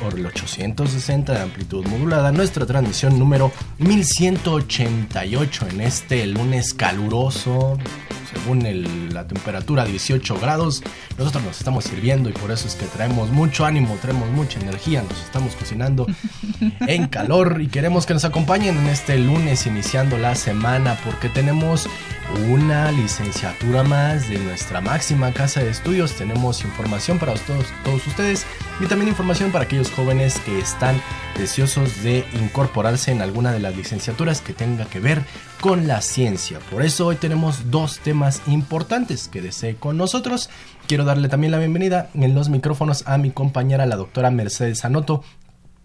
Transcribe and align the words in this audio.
por 0.00 0.18
el 0.18 0.26
860 0.26 1.32
de 1.32 1.40
amplitud 1.40 1.86
modulada, 1.86 2.32
nuestra 2.32 2.66
transmisión 2.66 3.18
número 3.18 3.50
1188 3.78 5.68
en 5.70 5.80
este 5.80 6.26
lunes 6.26 6.74
caluroso, 6.74 7.78
según 8.32 8.64
la 9.12 9.26
temperatura 9.26 9.84
18 9.84 10.38
grados. 10.40 10.82
Nosotros 11.16 11.44
nos 11.44 11.58
estamos 11.58 11.84
sirviendo 11.84 12.28
y 12.28 12.32
por 12.32 12.50
eso 12.50 12.66
es 12.66 12.74
que 12.74 12.86
traemos 12.86 13.30
mucho 13.30 13.64
ánimo, 13.64 13.96
traemos 14.00 14.28
mucha 14.30 14.60
energía, 14.60 15.02
nos 15.02 15.20
estamos 15.22 15.54
cocinando 15.54 16.06
en 16.80 17.08
calor 17.08 17.60
y 17.60 17.68
queremos 17.68 18.06
que 18.06 18.14
nos 18.14 18.24
acompañen 18.24 18.76
en 18.78 18.86
este 18.88 19.18
lunes 19.18 19.66
iniciando 19.66 20.18
la 20.18 20.34
semana 20.34 20.98
porque 21.04 21.28
tenemos 21.28 21.88
una 22.50 22.92
licenciatura 22.92 23.82
más 23.82 24.28
de 24.28 24.38
nuestra 24.38 24.80
máxima 24.80 25.32
casa 25.32 25.60
de 25.60 25.70
estudios. 25.70 26.14
Tenemos 26.14 26.64
información 26.64 27.18
para 27.18 27.34
todos, 27.34 27.66
todos 27.84 28.06
ustedes 28.06 28.46
y 28.80 28.86
también 28.86 29.08
información 29.08 29.50
para 29.50 29.64
aquellos 29.64 29.90
jóvenes 29.90 30.38
que 30.44 30.58
están 30.58 31.00
deseosos 31.36 32.02
de 32.02 32.24
incorporarse 32.34 33.12
en 33.12 33.22
alguna 33.22 33.52
de 33.52 33.60
las 33.60 33.76
licenciaturas 33.76 34.40
que 34.40 34.52
tenga 34.52 34.84
que 34.86 35.00
ver 35.00 35.22
con 35.60 35.86
la 35.86 36.00
ciencia. 36.02 36.58
Por 36.70 36.82
eso 36.82 37.06
hoy 37.06 37.16
tenemos 37.16 37.70
dos 37.70 37.98
temas 38.00 38.17
importantes 38.46 39.28
que 39.28 39.42
desee 39.42 39.76
con 39.76 39.96
nosotros. 39.96 40.50
Quiero 40.86 41.04
darle 41.04 41.28
también 41.28 41.50
la 41.50 41.58
bienvenida 41.58 42.10
en 42.14 42.34
los 42.34 42.48
micrófonos 42.48 43.04
a 43.06 43.18
mi 43.18 43.30
compañera, 43.30 43.86
la 43.86 43.96
doctora 43.96 44.30
Mercedes 44.30 44.84
Anoto, 44.84 45.22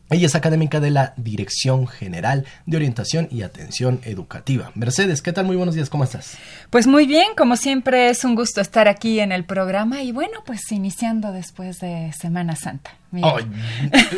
ella 0.09 0.27
es 0.27 0.35
académica 0.35 0.79
de 0.79 0.91
la 0.91 1.13
Dirección 1.17 1.87
General 1.87 2.45
de 2.67 2.77
Orientación 2.77 3.27
y 3.31 3.41
Atención 3.41 3.99
Educativa. 4.03 4.71
Mercedes, 4.75 5.21
¿qué 5.23 5.33
tal? 5.33 5.45
Muy 5.45 5.55
buenos 5.55 5.73
días, 5.73 5.89
¿cómo 5.89 6.03
estás? 6.03 6.37
Pues 6.69 6.85
muy 6.85 7.07
bien, 7.07 7.33
como 7.35 7.55
siempre 7.55 8.09
es 8.09 8.23
un 8.23 8.35
gusto 8.35 8.61
estar 8.61 8.87
aquí 8.87 9.19
en 9.19 9.31
el 9.31 9.43
programa 9.45 10.03
y 10.03 10.11
bueno, 10.11 10.43
pues 10.45 10.71
iniciando 10.71 11.31
después 11.31 11.79
de 11.79 12.11
Semana 12.13 12.55
Santa 12.55 12.91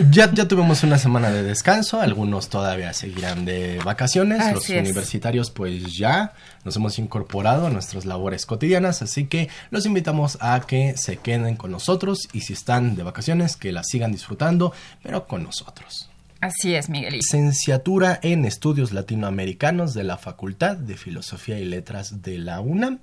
ya, 0.10 0.32
ya 0.32 0.48
tuvimos 0.48 0.84
una 0.84 0.98
semana 0.98 1.30
de 1.30 1.44
descanso, 1.44 2.00
algunos 2.00 2.50
todavía 2.50 2.94
seguirán 2.94 3.44
de 3.44 3.80
vacaciones, 3.84 4.54
los 4.54 4.70
universitarios 4.70 5.52
pues 5.52 5.98
ya 5.98 6.34
nos 6.64 6.76
hemos 6.78 6.98
incorporado 6.98 7.68
a 7.68 7.70
nuestras 7.70 8.06
labores 8.06 8.46
cotidianas, 8.46 9.02
así 9.02 9.26
que 9.26 9.50
los 9.70 9.86
invitamos 9.86 10.38
a 10.40 10.62
que 10.62 10.96
se 10.98 11.18
queden 11.18 11.56
con 11.58 11.72
nosotros 11.72 12.30
y 12.32 12.42
si 12.42 12.54
están 12.54 12.96
de 12.96 13.04
vacaciones 13.04 13.58
que 13.58 13.72
la 13.72 13.84
sigan 13.84 14.12
disfrutando, 14.12 14.74
pero 15.04 15.28
con 15.28 15.44
nosotros. 15.44 16.10
Así 16.42 16.76
es, 16.76 16.90
Miguel. 16.90 17.14
Licenciatura 17.14 18.20
en 18.22 18.46
Estudios 18.46 18.92
Latinoamericanos 18.92 19.94
de 19.94 20.04
la 20.04 20.18
Facultad 20.18 20.78
de 20.78 20.96
Filosofía 20.96 21.60
y 21.60 21.66
Letras 21.66 22.22
de 22.22 22.38
la 22.38 22.62
UNAM 22.62 23.00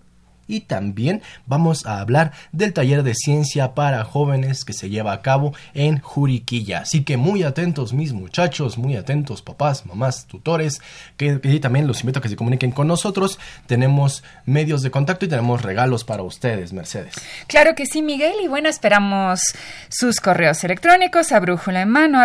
y 0.49 0.61
también 0.61 1.23
vamos 1.47 1.87
a 1.87 2.01
hablar 2.01 2.33
del 2.53 2.73
taller 2.73 3.03
de 3.03 3.15
ciencia 3.15 3.75
para 3.75 4.05
jóvenes 4.05 4.65
que 4.65 4.73
se 4.73 4.91
lleva 4.91 5.13
a 5.13 5.23
cabo 5.23 5.55
en 5.75 6.01
Juriquilla. 6.01 6.81
Así 6.81 7.05
que 7.05 7.17
muy 7.17 7.43
atentos 7.43 7.93
mis 7.93 8.13
muchachos, 8.13 8.79
muy 8.79 8.97
atentos 8.97 9.43
papás, 9.43 9.87
mamás, 9.87 10.27
tutores, 10.27 10.81
que, 11.17 11.37
también 11.61 11.87
los 11.87 12.01
invito 12.01 12.19
a 12.19 12.23
que 12.23 12.29
se 12.29 12.37
comuniquen 12.37 12.73
con 12.73 12.87
nosotros. 12.87 13.39
Tenemos 13.67 14.25
medios 14.47 14.83
de 14.83 14.91
contacto 14.91 15.27
y 15.27 15.29
tenemos 15.29 15.63
regalos 15.63 16.05
para 16.05 16.23
ustedes, 16.23 16.73
Mercedes. 16.73 17.15
Claro 17.47 17.75
que 17.75 17.87
sí, 17.87 18.03
Miguel, 18.03 18.35
y 18.43 18.49
bueno, 18.49 18.69
esperamos 18.69 19.41
sus 19.89 20.21
correos 20.21 20.65
electrónicos 20.65 21.33
a 21.33 21.41
brújula 21.41 21.83
en 21.83 21.91
mano. 21.91 22.21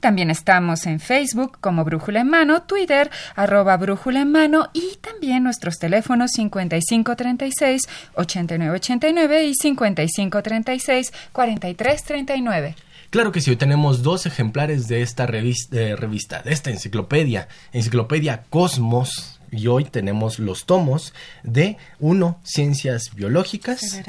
También 0.00 0.30
estamos 0.30 0.86
en 0.86 1.00
Facebook 1.00 1.58
como 1.60 1.84
Brújula 1.84 2.20
en 2.20 2.28
Mano, 2.28 2.62
Twitter 2.62 3.10
arroba 3.36 3.76
Brújula 3.76 4.22
en 4.22 4.32
Mano 4.32 4.70
y 4.72 4.96
también 5.00 5.44
nuestros 5.44 5.78
teléfonos 5.78 6.38
5536 6.40 7.82
8989 8.14 9.44
y 9.44 9.54
5536 9.54 11.12
4339. 11.32 12.74
Claro 13.10 13.32
que 13.32 13.40
sí, 13.40 13.50
hoy 13.50 13.56
tenemos 13.56 14.02
dos 14.02 14.24
ejemplares 14.24 14.86
de 14.86 15.02
esta 15.02 15.26
revista, 15.26 15.76
revista, 15.96 16.42
de 16.42 16.52
esta 16.52 16.70
enciclopedia, 16.70 17.48
Enciclopedia 17.72 18.44
Cosmos, 18.50 19.40
y 19.50 19.66
hoy 19.66 19.84
tenemos 19.84 20.38
los 20.38 20.64
tomos 20.64 21.12
de 21.42 21.76
uno, 21.98 22.38
Ciencias 22.44 23.14
Biológicas, 23.14 24.00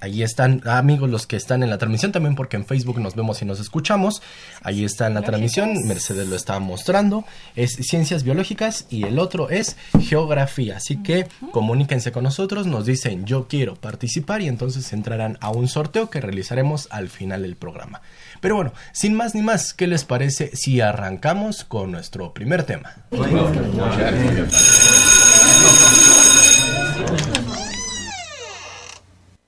Ahí 0.00 0.22
están, 0.22 0.62
amigos, 0.66 1.10
los 1.10 1.26
que 1.26 1.36
están 1.36 1.62
en 1.62 1.70
la 1.70 1.78
transmisión 1.78 2.12
también, 2.12 2.34
porque 2.34 2.56
en 2.56 2.66
Facebook 2.66 3.00
nos 3.00 3.14
vemos 3.14 3.42
y 3.42 3.44
nos 3.44 3.60
escuchamos. 3.60 4.22
Ahí 4.62 4.84
está 4.84 5.06
en 5.06 5.14
la 5.14 5.22
transmisión, 5.22 5.86
Mercedes 5.86 6.28
lo 6.28 6.36
estaba 6.36 6.60
mostrando. 6.60 7.24
Es 7.56 7.72
Ciencias 7.72 8.22
Biológicas 8.22 8.86
y 8.90 9.04
el 9.04 9.18
otro 9.18 9.50
es 9.50 9.76
Geografía. 10.00 10.76
Así 10.76 11.02
que 11.02 11.26
comuníquense 11.52 12.12
con 12.12 12.24
nosotros, 12.24 12.66
nos 12.66 12.86
dicen 12.86 13.24
yo 13.24 13.48
quiero 13.48 13.74
participar 13.74 14.42
y 14.42 14.48
entonces 14.48 14.92
entrarán 14.92 15.38
a 15.40 15.50
un 15.50 15.68
sorteo 15.68 16.10
que 16.10 16.20
realizaremos 16.20 16.88
al 16.90 17.08
final 17.08 17.42
del 17.42 17.56
programa. 17.56 18.00
Pero 18.40 18.56
bueno, 18.56 18.72
sin 18.92 19.14
más 19.14 19.34
ni 19.34 19.42
más, 19.42 19.74
¿qué 19.74 19.86
les 19.86 20.04
parece 20.04 20.50
si 20.54 20.80
arrancamos 20.80 21.64
con 21.64 21.90
nuestro 21.90 22.32
primer 22.32 22.64
tema? 22.64 22.94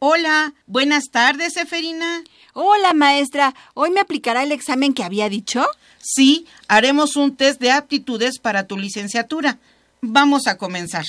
Hola, 0.02 0.54
buenas 0.66 1.10
tardes, 1.10 1.58
Eferina. 1.58 2.24
Hola, 2.54 2.94
maestra. 2.94 3.54
¿Hoy 3.74 3.90
me 3.90 4.00
aplicará 4.00 4.42
el 4.42 4.50
examen 4.50 4.94
que 4.94 5.04
había 5.04 5.28
dicho? 5.28 5.66
Sí, 5.98 6.46
haremos 6.68 7.16
un 7.16 7.36
test 7.36 7.60
de 7.60 7.70
aptitudes 7.70 8.38
para 8.38 8.66
tu 8.66 8.78
licenciatura. 8.78 9.58
Vamos 10.00 10.46
a 10.46 10.56
comenzar. 10.56 11.04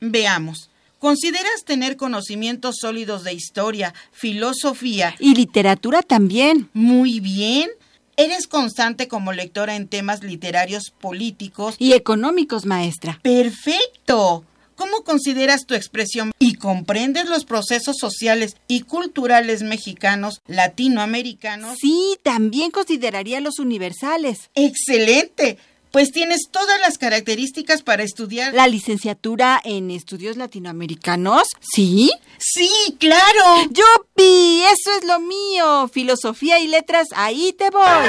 Veamos. 0.00 0.70
¿Consideras 0.98 1.62
tener 1.64 1.96
conocimientos 1.96 2.78
sólidos 2.80 3.22
de 3.22 3.32
historia, 3.32 3.94
filosofía 4.10 5.14
y 5.20 5.36
literatura 5.36 6.02
también? 6.02 6.68
Muy 6.72 7.20
bien. 7.20 7.70
¿Eres 8.16 8.48
constante 8.48 9.06
como 9.06 9.32
lectora 9.32 9.76
en 9.76 9.86
temas 9.86 10.24
literarios 10.24 10.90
políticos 10.90 11.76
y 11.78 11.92
económicos, 11.92 12.66
maestra? 12.66 13.20
Perfecto. 13.22 14.44
¿Cómo 14.76 15.04
consideras 15.04 15.66
tu 15.66 15.74
expresión 15.74 16.32
y 16.38 16.54
comprendes 16.54 17.28
los 17.28 17.44
procesos 17.44 17.96
sociales 17.98 18.56
y 18.68 18.82
culturales 18.82 19.62
mexicanos, 19.62 20.40
latinoamericanos? 20.46 21.78
Sí, 21.80 22.18
también 22.22 22.70
consideraría 22.70 23.40
los 23.40 23.58
universales. 23.58 24.50
Excelente. 24.54 25.58
Pues 25.92 26.10
tienes 26.10 26.48
todas 26.50 26.80
las 26.80 26.96
características 26.96 27.82
para 27.82 28.02
estudiar. 28.02 28.54
¿La 28.54 28.66
licenciatura 28.66 29.60
en 29.62 29.90
estudios 29.90 30.38
latinoamericanos? 30.38 31.42
¿Sí? 31.60 32.10
Sí, 32.38 32.70
claro. 32.98 33.68
¡Yupi! 33.68 34.62
Eso 34.64 34.90
es 34.98 35.04
lo 35.04 35.20
mío. 35.20 35.88
Filosofía 35.92 36.58
y 36.60 36.68
letras, 36.68 37.08
ahí 37.14 37.54
te 37.58 37.68
voy. 37.68 38.08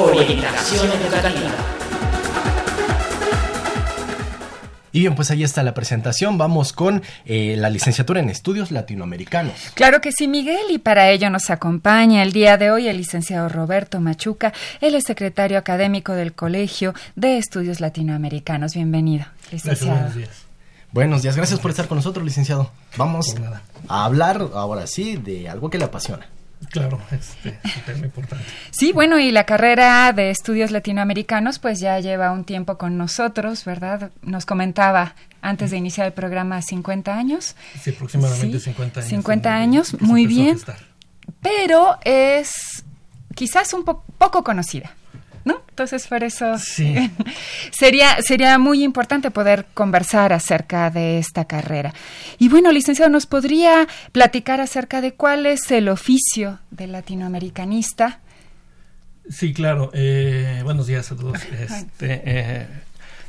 Orientación 0.00 0.86
educativa. 0.92 1.50
Y 4.92 5.00
bien, 5.00 5.14
pues 5.16 5.30
ahí 5.30 5.42
está 5.42 5.62
la 5.62 5.74
presentación. 5.74 6.38
Vamos 6.38 6.72
con 6.72 7.02
eh, 7.26 7.56
la 7.58 7.68
licenciatura 7.68 8.20
en 8.20 8.30
estudios 8.30 8.70
latinoamericanos. 8.70 9.54
Claro 9.74 10.00
que 10.00 10.12
sí, 10.12 10.28
Miguel, 10.28 10.70
y 10.70 10.78
para 10.78 11.10
ello 11.10 11.30
nos 11.30 11.50
acompaña 11.50 12.22
el 12.22 12.32
día 12.32 12.56
de 12.56 12.70
hoy 12.70 12.86
el 12.86 12.96
licenciado 12.96 13.48
Roberto 13.48 14.00
Machuca. 14.00 14.52
Él 14.80 14.94
es 14.94 15.04
secretario 15.04 15.58
académico 15.58 16.12
del 16.12 16.32
Colegio 16.32 16.94
de 17.16 17.38
Estudios 17.38 17.80
Latinoamericanos. 17.80 18.74
Bienvenido, 18.74 19.26
licenciado. 19.50 19.94
buenos 19.94 20.14
días. 20.14 20.30
Buenos 20.92 21.22
días, 21.22 21.36
gracias 21.36 21.60
por 21.60 21.70
estar 21.70 21.86
con 21.86 21.96
nosotros, 21.96 22.24
licenciado. 22.24 22.70
Vamos 22.96 23.34
a 23.88 24.04
hablar 24.04 24.48
ahora 24.54 24.86
sí 24.86 25.16
de 25.16 25.48
algo 25.48 25.68
que 25.68 25.78
le 25.78 25.84
apasiona. 25.84 26.26
Claro, 26.70 27.00
este 27.10 27.58
es 27.64 27.76
un 27.76 27.82
tema 27.82 28.06
importante. 28.06 28.44
Sí, 28.70 28.92
bueno, 28.92 29.18
y 29.18 29.30
la 29.30 29.44
carrera 29.44 30.12
de 30.12 30.30
estudios 30.30 30.70
latinoamericanos 30.70 31.58
pues 31.58 31.80
ya 31.80 31.98
lleva 32.00 32.30
un 32.32 32.44
tiempo 32.44 32.78
con 32.78 32.98
nosotros, 32.98 33.64
¿verdad? 33.64 34.10
Nos 34.22 34.46
comentaba 34.46 35.14
antes 35.40 35.70
de 35.70 35.76
iniciar 35.76 36.06
el 36.06 36.12
programa 36.12 36.60
50 36.62 37.16
años. 37.16 37.56
Sí, 37.80 37.90
aproximadamente 37.90 38.60
50 38.60 39.00
años. 39.00 39.10
50 39.10 39.54
años, 39.54 40.00
muy 40.00 40.26
bien. 40.26 40.58
Pero 41.40 41.98
es 42.04 42.84
quizás 43.34 43.72
un 43.72 43.84
po 43.84 44.04
poco 44.18 44.42
conocida. 44.42 44.94
Entonces, 45.78 46.08
por 46.08 46.24
eso 46.24 46.58
sí. 46.58 46.92
sería, 47.70 48.20
sería 48.20 48.58
muy 48.58 48.82
importante 48.82 49.30
poder 49.30 49.66
conversar 49.74 50.32
acerca 50.32 50.90
de 50.90 51.20
esta 51.20 51.44
carrera. 51.44 51.94
Y 52.36 52.48
bueno, 52.48 52.72
licenciado, 52.72 53.12
¿nos 53.12 53.26
podría 53.26 53.86
platicar 54.10 54.60
acerca 54.60 55.00
de 55.00 55.14
cuál 55.14 55.46
es 55.46 55.70
el 55.70 55.88
oficio 55.88 56.58
del 56.72 56.90
latinoamericanista? 56.90 58.18
Sí, 59.30 59.52
claro. 59.52 59.92
Eh, 59.94 60.62
buenos 60.64 60.88
días 60.88 61.12
a 61.12 61.16
todos. 61.16 61.38
Este, 61.52 62.22
eh, 62.24 62.66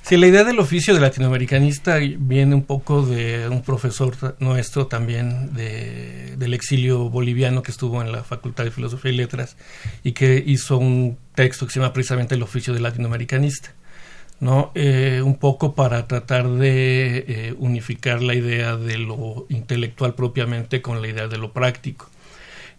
Sí, 0.09 0.17
la 0.17 0.25
idea 0.25 0.43
del 0.43 0.57
oficio 0.57 0.95
de 0.95 1.01
latinoamericanista 1.01 1.97
viene 2.17 2.55
un 2.55 2.63
poco 2.63 3.05
de 3.05 3.47
un 3.47 3.61
profesor 3.61 4.15
nuestro 4.39 4.87
también 4.87 5.53
de, 5.53 6.35
del 6.35 6.55
exilio 6.55 7.11
boliviano 7.11 7.61
que 7.61 7.69
estuvo 7.69 8.01
en 8.01 8.11
la 8.11 8.23
Facultad 8.23 8.63
de 8.63 8.71
Filosofía 8.71 9.11
y 9.11 9.17
Letras 9.17 9.55
y 10.03 10.13
que 10.13 10.43
hizo 10.43 10.79
un 10.79 11.19
texto 11.39 11.65
que 11.65 11.71
se 11.71 11.79
llama 11.79 11.93
precisamente 11.93 12.35
El 12.35 12.43
oficio 12.43 12.73
de 12.73 12.81
latinoamericanista. 12.81 13.73
¿no? 14.41 14.71
Eh, 14.75 15.21
un 15.23 15.37
poco 15.37 15.73
para 15.73 16.05
tratar 16.05 16.49
de 16.49 17.25
eh, 17.27 17.55
unificar 17.57 18.21
la 18.21 18.35
idea 18.35 18.75
de 18.75 18.97
lo 18.97 19.45
intelectual 19.47 20.15
propiamente 20.15 20.81
con 20.81 21.01
la 21.01 21.07
idea 21.07 21.29
de 21.29 21.37
lo 21.37 21.53
práctico. 21.53 22.09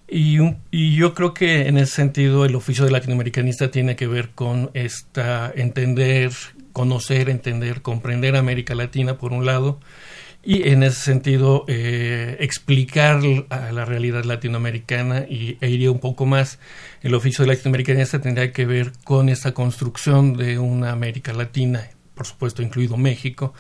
Y, 0.08 0.38
y, 0.70 0.94
yo 0.94 1.14
creo 1.14 1.32
que 1.32 1.68
en 1.68 1.78
ese 1.78 1.92
sentido 1.92 2.44
el 2.44 2.54
oficio 2.54 2.84
de 2.84 2.90
latinoamericanista 2.90 3.70
tiene 3.70 3.96
que 3.96 4.06
ver 4.06 4.30
con 4.30 4.70
esta 4.74 5.50
entender 5.54 6.32
conocer, 6.72 7.30
entender, 7.30 7.80
comprender 7.80 8.36
América 8.36 8.74
Latina 8.74 9.16
por 9.16 9.32
un 9.32 9.46
lado 9.46 9.80
y 10.42 10.68
en 10.68 10.82
ese 10.82 11.00
sentido 11.00 11.64
eh, 11.68 12.38
explicar 12.40 13.20
a 13.50 13.72
la 13.72 13.84
realidad 13.84 14.24
latinoamericana 14.24 15.26
y, 15.28 15.58
e 15.60 15.68
iría 15.68 15.90
un 15.90 16.00
poco 16.00 16.24
más. 16.24 16.58
El 17.02 17.14
oficio 17.14 17.44
de 17.44 17.52
latinoamericanista 17.52 18.20
tendría 18.20 18.52
que 18.52 18.64
ver 18.64 18.92
con 19.04 19.28
esta 19.28 19.52
construcción 19.52 20.36
de 20.36 20.58
una 20.58 20.92
América 20.92 21.32
Latina, 21.32 21.90
por 22.14 22.26
supuesto 22.26 22.62
incluido 22.62 22.96
México, 22.96 23.52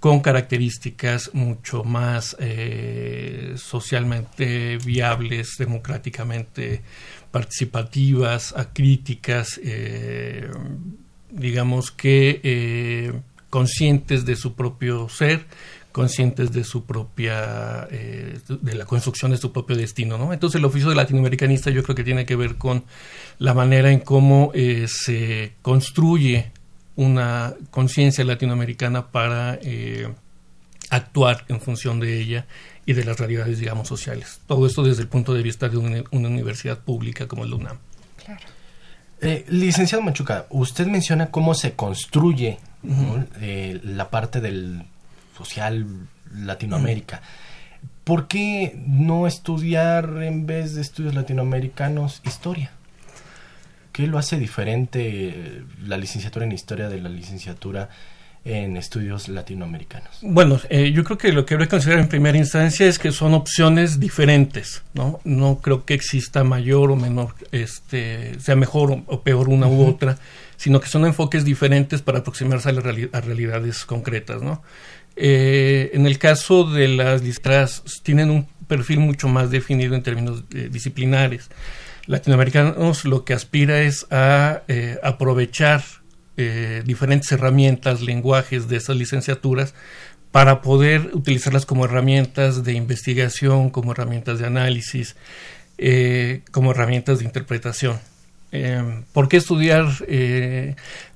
con 0.00 0.20
características 0.20 1.30
mucho 1.34 1.84
más 1.84 2.34
eh, 2.40 3.52
socialmente 3.56 4.78
viables, 4.78 5.56
democráticamente 5.58 6.82
participativas, 7.30 8.54
acríticas, 8.56 9.60
eh, 9.62 10.50
digamos 11.30 11.90
que 11.90 13.22
conscientes 13.48 14.24
de 14.24 14.34
su 14.34 14.54
propio 14.54 15.10
ser, 15.10 15.44
conscientes 15.92 16.52
de 16.52 16.64
su 16.64 16.84
propia, 16.84 17.86
eh, 17.90 18.38
de 18.48 18.74
la 18.74 18.84
construcción 18.84 19.30
de 19.30 19.36
su 19.36 19.52
propio 19.52 19.76
destino, 19.76 20.18
¿no? 20.18 20.32
Entonces 20.32 20.58
el 20.58 20.64
oficio 20.64 20.88
de 20.88 20.96
latinoamericanista 20.96 21.70
yo 21.70 21.82
creo 21.82 21.94
que 21.94 22.04
tiene 22.04 22.26
que 22.26 22.36
ver 22.36 22.56
con 22.56 22.84
la 23.38 23.54
manera 23.54 23.90
en 23.90 24.00
cómo 24.00 24.50
eh, 24.54 24.86
se 24.88 25.52
construye 25.62 26.52
una 26.96 27.54
conciencia 27.70 28.24
latinoamericana 28.24 29.10
para 29.10 29.58
actuar 30.90 31.44
en 31.48 31.60
función 31.60 32.00
de 32.00 32.20
ella 32.20 32.46
y 32.84 32.92
de 32.92 33.04
las 33.04 33.18
realidades, 33.18 33.58
digamos, 33.58 33.88
sociales. 33.88 34.40
Todo 34.46 34.66
esto 34.66 34.82
desde 34.82 35.02
el 35.02 35.08
punto 35.08 35.32
de 35.32 35.42
vista 35.42 35.68
de 35.68 35.78
una, 35.78 36.02
una 36.10 36.28
universidad 36.28 36.78
pública 36.80 37.26
como 37.28 37.44
el 37.44 37.54
UNAM. 37.54 37.78
Claro. 38.24 38.40
Eh, 39.24 39.44
licenciado 39.48 40.02
Machuca, 40.02 40.46
usted 40.50 40.88
menciona 40.88 41.30
cómo 41.30 41.54
se 41.54 41.74
construye 41.74 42.58
eh, 43.40 43.80
la 43.84 44.10
parte 44.10 44.40
del 44.40 44.82
social 45.36 45.86
Latinoamérica. 46.34 47.22
¿Por 48.04 48.26
qué 48.26 48.76
no 48.86 49.26
estudiar 49.26 50.22
en 50.22 50.46
vez 50.46 50.74
de 50.74 50.82
estudios 50.82 51.14
latinoamericanos 51.14 52.20
historia? 52.24 52.72
¿Qué 53.92 54.06
lo 54.06 54.18
hace 54.18 54.38
diferente 54.38 55.62
la 55.84 55.98
licenciatura 55.98 56.44
en 56.44 56.52
historia 56.52 56.88
de 56.88 57.00
la 57.00 57.08
licenciatura 57.08 57.90
en 58.44 58.76
estudios 58.76 59.28
latinoamericanos? 59.28 60.18
Bueno, 60.22 60.58
eh, 60.68 60.90
yo 60.92 61.04
creo 61.04 61.18
que 61.18 61.32
lo 61.32 61.46
que 61.46 61.54
habría 61.54 61.66
que 61.66 61.72
considerar 61.72 62.02
en 62.02 62.08
primera 62.08 62.36
instancia 62.36 62.86
es 62.86 62.98
que 62.98 63.12
son 63.12 63.34
opciones 63.34 64.00
diferentes, 64.00 64.82
¿no? 64.94 65.20
No 65.24 65.58
creo 65.58 65.84
que 65.84 65.94
exista 65.94 66.42
mayor 66.42 66.90
o 66.90 66.96
menor, 66.96 67.34
este, 67.52 68.38
sea 68.40 68.56
mejor 68.56 69.02
o, 69.06 69.20
peor 69.20 69.48
una 69.48 69.68
u 69.68 69.86
otra, 69.86 70.18
sino 70.56 70.80
que 70.80 70.88
son 70.88 71.04
enfoques 71.04 71.44
diferentes 71.44 72.02
para 72.02 72.20
aproximarse 72.20 72.68
a, 72.68 72.72
a 72.72 73.20
realidades 73.20 73.84
concretas, 73.84 74.42
¿no? 74.42 74.62
Eh, 75.16 75.90
en 75.94 76.06
el 76.06 76.18
caso 76.18 76.64
de 76.64 76.88
las 76.88 77.22
listas, 77.22 77.82
tienen 78.02 78.30
un 78.30 78.46
perfil 78.66 79.00
mucho 79.00 79.28
más 79.28 79.50
definido 79.50 79.94
en 79.94 80.02
términos 80.02 80.44
eh, 80.54 80.68
disciplinares. 80.70 81.50
Latinoamericanos 82.06 83.04
lo 83.04 83.24
que 83.24 83.34
aspira 83.34 83.82
es 83.82 84.06
a 84.10 84.62
aprovechar 85.02 85.84
eh, 86.36 86.82
diferentes 86.84 87.30
herramientas, 87.30 88.00
lenguajes 88.00 88.68
de 88.68 88.76
esas 88.76 88.96
licenciaturas 88.96 89.74
para 90.32 90.62
poder 90.62 91.10
utilizarlas 91.12 91.66
como 91.66 91.84
herramientas 91.84 92.64
de 92.64 92.72
investigación, 92.72 93.70
como 93.70 93.92
herramientas 93.92 94.38
de 94.38 94.46
análisis, 94.46 95.14
como 96.50 96.70
herramientas 96.72 97.18
de 97.18 97.26
interpretación. 97.26 98.00
¿Por 99.12 99.28
qué 99.28 99.36
estudiar? 99.36 99.86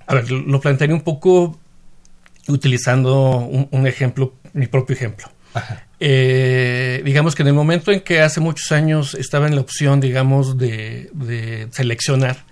a 0.07 0.15
ver, 0.15 0.31
lo 0.31 0.61
plantearía 0.61 0.95
un 0.95 1.03
poco 1.03 1.59
utilizando 2.49 3.39
un, 3.39 3.87
ejemplo, 3.87 4.35
mi 4.53 4.67
propio 4.67 4.95
ejemplo. 4.95 5.29
digamos 5.99 7.35
que 7.35 7.43
en 7.43 7.49
el 7.49 7.55
momento 7.55 7.93
en 7.93 8.01
que 8.01 8.21
hace 8.21 8.41
muchos 8.41 8.73
años 8.73 9.15
estaba 9.15 9.47
en 9.47 9.55
la 9.55 9.61
opción, 9.61 10.01
digamos, 10.01 10.59
de 10.59 11.69
seleccionar, 11.71 12.45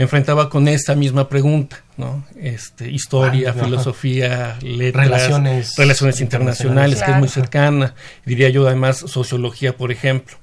me 0.00 0.04
enfrentaba 0.04 0.48
con 0.48 0.66
esta 0.66 0.94
misma 0.94 1.28
pregunta, 1.28 1.82
¿no? 1.98 2.24
Este, 2.40 2.90
historia, 2.90 3.52
filosofía, 3.52 4.58
letras, 4.62 5.06
relaciones, 5.06 5.76
relaciones 5.76 6.20
internacionales, 6.22 7.02
que 7.02 7.10
es 7.10 7.18
muy 7.18 7.28
cercana, 7.28 7.94
diría 8.24 8.48
yo 8.48 8.66
además 8.66 8.96
sociología, 8.96 9.76
por 9.76 9.92
ejemplo. 9.92 10.38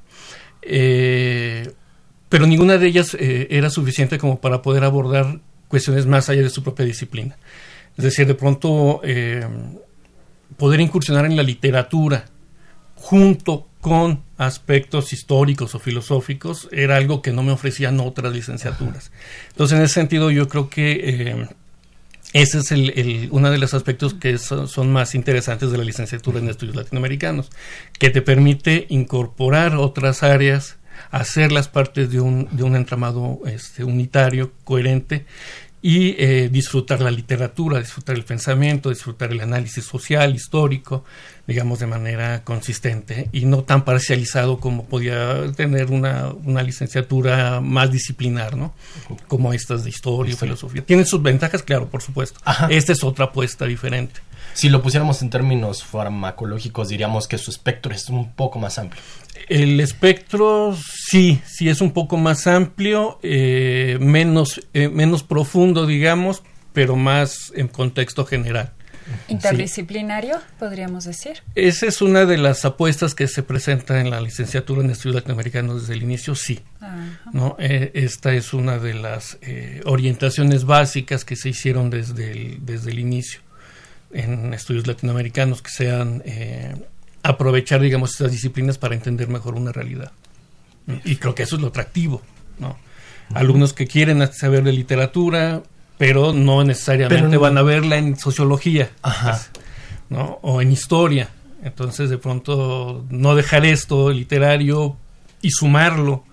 Eh, 0.61 1.71
pero 2.29 2.45
ninguna 2.45 2.77
de 2.77 2.85
ellas 2.85 3.15
eh, 3.19 3.47
era 3.49 3.71
suficiente 3.71 4.19
como 4.19 4.39
para 4.39 4.61
poder 4.61 4.83
abordar 4.83 5.39
cuestiones 5.69 6.05
más 6.05 6.29
allá 6.29 6.43
de 6.43 6.51
su 6.51 6.61
propia 6.61 6.85
disciplina. 6.85 7.35
Es 7.97 8.03
decir, 8.03 8.27
de 8.27 8.35
pronto 8.35 9.01
eh, 9.03 9.45
poder 10.57 10.79
incursionar 10.79 11.25
en 11.25 11.35
la 11.35 11.43
literatura 11.43 12.25
junto 12.95 13.67
con 13.81 14.23
aspectos 14.37 15.13
históricos 15.13 15.73
o 15.75 15.79
filosóficos 15.79 16.67
era 16.71 16.97
algo 16.97 17.21
que 17.21 17.31
no 17.31 17.43
me 17.43 17.51
ofrecían 17.51 17.99
otras 17.99 18.33
licenciaturas. 18.33 19.11
Entonces, 19.49 19.77
en 19.77 19.83
ese 19.83 19.93
sentido, 19.95 20.29
yo 20.31 20.47
creo 20.47 20.69
que 20.69 20.91
eh, 21.03 21.47
ese 22.33 22.59
es 22.59 22.71
el, 22.71 23.29
uno 23.31 23.49
de 23.49 23.57
los 23.57 23.73
aspectos 23.73 24.13
que 24.13 24.37
son, 24.37 24.91
más 24.91 25.15
interesantes 25.15 25.71
de 25.71 25.77
la 25.77 25.83
licenciatura 25.83 26.39
en 26.39 26.49
estudios 26.49 26.75
latinoamericanos, 26.75 27.49
que 27.97 28.09
te 28.09 28.21
permite 28.21 28.85
incorporar 28.89 29.75
otras 29.75 30.23
áreas, 30.23 30.77
hacerlas 31.09 31.69
partes 31.69 32.11
de 32.11 32.19
un, 32.19 32.49
de 32.51 32.63
un 32.63 32.75
entramado 32.75 33.39
este, 33.45 33.83
unitario, 33.83 34.51
coherente, 34.65 35.25
y 35.81 36.15
eh, 36.17 36.49
disfrutar 36.51 37.01
la 37.01 37.11
literatura, 37.11 37.79
disfrutar 37.79 38.15
el 38.15 38.23
pensamiento, 38.23 38.89
disfrutar 38.89 39.31
el 39.31 39.41
análisis 39.41 39.83
social, 39.85 40.35
histórico, 40.35 41.03
digamos, 41.45 41.79
de 41.79 41.87
manera 41.87 42.43
consistente 42.43 43.29
y 43.31 43.45
no 43.45 43.63
tan 43.63 43.85
parcializado 43.85 44.59
como 44.59 44.85
podía 44.85 45.51
tener 45.55 45.91
una, 45.91 46.29
una 46.43 46.63
licenciatura 46.63 47.61
más 47.61 47.91
disciplinar, 47.91 48.57
¿no? 48.57 48.73
Como 49.27 49.53
estas 49.53 49.83
de 49.83 49.91
historia, 49.91 50.33
o 50.33 50.37
filosofía. 50.37 50.83
Tienen 50.83 51.05
sus 51.05 51.21
ventajas, 51.21 51.61
claro, 51.61 51.87
por 51.87 52.01
supuesto. 52.01 52.39
Esta 52.69 52.93
es 52.93 53.03
otra 53.03 53.25
apuesta 53.25 53.65
diferente. 53.65 54.19
Si 54.57 54.69
lo 54.69 54.81
pusiéramos 54.81 55.21
en 55.21 55.29
términos 55.29 55.83
farmacológicos, 55.83 56.89
diríamos 56.89 57.27
que 57.27 57.37
su 57.37 57.51
espectro 57.51 57.93
es 57.93 58.09
un 58.09 58.31
poco 58.31 58.57
más 58.57 58.79
amplio. 58.79 58.99
El 59.49 59.79
espectro 59.79 60.75
sí, 60.75 61.39
sí 61.45 61.69
es 61.69 61.79
un 61.79 61.91
poco 61.91 62.17
más 62.17 62.47
amplio, 62.47 63.19
eh, 63.21 63.99
menos, 64.01 64.59
eh, 64.73 64.89
menos 64.89 65.21
profundo, 65.21 65.85
digamos, 65.85 66.41
pero 66.73 66.95
más 66.95 67.53
en 67.55 67.67
contexto 67.67 68.25
general. 68.25 68.73
Interdisciplinario, 69.27 70.39
podríamos 70.57 71.05
decir. 71.05 71.43
Esa 71.53 71.85
es 71.85 72.01
una 72.01 72.25
de 72.25 72.39
las 72.39 72.65
apuestas 72.65 73.13
que 73.13 73.27
se 73.27 73.43
presenta 73.43 74.01
en 74.01 74.09
la 74.09 74.21
licenciatura 74.21 74.81
en 74.81 74.89
estudios 74.89 75.17
latinoamericanos 75.17 75.81
desde 75.81 75.93
el 75.93 76.01
inicio, 76.01 76.33
sí. 76.33 76.61
¿no? 77.31 77.57
Eh, 77.59 77.91
esta 77.93 78.33
es 78.33 78.55
una 78.55 78.79
de 78.79 78.95
las 78.95 79.37
eh, 79.41 79.81
orientaciones 79.85 80.65
básicas 80.65 81.25
que 81.25 81.35
se 81.35 81.49
hicieron 81.49 81.91
desde 81.91 82.31
el, 82.31 82.65
desde 82.65 82.89
el 82.89 82.97
inicio 82.97 83.46
en 84.17 84.53
estudios 84.53 84.87
latinoamericanos, 84.87 85.61
que 85.61 85.69
sean 85.69 86.23
eh, 86.25 86.75
aprovechar, 87.23 87.81
digamos, 87.81 88.11
estas 88.11 88.31
disciplinas 88.31 88.77
para 88.77 88.95
entender 88.95 89.27
mejor 89.27 89.55
una 89.55 89.71
realidad. 89.71 90.11
Y 91.03 91.17
creo 91.17 91.35
que 91.35 91.43
eso 91.43 91.57
es 91.57 91.61
lo 91.61 91.67
atractivo, 91.67 92.21
¿no? 92.59 92.77
Alumnos 93.33 93.73
que 93.73 93.87
quieren 93.87 94.25
saber 94.33 94.63
de 94.63 94.71
literatura, 94.71 95.61
pero 95.97 96.31
no 96.33 96.63
necesariamente 96.63 97.35
van 97.37 97.57
a 97.57 97.61
verla 97.61 97.97
en 97.97 98.17
sociología, 98.17 98.89
pues, 99.01 99.51
¿no? 100.09 100.39
O 100.41 100.61
en 100.61 100.71
historia. 100.71 101.29
Entonces, 101.61 102.09
de 102.09 102.17
pronto, 102.17 103.05
no 103.09 103.35
dejar 103.35 103.65
esto 103.65 104.11
literario 104.11 104.95
y 105.41 105.51
sumarlo 105.51 106.23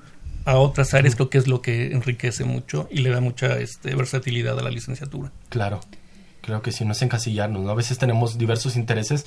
a 0.45 0.57
otras 0.57 0.95
áreas, 0.95 1.17
creo 1.17 1.31
que 1.31 1.39
es 1.39 1.49
lo 1.49 1.61
que 1.61 1.93
enriquece 1.93 2.45
mucho 2.45 2.89
y 2.91 2.99
le 2.99 3.11
da 3.11 3.21
mucha 3.21 3.59
este, 3.59 3.95
versatilidad 3.95 4.59
a 4.59 4.63
la 4.63 4.71
licenciatura. 4.71 5.33
Claro. 5.49 5.81
Creo 6.45 6.61
que 6.61 6.73
sí, 6.73 6.85
no 6.85 6.93
es 6.93 7.01
encasillarnos, 7.01 7.63
¿no? 7.63 7.71
A 7.71 7.75
veces 7.75 7.97
tenemos 7.97 8.37
diversos 8.37 8.77
intereses 8.77 9.25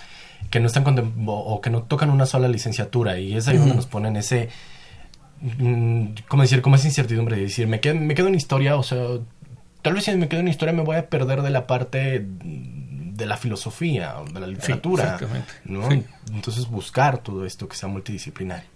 que 0.52 0.60
no 0.60 0.68
están 0.68 0.84
o 1.26 1.62
que 1.62 1.70
no 1.70 1.84
tocan 1.84 2.12
una 2.12 2.26
sola 2.26 2.48
licenciatura 2.48 3.18
y 3.18 3.36
es 3.36 3.48
ahí 3.48 3.58
donde 3.58 3.74
nos 3.74 3.88
ponen 3.88 4.16
ese, 4.18 4.50
mm, 5.42 6.10
¿cómo 6.28 6.44
decir? 6.44 6.62
Como 6.62 6.76
esa 6.76 6.88
incertidumbre 6.88 7.36
de 7.36 7.44
decir, 7.44 7.68
me 7.68 7.80
quedo, 7.80 7.96
me 7.96 8.14
quedo 8.14 8.28
en 8.28 8.36
historia, 8.36 8.76
o 8.76 8.84
sea, 8.84 9.00
tal 9.82 9.94
vez 9.94 10.04
si 10.04 10.16
me 10.16 10.28
quedo 10.28 10.42
en 10.42 10.48
historia 10.48 10.74
me 10.74 10.84
voy 10.84 10.98
a 10.98 11.10
perder 11.10 11.42
de 11.42 11.50
la 11.50 11.66
parte 11.66 12.24
de 12.24 13.26
la 13.26 13.36
filosofía, 13.36 14.16
de 14.32 14.40
la 14.40 14.48
literatura, 14.48 15.18
¿no? 15.66 15.90
Entonces 16.32 16.68
buscar 16.68 17.18
todo 17.18 17.46
esto 17.46 17.68
que 17.68 17.76
sea 17.76 17.90
multidisciplinario. 17.90 18.70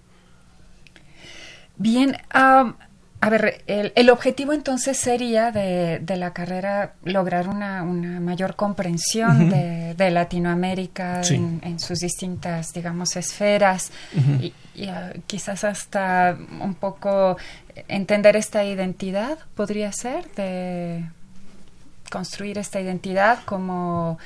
Bien, 1.78 2.18
a 3.24 3.30
ver, 3.30 3.64
el, 3.68 4.10
objetivo 4.10 4.52
entonces 4.52 4.98
sería 4.98 5.52
de, 5.52 6.02
la 6.18 6.34
carrera 6.34 6.96
lograr 7.04 7.48
una, 7.48 7.84
mayor 7.84 8.56
comprensión 8.56 9.48
de, 9.50 10.10
Latinoamérica 10.10 11.22
en, 11.30 11.80
sus 11.80 12.00
distintas, 12.00 12.74
digamos, 12.74 13.16
esferas 13.16 13.92
y, 14.42 14.54
ah, 14.88 15.14
quizás 15.28 15.64
hasta 15.64 16.36
un 16.60 16.74
poco 16.74 17.38
entender 17.88 18.36
esta 18.36 18.64
identidad, 18.64 19.38
podría 19.54 19.92
ser, 19.92 20.28
de 20.32 21.06
construir 22.10 22.58
esta 22.58 22.82
identidad 22.82 23.44
como 23.46 24.18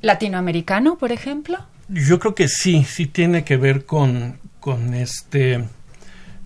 latinoamericano, 0.00 0.98
por 0.98 1.12
ejemplo. 1.12 1.58
Yo 1.88 2.18
creo 2.18 2.34
que 2.34 2.48
sí, 2.48 2.82
sí 2.82 3.06
tiene 3.06 3.44
que 3.44 3.56
ver 3.56 3.86
con, 3.86 4.40
con 4.58 4.92
este 4.94 5.64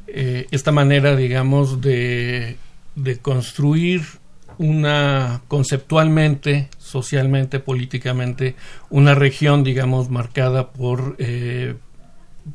eh, 0.09 0.47
esta 0.51 0.73
manera, 0.73 1.17
digamos, 1.17 1.81
de, 1.81 2.57
de 2.95 3.19
construir 3.19 4.03
una 4.59 5.43
conceptualmente, 5.49 6.69
socialmente, 6.79 7.61
políticamente, 7.61 8.55
una 8.89 9.15
región, 9.15 9.65
digamos, 9.65 10.09
marcada 10.11 10.71
por, 10.71 11.17
eh, 11.19 11.75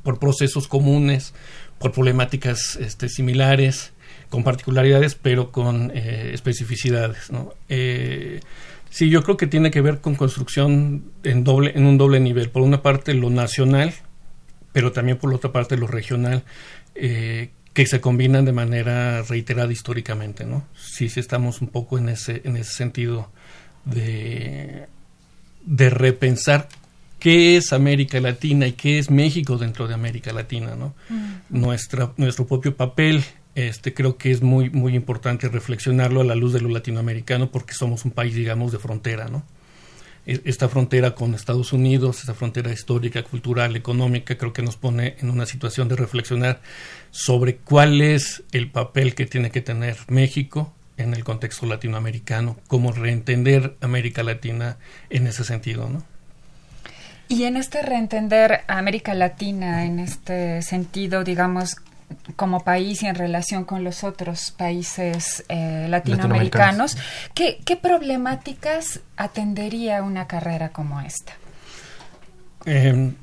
por 0.04 0.20
procesos 0.20 0.68
comunes, 0.68 1.34
por 1.78 1.92
problemáticas 1.92 2.78
este, 2.78 3.10
similares, 3.10 3.94
con 4.30 4.44
particularidades, 4.44 5.16
pero 5.16 5.52
con 5.52 5.92
eh, 5.94 6.32
especificidades. 6.34 7.32
¿no? 7.32 7.54
sí, 8.90 9.10
yo 9.10 9.24
creo 9.24 9.36
que 9.36 9.48
tiene 9.48 9.72
que 9.72 9.82
ver 9.82 10.00
con 10.00 10.16
construcción 10.16 11.04
en, 11.24 11.44
doble, 11.44 11.74
en 11.76 11.86
un 11.86 11.98
doble 11.98 12.20
nivel. 12.20 12.50
Por 12.50 12.62
una 12.62 12.82
parte, 12.82 13.14
lo 13.14 13.30
nacional, 13.30 13.94
pero 14.72 14.92
también 14.92 15.18
por 15.18 15.34
otra 15.34 15.52
parte, 15.52 15.78
lo 15.78 15.88
regional. 15.88 16.44
Eh, 16.96 17.50
que 17.74 17.86
se 17.86 18.02
combinan 18.02 18.44
de 18.46 18.52
manera 18.52 19.22
reiterada 19.24 19.72
históricamente, 19.72 20.46
¿no? 20.46 20.66
Sí, 20.76 21.08
sí 21.08 21.20
estamos 21.20 21.62
un 21.62 21.70
poco 21.70 21.98
en 21.98 22.10
ese, 22.10 22.42
en 22.44 22.58
ese 22.58 22.74
sentido 22.74 23.30
de, 23.86 24.88
de 25.66 25.90
repensar 25.90 26.68
qué 27.20 27.56
es 27.56 27.72
América 27.72 28.20
Latina 28.20 28.68
y 28.68 28.74
qué 28.74 29.00
es 29.00 29.10
México 29.10 29.58
dentro 29.58 29.88
de 29.88 29.94
América 29.94 30.34
Latina, 30.34 30.76
¿no? 30.76 30.94
Nuestra, 31.50 32.12
nuestro 32.18 32.46
propio 32.46 32.76
papel, 32.76 33.24
este, 33.56 33.94
creo 33.94 34.18
que 34.18 34.32
es 34.32 34.42
muy, 34.42 34.70
muy 34.70 34.96
importante 34.96 35.48
reflexionarlo 35.48 36.22
a 36.22 36.24
la 36.26 36.36
luz 36.36 36.52
de 36.52 36.62
lo 36.62 36.70
latinoamericano 36.70 37.52
porque 37.52 37.74
somos 37.74 38.04
un 38.06 38.12
país, 38.12 38.36
digamos, 38.36 38.72
de 38.72 38.80
frontera, 38.80 39.30
¿no? 39.30 39.44
E, 40.26 40.42
esta 40.46 40.70
frontera 40.70 41.16
con 41.16 41.34
Estados 41.34 41.74
Unidos, 41.74 42.20
esta 42.20 42.34
frontera 42.34 42.72
histórica, 42.72 43.24
cultural, 43.24 43.76
económica, 43.76 44.38
creo 44.38 44.54
que 44.54 44.62
nos 44.62 44.78
pone 44.78 45.16
en 45.20 45.30
una 45.30 45.46
situación 45.46 45.88
de 45.88 45.96
reflexionar 45.96 46.62
sobre 47.10 47.58
cuál 47.58 48.02
es 48.02 48.44
el 48.52 48.70
papel 48.70 49.16
que 49.16 49.26
tiene 49.26 49.52
que 49.52 49.62
tener 49.62 49.98
México 50.08 50.74
en 50.98 51.14
el 51.14 51.24
contexto 51.24 51.66
latinoamericano, 51.66 52.58
cómo 52.68 52.92
reentender 52.92 53.76
América 53.82 54.24
Latina 54.24 54.78
en 55.10 55.28
ese 55.28 55.44
sentido, 55.44 55.90
¿no? 55.90 56.04
Y 57.28 57.46
en 57.46 57.56
este 57.56 57.82
reentender 57.82 58.62
América 58.68 59.14
Latina, 59.14 59.86
en 59.86 60.00
este 60.00 60.62
sentido, 60.62 61.24
digamos, 61.24 61.78
como 62.36 62.64
país 62.64 63.04
y 63.04 63.08
en 63.08 63.16
relación 63.16 63.66
con 63.66 63.84
los 63.84 64.04
otros 64.04 64.52
países 64.52 65.44
eh, 65.50 65.88
latinoamericanos, 65.90 66.98
¿qué, 67.34 67.58
problemáticas 67.82 69.02
atendería 69.18 70.04
una 70.04 70.28
carrera 70.28 70.70
como 70.70 71.02
esta? 71.02 71.34
Em, 72.66 73.14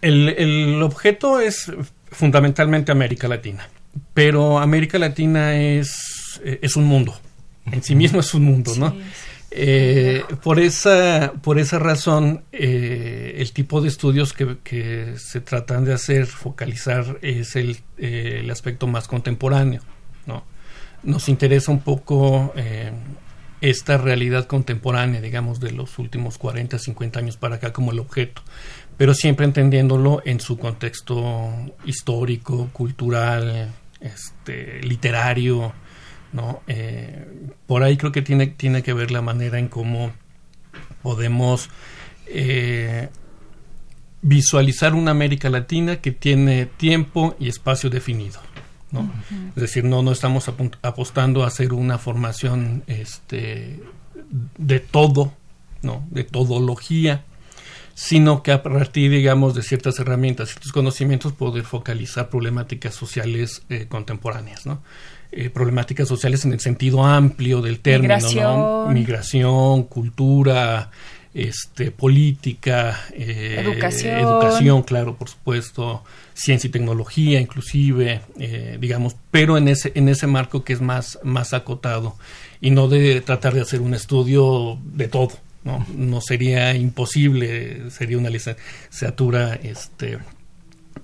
el, 0.00 0.82
objeto 0.82 1.40
es 1.40 1.70
fundamentalmente 2.10 2.92
América 2.92 3.28
Latina, 3.28 3.68
pero 4.14 4.58
América 4.58 4.98
Latina 4.98 5.54
es, 5.54 6.40
es 6.44 6.76
un 6.76 6.84
mundo, 6.84 7.18
en 7.70 7.82
sí 7.82 7.94
mismo 7.94 8.20
es 8.20 8.34
un 8.34 8.44
mundo, 8.44 8.74
¿no? 8.76 8.94
Eh, 9.54 10.24
por, 10.42 10.60
esa, 10.60 11.34
por 11.42 11.58
esa 11.58 11.78
razón, 11.78 12.42
eh, 12.52 13.34
el 13.36 13.52
tipo 13.52 13.82
de 13.82 13.88
estudios 13.88 14.32
que, 14.32 15.14
se 15.18 15.40
tratan 15.42 15.84
de 15.84 15.92
hacer, 15.92 16.26
focalizar, 16.26 17.18
es 17.20 17.54
el, 17.56 17.78
eh, 17.98 18.40
el 18.40 18.50
aspecto 18.50 18.86
más 18.86 19.08
contemporáneo. 19.08 19.82
¿no? 20.26 20.44
Nos 21.02 21.28
interesa 21.28 21.70
un 21.70 21.80
poco 21.80 22.54
esta 23.60 23.98
realidad 23.98 24.46
contemporánea, 24.46 25.20
digamos, 25.20 25.60
de 25.60 25.72
los 25.72 25.98
últimos 25.98 26.38
40, 26.38 26.78
50 26.78 27.18
años 27.18 27.36
para 27.36 27.56
acá 27.56 27.74
como 27.74 27.92
el 27.92 27.98
objeto, 27.98 28.42
pero 28.96 29.12
siempre 29.12 29.44
entendiéndolo 29.44 30.22
en 30.24 30.40
su 30.40 30.58
contexto 30.58 31.50
histórico, 31.84 32.70
cultural, 32.72 33.70
este, 34.00 34.80
literario, 34.82 35.74
¿no? 36.32 36.62
Eh, 36.66 37.26
por 37.66 37.82
ahí 37.82 37.96
creo 37.96 38.12
que 38.12 38.22
tiene, 38.22 38.46
tiene 38.46 38.82
que 38.82 38.92
ver 38.92 39.10
la 39.10 39.22
manera 39.22 39.58
en 39.58 39.68
cómo 39.68 40.12
podemos 41.02 41.68
eh, 42.26 43.08
visualizar 44.22 44.94
una 44.94 45.10
América 45.10 45.50
Latina 45.50 45.96
que 45.96 46.12
tiene 46.12 46.66
tiempo 46.66 47.36
y 47.38 47.48
espacio 47.48 47.90
definido. 47.90 48.40
¿no? 48.90 49.10
Es 49.56 49.62
decir, 49.62 49.84
no, 49.84 50.02
no 50.02 50.12
estamos 50.12 50.50
apostando 50.82 51.44
a 51.44 51.46
hacer 51.46 51.72
una 51.72 51.98
formación 51.98 52.84
este, 52.86 53.82
de 54.58 54.80
todo, 54.80 55.32
¿no? 55.80 56.06
de 56.10 56.24
todología, 56.24 57.24
sino 57.94 58.42
que 58.42 58.52
a 58.52 58.62
partir, 58.62 59.10
digamos, 59.10 59.54
de 59.54 59.62
ciertas 59.62 59.98
herramientas, 59.98 60.50
ciertos 60.50 60.72
conocimientos, 60.72 61.32
poder 61.32 61.64
focalizar 61.64 62.28
problemáticas 62.28 62.94
sociales 62.94 63.62
eh, 63.68 63.86
contemporáneas, 63.88 64.66
¿no? 64.66 64.82
Eh, 65.34 65.48
problemáticas 65.48 66.06
sociales 66.06 66.44
en 66.44 66.52
el 66.52 66.60
sentido 66.60 67.02
amplio 67.02 67.62
del 67.62 67.80
término, 67.80 68.16
Migración, 68.16 68.92
Migración 68.92 69.82
cultura, 69.84 70.90
este, 71.32 71.90
política, 71.90 73.00
eh, 73.14 73.56
educación. 73.64 74.18
educación, 74.18 74.82
claro, 74.82 75.16
por 75.16 75.30
supuesto, 75.30 76.04
ciencia 76.34 76.68
y 76.68 76.70
tecnología, 76.70 77.40
inclusive, 77.40 78.20
eh, 78.38 78.76
digamos, 78.78 79.16
pero 79.30 79.56
en 79.56 79.68
ese 79.68 79.92
en 79.94 80.10
ese 80.10 80.26
marco 80.26 80.64
que 80.64 80.74
es 80.74 80.82
más 80.82 81.18
más 81.22 81.54
acotado 81.54 82.14
y 82.60 82.70
no 82.70 82.88
de 82.88 83.22
tratar 83.22 83.54
de 83.54 83.62
hacer 83.62 83.80
un 83.80 83.94
estudio 83.94 84.78
de 84.84 85.08
todo, 85.08 85.32
no, 85.64 85.86
no 85.96 86.20
sería 86.20 86.74
imposible, 86.74 87.90
sería 87.90 88.18
una 88.18 88.28
licenciatura, 88.28 89.54
este 89.54 90.18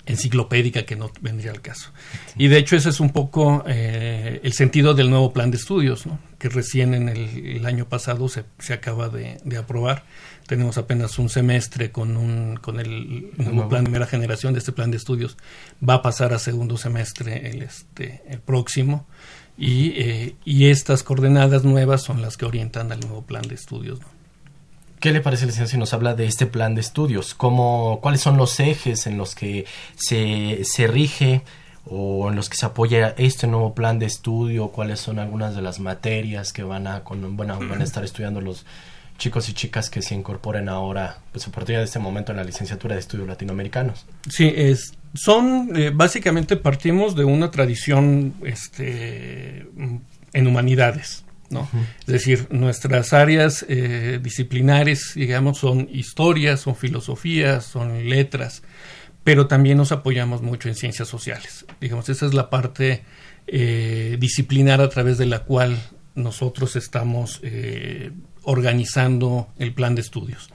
enciclopédica 0.08 0.84
que 0.84 0.96
no 0.96 1.10
vendría 1.20 1.50
al 1.50 1.60
caso. 1.60 1.92
Y 2.36 2.48
de 2.48 2.58
hecho 2.58 2.76
ese 2.76 2.88
es 2.88 2.98
un 2.98 3.10
poco 3.10 3.62
eh, 3.66 4.40
el 4.42 4.52
sentido 4.54 4.94
del 4.94 5.10
nuevo 5.10 5.32
plan 5.32 5.50
de 5.50 5.58
estudios, 5.58 6.04
que 6.38 6.48
recién 6.48 6.94
en 6.94 7.08
el, 7.08 7.64
año 7.66 7.88
pasado 7.88 8.28
se, 8.28 8.44
se 8.58 8.72
acaba 8.72 9.08
de, 9.08 9.38
aprobar. 9.56 10.04
Tenemos 10.46 10.78
apenas 10.78 11.18
un 11.18 11.28
semestre 11.28 11.92
con, 11.92 12.16
un, 12.16 12.56
con 12.56 12.80
el 12.80 13.30
nuevo 13.36 13.68
plan 13.68 13.84
de 13.84 13.90
primera 13.90 14.06
generación 14.06 14.54
de 14.54 14.60
este 14.60 14.72
plan 14.72 14.90
de 14.90 14.96
estudios. 14.96 15.36
Va 15.86 15.94
a 15.94 16.02
pasar 16.02 16.32
a 16.32 16.38
segundo 16.38 16.78
semestre 16.78 17.50
el, 17.50 17.62
este, 17.62 18.22
el 18.28 18.40
próximo. 18.40 19.06
Y, 19.58 19.90
eh, 20.00 20.36
y 20.44 20.66
estas 20.66 21.02
coordenadas 21.02 21.64
nuevas 21.64 22.02
son 22.02 22.22
las 22.22 22.36
que 22.36 22.46
orientan 22.46 22.92
al 22.92 23.00
nuevo 23.00 23.22
plan 23.22 23.42
de 23.42 23.56
estudios. 23.56 23.98
¿Qué 25.00 25.12
le 25.12 25.20
parece, 25.20 25.46
licenciado, 25.46 25.70
si 25.70 25.78
nos 25.78 25.94
habla 25.94 26.14
de 26.14 26.26
este 26.26 26.46
plan 26.46 26.74
de 26.74 26.80
estudios? 26.80 27.34
¿Cómo, 27.34 28.00
¿Cuáles 28.02 28.20
son 28.20 28.36
los 28.36 28.58
ejes 28.58 29.06
en 29.06 29.16
los 29.16 29.34
que 29.34 29.64
se, 29.96 30.60
se 30.64 30.86
rige 30.88 31.42
o 31.84 32.28
en 32.28 32.36
los 32.36 32.48
que 32.48 32.56
se 32.56 32.66
apoya 32.66 33.14
este 33.16 33.46
nuevo 33.46 33.74
plan 33.74 33.98
de 33.98 34.06
estudio? 34.06 34.68
¿Cuáles 34.68 34.98
son 34.98 35.18
algunas 35.20 35.54
de 35.54 35.62
las 35.62 35.78
materias 35.78 36.52
que 36.52 36.64
van 36.64 36.88
a, 36.88 37.04
con, 37.04 37.36
bueno, 37.36 37.58
van 37.60 37.80
a 37.80 37.84
estar 37.84 38.04
estudiando 38.04 38.40
los 38.40 38.66
chicos 39.18 39.48
y 39.48 39.52
chicas 39.52 39.90
que 39.90 40.00
se 40.00 40.14
incorporen 40.14 40.68
ahora, 40.68 41.18
pues 41.32 41.46
a 41.46 41.50
partir 41.50 41.76
de 41.76 41.84
este 41.84 41.98
momento 41.98 42.32
en 42.32 42.38
la 42.38 42.44
licenciatura 42.44 42.94
de 42.94 43.00
estudios 43.00 43.28
latinoamericanos? 43.28 44.06
Sí, 44.28 44.52
es, 44.54 44.94
son, 45.14 45.76
eh, 45.76 45.90
básicamente 45.94 46.56
partimos 46.56 47.14
de 47.14 47.24
una 47.24 47.50
tradición 47.50 48.34
este, 48.44 49.66
en 50.32 50.46
humanidades. 50.46 51.24
¿No? 51.50 51.68
Es 52.00 52.06
decir, 52.06 52.46
nuestras 52.50 53.12
áreas 53.12 53.64
eh, 53.68 54.20
disciplinares, 54.22 55.12
digamos, 55.14 55.58
son 55.58 55.88
historias, 55.90 56.60
son 56.60 56.76
filosofías, 56.76 57.64
son 57.64 58.08
letras, 58.08 58.62
pero 59.24 59.46
también 59.46 59.78
nos 59.78 59.92
apoyamos 59.92 60.42
mucho 60.42 60.68
en 60.68 60.74
ciencias 60.74 61.08
sociales. 61.08 61.66
Digamos, 61.80 62.08
esa 62.08 62.26
es 62.26 62.34
la 62.34 62.50
parte 62.50 63.02
eh, 63.46 64.16
disciplinar 64.20 64.80
a 64.80 64.88
través 64.88 65.18
de 65.18 65.26
la 65.26 65.40
cual 65.40 65.78
nosotros 66.14 66.76
estamos 66.76 67.40
eh, 67.42 68.10
organizando 68.42 69.48
el 69.58 69.72
plan 69.72 69.94
de 69.94 70.02
estudios. 70.02 70.50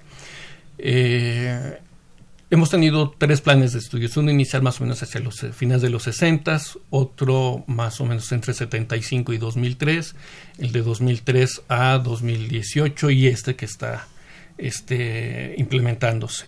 Hemos 2.54 2.70
tenido 2.70 3.10
tres 3.18 3.42
planes 3.42 3.74
de 3.74 3.80
estudios, 3.80 4.16
uno 4.16 4.30
inicial 4.30 4.62
más 4.62 4.80
o 4.80 4.84
menos 4.84 5.02
hacia 5.02 5.20
los 5.20 5.40
finales 5.54 5.82
de 5.82 5.90
los 5.90 6.04
60, 6.04 6.62
otro 6.92 7.64
más 7.66 8.00
o 8.00 8.06
menos 8.06 8.32
entre 8.32 8.54
75 8.54 9.34
y 9.34 9.40
2003, 9.40 10.16
el 10.60 10.72
de 10.72 10.82
2003 10.84 11.64
a 11.68 11.98
2018 11.98 13.10
y 13.10 13.26
este 13.26 13.56
que 13.56 13.66
está 13.66 14.08
este, 14.60 15.56
implementándose. 15.58 16.46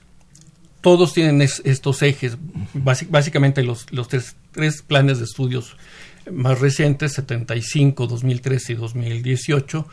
Todos 0.82 1.12
tienen 1.16 1.42
estos 1.42 2.04
ejes, 2.04 2.38
básicamente 2.76 3.64
los, 3.64 3.92
los 3.92 4.08
tres, 4.08 4.36
tres 4.52 4.84
planes 4.84 5.18
de 5.18 5.24
estudios 5.24 5.76
más 6.32 6.60
recientes, 6.60 7.14
75, 7.14 8.06
2013 8.06 8.74
y 8.74 8.76
2018, 8.76 9.88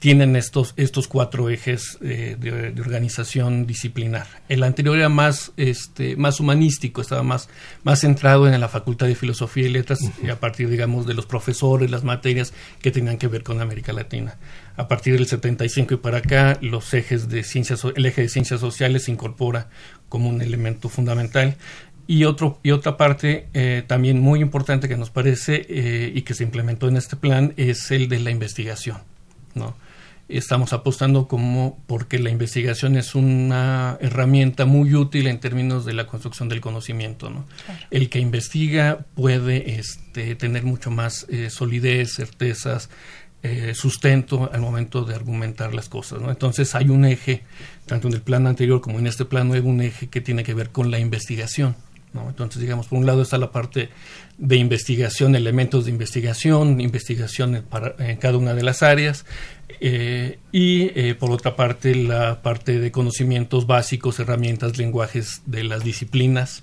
tienen 0.00 0.34
estos, 0.34 0.72
estos 0.78 1.08
cuatro 1.08 1.50
ejes 1.50 1.98
eh, 2.00 2.34
de, 2.40 2.72
de, 2.72 2.80
organización 2.80 3.66
disciplinar. 3.66 4.26
El 4.48 4.62
anterior 4.62 4.96
era 4.96 5.10
más, 5.10 5.52
este, 5.58 6.16
más 6.16 6.40
humanístico, 6.40 7.02
estaba 7.02 7.22
más, 7.22 7.50
más 7.84 8.00
centrado 8.00 8.48
en 8.48 8.58
la 8.58 8.68
Facultad 8.68 9.06
de 9.08 9.14
Filosofía 9.14 9.66
y 9.66 9.68
Letras, 9.68 10.00
uh 10.00 10.10
-huh. 10.22 10.32
a 10.32 10.40
partir, 10.40 10.70
digamos, 10.70 11.06
de 11.06 11.12
los 11.12 11.26
profesores, 11.26 11.90
las 11.90 12.02
materias 12.02 12.54
que 12.80 12.90
tenían 12.90 13.18
que 13.18 13.28
ver 13.28 13.42
con 13.42 13.60
América 13.60 13.92
Latina. 13.92 14.38
A 14.74 14.88
partir 14.88 15.12
del 15.12 15.26
75 15.26 15.92
y 15.92 15.96
para 15.98 16.18
acá, 16.18 16.56
los 16.62 16.94
ejes 16.94 17.28
de 17.28 17.44
ciencias, 17.44 17.84
el 17.84 18.06
eje 18.06 18.22
de 18.22 18.30
ciencias 18.30 18.60
sociales 18.60 19.04
se 19.04 19.12
incorpora 19.12 19.68
como 20.08 20.30
un 20.30 20.40
elemento 20.40 20.88
fundamental. 20.88 21.56
Y, 22.06 22.24
otro, 22.24 22.58
y 22.62 22.70
otra 22.70 22.96
parte 22.96 23.48
eh, 23.52 23.84
también 23.86 24.18
muy 24.18 24.40
importante 24.40 24.88
que 24.88 24.96
nos 24.96 25.10
parece 25.10 25.66
eh, 25.68 26.10
y 26.12 26.22
que 26.22 26.32
se 26.32 26.42
implementó 26.42 26.88
en 26.88 26.96
este 26.96 27.16
plan 27.16 27.52
es 27.58 27.90
el 27.90 28.08
de 28.08 28.18
la 28.18 28.30
investigación. 28.30 28.96
¿no? 29.54 29.74
Estamos 30.30 30.72
apostando 30.72 31.28
como 31.28 31.78
porque 31.86 32.18
la 32.18 32.30
investigación 32.30 32.96
es 32.96 33.14
una 33.14 33.98
herramienta 34.00 34.64
muy 34.66 34.94
útil 34.94 35.26
en 35.26 35.40
términos 35.40 35.84
de 35.84 35.94
la 35.94 36.06
construcción 36.06 36.48
del 36.48 36.60
conocimiento. 36.60 37.30
¿no? 37.30 37.46
Claro. 37.64 37.80
El 37.90 38.08
que 38.08 38.18
investiga 38.18 39.06
puede 39.14 39.78
este, 39.78 40.34
tener 40.36 40.64
mucho 40.64 40.90
más 40.90 41.26
eh, 41.28 41.50
solidez, 41.50 42.14
certezas, 42.14 42.90
eh, 43.42 43.72
sustento 43.74 44.50
al 44.52 44.60
momento 44.60 45.04
de 45.04 45.14
argumentar 45.14 45.74
las 45.74 45.88
cosas. 45.88 46.20
¿no? 46.20 46.30
Entonces 46.30 46.74
hay 46.74 46.90
un 46.90 47.04
eje, 47.04 47.42
tanto 47.86 48.08
en 48.08 48.14
el 48.14 48.20
plan 48.20 48.46
anterior 48.46 48.80
como 48.80 48.98
en 48.98 49.06
este 49.06 49.24
plan 49.24 49.48
nuevo, 49.48 49.70
un 49.70 49.80
eje 49.80 50.08
que 50.08 50.20
tiene 50.20 50.44
que 50.44 50.54
ver 50.54 50.70
con 50.70 50.90
la 50.90 50.98
investigación. 50.98 51.74
¿No? 52.12 52.28
Entonces, 52.28 52.60
digamos, 52.60 52.88
por 52.88 52.98
un 52.98 53.06
lado 53.06 53.22
está 53.22 53.38
la 53.38 53.52
parte 53.52 53.90
de 54.38 54.56
investigación, 54.56 55.34
elementos 55.34 55.84
de 55.84 55.90
investigación, 55.90 56.80
investigación 56.80 57.56
en, 57.56 57.62
para, 57.62 57.94
en 57.98 58.16
cada 58.16 58.38
una 58.38 58.54
de 58.54 58.62
las 58.62 58.82
áreas, 58.82 59.24
eh, 59.80 60.38
y 60.52 60.90
eh, 60.98 61.14
por 61.14 61.30
otra 61.30 61.56
parte 61.56 61.94
la 61.94 62.42
parte 62.42 62.78
de 62.78 62.90
conocimientos 62.90 63.66
básicos, 63.66 64.18
herramientas, 64.18 64.76
lenguajes 64.78 65.42
de 65.46 65.64
las 65.64 65.84
disciplinas 65.84 66.62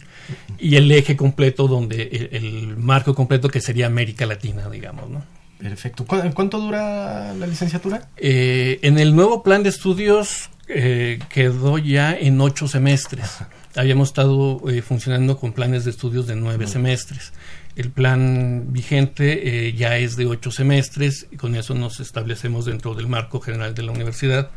y 0.59 0.75
el 0.75 0.91
eje 0.91 1.15
completo 1.15 1.67
donde 1.67 2.03
el, 2.03 2.45
el 2.45 2.77
marco 2.77 3.15
completo 3.15 3.49
que 3.49 3.61
sería 3.61 3.87
América 3.87 4.25
Latina, 4.25 4.69
digamos, 4.69 5.09
¿no? 5.09 5.37
Perfecto. 5.57 6.05
¿Cu 6.05 6.17
¿Cuánto 6.33 6.59
dura 6.59 7.33
la 7.33 7.47
licenciatura? 7.47 8.09
Eh, 8.17 8.79
en 8.83 8.99
el 8.99 9.15
nuevo 9.15 9.41
plan 9.41 9.63
de 9.63 9.69
estudios 9.69 10.49
eh, 10.67 11.19
quedó 11.29 11.77
ya 11.77 12.15
en 12.15 12.39
ocho 12.41 12.67
semestres. 12.67 13.25
Ajá. 13.25 13.49
Habíamos 13.77 14.09
estado 14.09 14.61
eh, 14.69 14.81
funcionando 14.81 15.37
con 15.37 15.53
planes 15.53 15.85
de 15.85 15.91
estudios 15.91 16.25
de 16.27 16.35
nueve 16.35 16.65
uh 16.65 16.67
-huh. 16.67 16.71
semestres. 16.71 17.31
El 17.75 17.91
plan 17.91 18.73
vigente 18.73 19.67
eh, 19.67 19.73
ya 19.73 19.97
es 19.97 20.15
de 20.15 20.25
ocho 20.25 20.49
semestres 20.49 21.27
y 21.31 21.37
con 21.37 21.55
eso 21.55 21.75
nos 21.75 21.99
establecemos 21.99 22.65
dentro 22.65 22.95
del 22.95 23.07
marco 23.07 23.39
general 23.39 23.75
de 23.75 23.83
la 23.83 23.91
universidad 23.91 24.49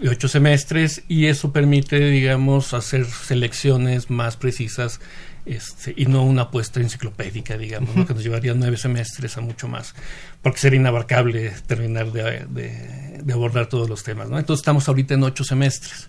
de 0.00 0.08
ocho 0.08 0.28
semestres 0.28 1.02
y 1.08 1.26
eso 1.26 1.52
permite, 1.52 1.98
digamos, 1.98 2.72
hacer 2.72 3.04
selecciones 3.06 4.10
más 4.10 4.36
precisas 4.36 5.00
este, 5.44 5.92
y 5.96 6.06
no 6.06 6.24
una 6.24 6.42
apuesta 6.42 6.80
enciclopédica, 6.80 7.58
digamos, 7.58 7.90
uh 7.90 7.92
-huh. 7.92 7.98
¿no? 7.98 8.06
que 8.06 8.14
nos 8.14 8.22
llevaría 8.22 8.54
nueve 8.54 8.76
semestres 8.76 9.36
a 9.36 9.40
mucho 9.40 9.66
más, 9.68 9.94
porque 10.40 10.60
sería 10.60 10.78
inabarcable 10.78 11.52
terminar 11.66 12.12
de, 12.12 12.46
de, 12.48 13.20
de 13.22 13.32
abordar 13.32 13.66
todos 13.66 13.88
los 13.88 14.04
temas. 14.04 14.28
¿no? 14.28 14.38
Entonces 14.38 14.62
estamos 14.62 14.88
ahorita 14.88 15.14
en 15.14 15.24
ocho 15.24 15.42
semestres. 15.44 16.08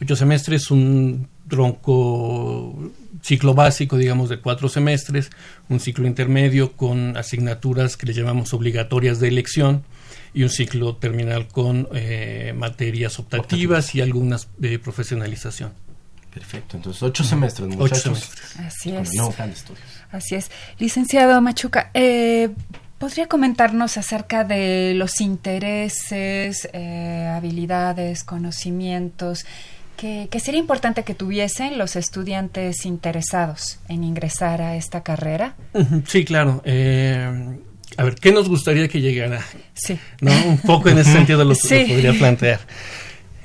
Ocho 0.00 0.16
semestres, 0.16 0.70
un 0.70 1.28
tronco 1.48 2.92
ciclo 3.22 3.54
básico, 3.54 3.96
digamos, 3.96 4.28
de 4.28 4.38
cuatro 4.38 4.68
semestres, 4.68 5.30
un 5.68 5.80
ciclo 5.80 6.06
intermedio 6.06 6.72
con 6.72 7.16
asignaturas 7.16 7.96
que 7.96 8.06
le 8.06 8.12
llamamos 8.12 8.52
obligatorias 8.52 9.20
de 9.20 9.28
elección 9.28 9.84
y 10.34 10.42
un 10.42 10.50
ciclo 10.50 10.96
terminal 10.96 11.48
con 11.48 11.88
eh, 11.94 12.52
materias 12.56 13.18
optativas 13.18 13.94
y 13.94 14.00
algunas 14.00 14.48
de 14.58 14.78
profesionalización. 14.78 15.72
Perfecto, 16.32 16.76
entonces 16.76 17.02
ocho 17.02 17.22
semestres, 17.22 17.68
muchachos. 17.68 18.06
Ocho 18.06 18.16
semestres. 18.16 18.56
Así 18.58 18.90
es. 18.90 19.14
No, 19.14 19.30
plan 19.30 19.50
de 19.50 19.54
estudios. 19.54 19.84
Así 20.10 20.34
es. 20.34 20.50
Licenciado 20.78 21.40
Machuca, 21.40 21.90
eh, 21.94 22.50
¿podría 22.98 23.28
comentarnos 23.28 23.96
acerca 23.96 24.42
de 24.42 24.94
los 24.96 25.20
intereses, 25.20 26.68
eh, 26.72 27.30
habilidades, 27.32 28.24
conocimientos 28.24 29.46
que, 29.96 30.28
que, 30.30 30.40
sería 30.40 30.60
importante 30.60 31.02
que 31.04 31.14
tuviesen 31.14 31.78
los 31.78 31.96
estudiantes 31.96 32.84
interesados 32.84 33.78
en 33.88 34.04
ingresar 34.04 34.62
a 34.62 34.76
esta 34.76 35.02
carrera? 35.02 35.54
Sí, 36.06 36.24
claro. 36.24 36.62
Eh, 36.64 37.58
a 37.96 38.04
ver, 38.04 38.16
¿qué 38.16 38.32
nos 38.32 38.48
gustaría 38.48 38.88
que 38.88 39.00
llegara? 39.00 39.44
Sí. 39.74 39.98
¿No? 40.20 40.32
Un 40.46 40.58
poco 40.58 40.88
en 40.88 40.98
ese 40.98 41.12
sentido 41.14 41.44
lo, 41.44 41.54
sí. 41.54 41.82
lo 41.82 41.88
podría 41.88 42.12
plantear. 42.14 42.60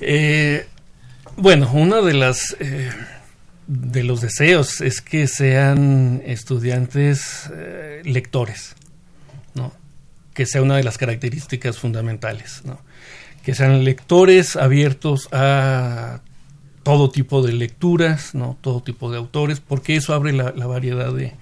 Eh, 0.01 0.65
bueno, 1.35 1.69
uno 1.73 2.01
de 2.01 2.13
las 2.13 2.55
eh, 2.59 2.89
de 3.67 4.03
los 4.03 4.21
deseos 4.21 4.81
es 4.81 5.01
que 5.01 5.27
sean 5.27 6.21
estudiantes 6.25 7.49
eh, 7.53 8.01
lectores, 8.03 8.75
¿no? 9.53 9.73
Que 10.33 10.45
sea 10.45 10.61
una 10.61 10.77
de 10.77 10.83
las 10.83 10.97
características 10.97 11.77
fundamentales, 11.77 12.61
¿no? 12.65 12.81
Que 13.43 13.53
sean 13.53 13.83
lectores 13.83 14.55
abiertos 14.55 15.29
a 15.31 16.21
todo 16.83 17.09
tipo 17.09 17.41
de 17.41 17.53
lecturas, 17.53 18.35
no 18.35 18.57
todo 18.61 18.81
tipo 18.81 19.11
de 19.11 19.17
autores, 19.17 19.59
porque 19.59 19.95
eso 19.95 20.13
abre 20.13 20.33
la, 20.33 20.51
variedad 20.51 21.13
de... 21.13 21.33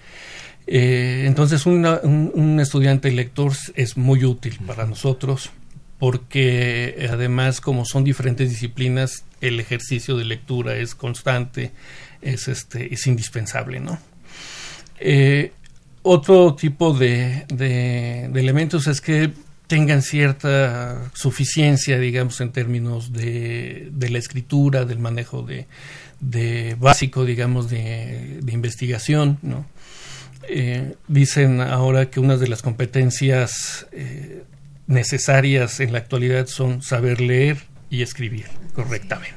Eh, 0.67 1.23
entonces 1.25 1.65
una, 1.65 1.99
un, 2.03 2.31
un, 2.33 2.59
estudiante 2.59 3.09
lector 3.11 3.53
es 3.75 3.95
muy 3.95 4.25
útil 4.25 4.59
para 4.65 4.85
nosotros 4.85 5.51
porque 5.97 7.07
además 7.09 7.61
como 7.61 7.85
son 7.85 8.03
diferentes 8.03 8.49
disciplinas 8.49 9.23
el 9.39 9.61
ejercicio 9.61 10.17
de 10.17 10.25
lectura 10.25 10.75
es 10.75 10.93
constante 10.93 11.71
es 12.21 12.49
este 12.49 12.93
es 12.93 13.07
indispensable 13.07 13.79
no 13.79 13.97
eh, 14.99 15.53
otro 16.03 16.53
tipo 16.55 16.93
de, 16.93 17.45
de 17.47 18.25
elementos 18.35 18.87
es 18.87 18.99
que 18.99 19.31
tengan 19.67 20.01
cierta 20.01 21.11
suficiencia, 21.13 21.99
digamos, 21.99 22.41
en 22.41 22.51
términos 22.51 23.13
de, 23.13 23.89
de 23.91 24.09
la 24.09 24.17
escritura, 24.17 24.85
del 24.85 24.99
manejo 24.99 25.43
de, 25.43 25.67
de 26.19 26.75
básico, 26.79 27.25
digamos, 27.25 27.69
de, 27.69 28.39
de 28.41 28.53
investigación, 28.53 29.37
¿no? 29.41 29.65
Eh, 30.49 30.95
dicen 31.07 31.59
ahora 31.59 32.09
que 32.09 32.21
una 32.21 32.37
de 32.37 32.47
las 32.47 32.61
competencias 32.61 33.85
eh, 33.91 34.43
necesarias 34.87 35.81
en 35.81 35.91
la 35.91 35.99
actualidad 35.99 36.47
son 36.47 36.81
saber 36.81 37.19
leer 37.19 37.57
y 37.89 38.01
escribir 38.01 38.45
correctamente. 38.73 39.35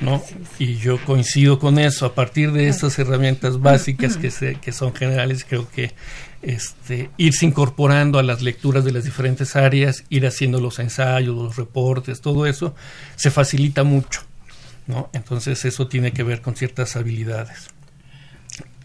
¿no? 0.00 0.22
Y 0.58 0.76
yo 0.76 1.02
coincido 1.04 1.58
con 1.58 1.78
eso. 1.78 2.06
A 2.06 2.14
partir 2.14 2.52
de 2.52 2.68
estas 2.68 2.98
herramientas 2.98 3.60
básicas 3.60 4.16
que, 4.16 4.30
se, 4.30 4.56
que 4.56 4.72
son 4.72 4.94
generales, 4.94 5.46
creo 5.48 5.70
que 5.70 5.92
este, 6.42 7.10
irse 7.16 7.46
incorporando 7.46 8.18
a 8.18 8.22
las 8.22 8.42
lecturas 8.42 8.84
de 8.84 8.92
las 8.92 9.04
diferentes 9.04 9.56
áreas, 9.56 10.04
ir 10.08 10.26
haciendo 10.26 10.60
los 10.60 10.78
ensayos, 10.78 11.34
los 11.34 11.56
reportes, 11.56 12.20
todo 12.20 12.46
eso, 12.46 12.74
se 13.16 13.30
facilita 13.30 13.84
mucho. 13.84 14.22
Entonces 15.12 15.64
eso 15.64 15.88
tiene 15.88 16.12
que 16.12 16.22
ver 16.22 16.40
con 16.40 16.54
ciertas 16.54 16.94
habilidades. 16.96 17.68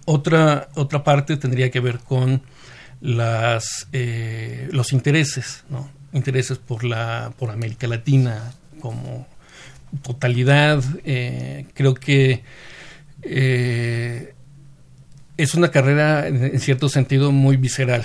Otra, 0.06 0.70
otra 0.74 1.04
parte 1.04 1.38
tendría 1.38 1.70
que 1.70 1.80
ver 1.80 2.00
con 2.00 2.42
las, 3.02 3.88
eh, 3.94 4.68
los 4.72 4.94
intereses, 4.94 5.64
¿no? 5.70 5.90
intereses 6.14 6.58
por, 6.58 6.84
la, 6.84 7.34
por 7.38 7.52
América 7.52 7.88
Latina 7.88 8.54
como 8.80 9.28
totalidad. 10.02 10.84
Eh, 11.06 11.68
creo 11.74 11.94
que 11.94 12.44
eh, 13.22 14.34
es 15.44 15.56
una 15.56 15.72
carrera 15.72 16.28
en 16.28 16.60
cierto 16.60 16.90
sentido 16.90 17.32
muy 17.32 17.58
visceral. 17.58 18.04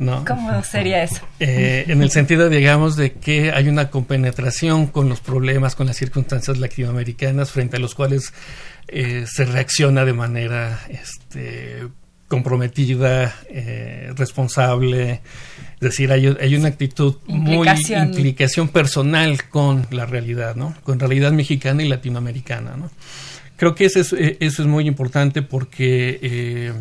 ¿no? 0.00 0.24
¿Cómo 0.24 0.64
sería 0.64 1.02
eso? 1.02 1.20
Eh, 1.38 1.84
en 1.86 2.02
el 2.02 2.10
sentido, 2.10 2.48
digamos, 2.48 2.96
de 2.96 3.12
que 3.12 3.52
hay 3.52 3.68
una 3.68 3.90
compenetración 3.90 4.86
con 4.86 5.10
los 5.10 5.20
problemas, 5.20 5.76
con 5.76 5.86
las 5.86 5.96
circunstancias 5.96 6.56
latinoamericanas 6.56 7.50
frente 7.50 7.76
a 7.76 7.80
los 7.80 7.94
cuales 7.94 8.32
eh, 8.88 9.26
se 9.30 9.44
reacciona 9.44 10.06
de 10.06 10.14
manera 10.14 10.80
este, 10.88 11.86
comprometida, 12.28 13.34
eh, 13.50 14.12
responsable. 14.16 15.20
Es 15.74 15.80
decir, 15.80 16.10
hay, 16.12 16.34
hay 16.40 16.56
una 16.56 16.68
actitud 16.68 17.16
Implicación. 17.26 18.08
muy 18.08 18.16
implicación 18.16 18.68
personal 18.68 19.48
con 19.48 19.86
la 19.90 20.06
realidad, 20.06 20.56
¿no? 20.56 20.74
Con 20.82 20.98
realidad 20.98 21.32
mexicana 21.32 21.82
y 21.82 21.88
latinoamericana, 21.88 22.74
¿no? 22.76 22.90
Creo 23.60 23.74
que 23.74 23.84
eso 23.84 24.00
es, 24.00 24.14
eh, 24.14 24.38
eso 24.40 24.62
es 24.62 24.68
muy 24.68 24.86
importante 24.88 25.42
porque 25.42 26.18
eh, 26.22 26.72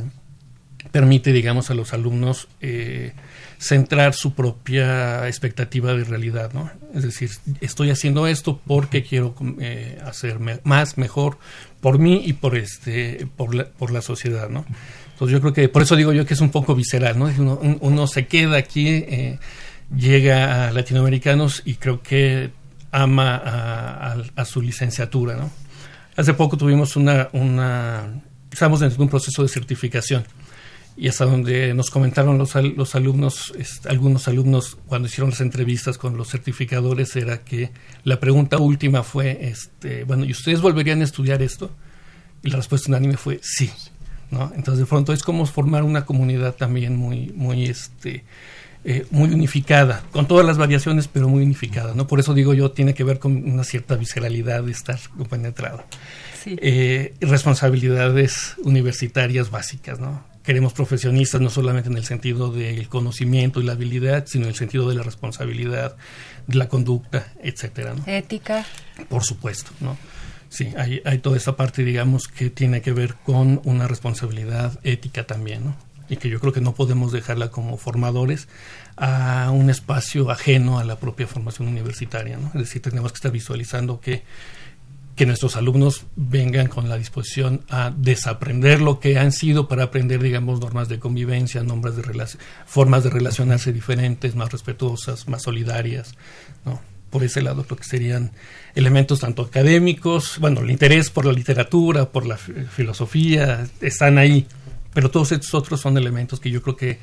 permite, 0.94 1.34
digamos, 1.34 1.70
a 1.70 1.74
los 1.74 1.92
alumnos 1.92 2.48
eh, 2.62 3.12
centrar 3.58 4.14
su 4.14 4.34
propia 4.34 5.28
expectativa 5.28 5.94
de 5.94 6.06
realidad, 6.06 6.54
¿no? 6.54 6.72
Es 6.96 7.04
decir, 7.04 7.30
estoy 7.60 7.90
haciendo 7.90 8.28
esto 8.28 8.62
porque 8.66 9.04
quiero 9.04 9.36
eh, 9.60 10.00
hacer 10.06 10.40
más, 10.64 10.98
mejor 10.98 11.38
por 11.82 12.00
mí 12.00 12.22
y 12.26 12.32
por 12.32 12.56
este, 12.56 13.28
por 13.36 13.54
la, 13.54 13.66
por 13.66 13.92
la 13.92 14.02
sociedad, 14.02 14.48
¿no? 14.50 14.66
Entonces 15.12 15.34
yo 15.34 15.42
creo 15.42 15.52
que, 15.52 15.68
por 15.68 15.82
eso 15.82 15.98
digo 15.98 16.14
yo 16.14 16.26
que 16.26 16.34
es 16.34 16.40
un 16.40 16.50
poco 16.50 16.76
visceral, 16.76 17.20
¿no? 17.20 17.26
Uno, 17.26 17.60
un- 17.62 17.78
uno 17.82 18.08
se 18.08 18.26
queda 18.28 18.56
aquí, 18.58 18.88
eh, 18.88 19.38
llega 19.94 20.70
a 20.70 20.72
latinoamericanos 20.72 21.62
y 21.66 21.74
creo 21.76 22.02
que 22.02 22.52
ama 22.92 23.36
a 24.36 24.46
su 24.46 24.62
licenciatura, 24.62 25.36
¿no? 25.36 25.52
Hace 26.20 26.34
poco 26.34 26.58
tuvimos 26.58 26.98
una, 26.98 27.30
una, 27.32 28.22
estamos 28.52 28.82
en 28.82 28.92
un 28.98 29.08
proceso 29.08 29.42
de 29.42 29.48
certificación 29.48 30.26
y 30.98 31.08
hasta 31.08 31.24
donde 31.24 31.74
nos 31.74 31.90
comentaron 31.90 32.38
los, 32.38 32.56
los 32.56 32.94
alumnos, 32.94 33.54
algunos 33.88 34.28
alumnos 34.28 34.78
cuando 34.86 35.08
hicieron 35.08 35.30
las 35.30 35.40
entrevistas 35.40 35.98
con 35.98 36.18
los 36.18 36.28
certificadores 36.28 37.16
era 37.16 37.46
que 37.46 37.72
la 38.04 38.20
pregunta 38.20 38.58
última 38.58 39.04
fue, 39.04 39.48
este, 39.48 40.04
bueno, 40.04 40.26
¿y 40.26 40.32
ustedes 40.32 40.60
volverían 40.60 41.00
a 41.00 41.06
estudiar 41.06 41.42
esto? 41.42 41.72
Y 42.44 42.50
la 42.50 42.58
respuesta 42.58 42.90
unánime 42.90 43.16
fue 43.16 43.40
sí, 43.42 43.72
¿no? 44.30 44.52
Entonces 44.54 44.80
de 44.80 44.88
pronto 44.88 45.14
es 45.14 45.24
como 45.24 45.46
formar 45.46 45.84
una 45.84 46.04
comunidad 46.04 46.54
también 46.56 46.98
muy, 46.98 47.32
muy, 47.34 47.64
este, 47.64 48.26
eh, 48.86 49.06
muy 49.12 49.30
unificada, 49.30 50.04
con 50.12 50.26
todas 50.26 50.46
las 50.46 50.58
variaciones, 50.58 51.10
pero 51.10 51.28
muy 51.28 51.44
unificada, 51.44 51.94
¿no? 51.94 52.08
Por 52.08 52.22
eso 52.22 52.34
digo 52.34 52.54
yo, 52.54 52.72
tiene 52.72 52.94
que 52.94 53.04
ver 53.04 53.20
con 53.20 53.36
una 53.36 53.66
cierta 53.66 53.96
visceralidad 53.96 54.64
de 54.64 54.72
estar 54.72 54.98
compenetrado. 55.18 55.84
Sí. 56.42 56.56
Eh, 56.62 57.14
responsabilidades 57.20 58.56
universitarias 58.64 59.52
básicas, 59.52 60.00
¿no? 60.00 60.24
Queremos 60.44 60.72
profesionistas 60.72 61.42
no 61.42 61.50
solamente 61.50 61.90
en 61.90 61.98
el 61.98 62.06
sentido 62.06 62.54
del 62.54 62.88
conocimiento 62.88 63.60
y 63.60 63.66
la 63.66 63.74
habilidad, 63.74 64.26
sino 64.28 64.46
en 64.46 64.52
el 64.52 64.56
sentido 64.56 64.88
de 64.88 64.96
la 64.96 65.04
responsabilidad, 65.04 65.98
de 66.48 66.58
la 66.58 66.70
conducta, 66.70 67.34
etcétera, 67.44 67.96
¿no? 67.96 68.04
Ética. 68.08 68.66
Por 69.10 69.26
supuesto, 69.26 69.72
¿no? 69.82 69.98
Sí, 70.48 70.70
hay, 70.78 71.02
hay 71.04 71.20
toda 71.20 71.36
esta 71.36 71.58
parte, 71.58 71.84
digamos, 71.84 72.28
que 72.28 72.50
tiene 72.50 72.82
que 72.82 72.94
ver 72.94 73.16
con 73.16 73.60
una 73.66 73.88
responsabilidad 73.88 74.80
ética 74.84 75.28
también, 75.28 75.66
¿no? 75.66 75.89
Y 76.10 76.18
que 76.18 76.30
yo 76.30 76.40
creo 76.40 76.52
que 76.52 76.62
no 76.62 76.74
podemos 76.74 77.12
dejarla 77.12 77.52
como 77.52 77.78
formadores 77.78 78.48
a 78.98 79.52
un 79.52 79.70
espacio 79.70 80.32
ajeno 80.32 80.80
a 80.80 80.84
la 80.84 81.00
propia 81.00 81.28
formación 81.28 81.68
universitaria. 81.68 82.38
Es 82.48 82.54
decir, 82.54 82.82
tenemos 82.82 83.12
que 83.12 83.18
estar 83.18 83.32
visualizando 83.32 84.00
que, 84.02 84.24
que 85.16 85.26
nuestros 85.26 85.56
alumnos 85.56 86.06
vengan 86.16 86.68
con 86.68 86.90
la 86.90 86.98
disposición 86.98 87.62
a 87.70 87.92
desaprender 87.96 88.82
lo 88.82 89.00
que 89.00 89.20
han 89.20 89.32
sido 89.32 89.68
para 89.68 89.84
aprender, 89.84 90.22
digamos, 90.24 90.60
normas 90.60 90.90
de 90.90 90.98
convivencia, 91.00 91.62
nombres 91.64 91.96
de 91.96 92.04
formas 92.66 93.04
de 93.04 93.10
relacionarse 93.12 93.72
diferentes, 93.72 94.36
más 94.36 94.52
respetuosas, 94.52 95.28
más 95.28 95.44
solidarias, 95.44 96.16
¿no? 96.66 96.82
por 97.10 97.24
ese 97.24 97.42
lado 97.42 97.64
creo 97.64 97.78
que 97.78 97.86
serían 97.86 98.32
elementos 98.76 99.22
tanto 99.22 99.42
académicos, 99.42 100.38
bueno, 100.40 100.62
el 100.62 100.70
interés 100.70 101.10
por 101.10 101.26
la 101.26 101.34
literatura, 101.34 102.12
por 102.12 102.28
la 102.28 102.38
fi- 102.38 102.54
filosofía, 102.70 103.68
están 103.82 104.20
ahí, 104.20 104.46
pero 104.94 105.10
todos 105.12 105.32
estos 105.32 105.54
otros 105.54 105.80
son 105.82 105.98
elementos 105.98 106.40
que 106.40 106.50
yo 106.52 106.62
creo 106.62 106.76
que, 106.76 107.00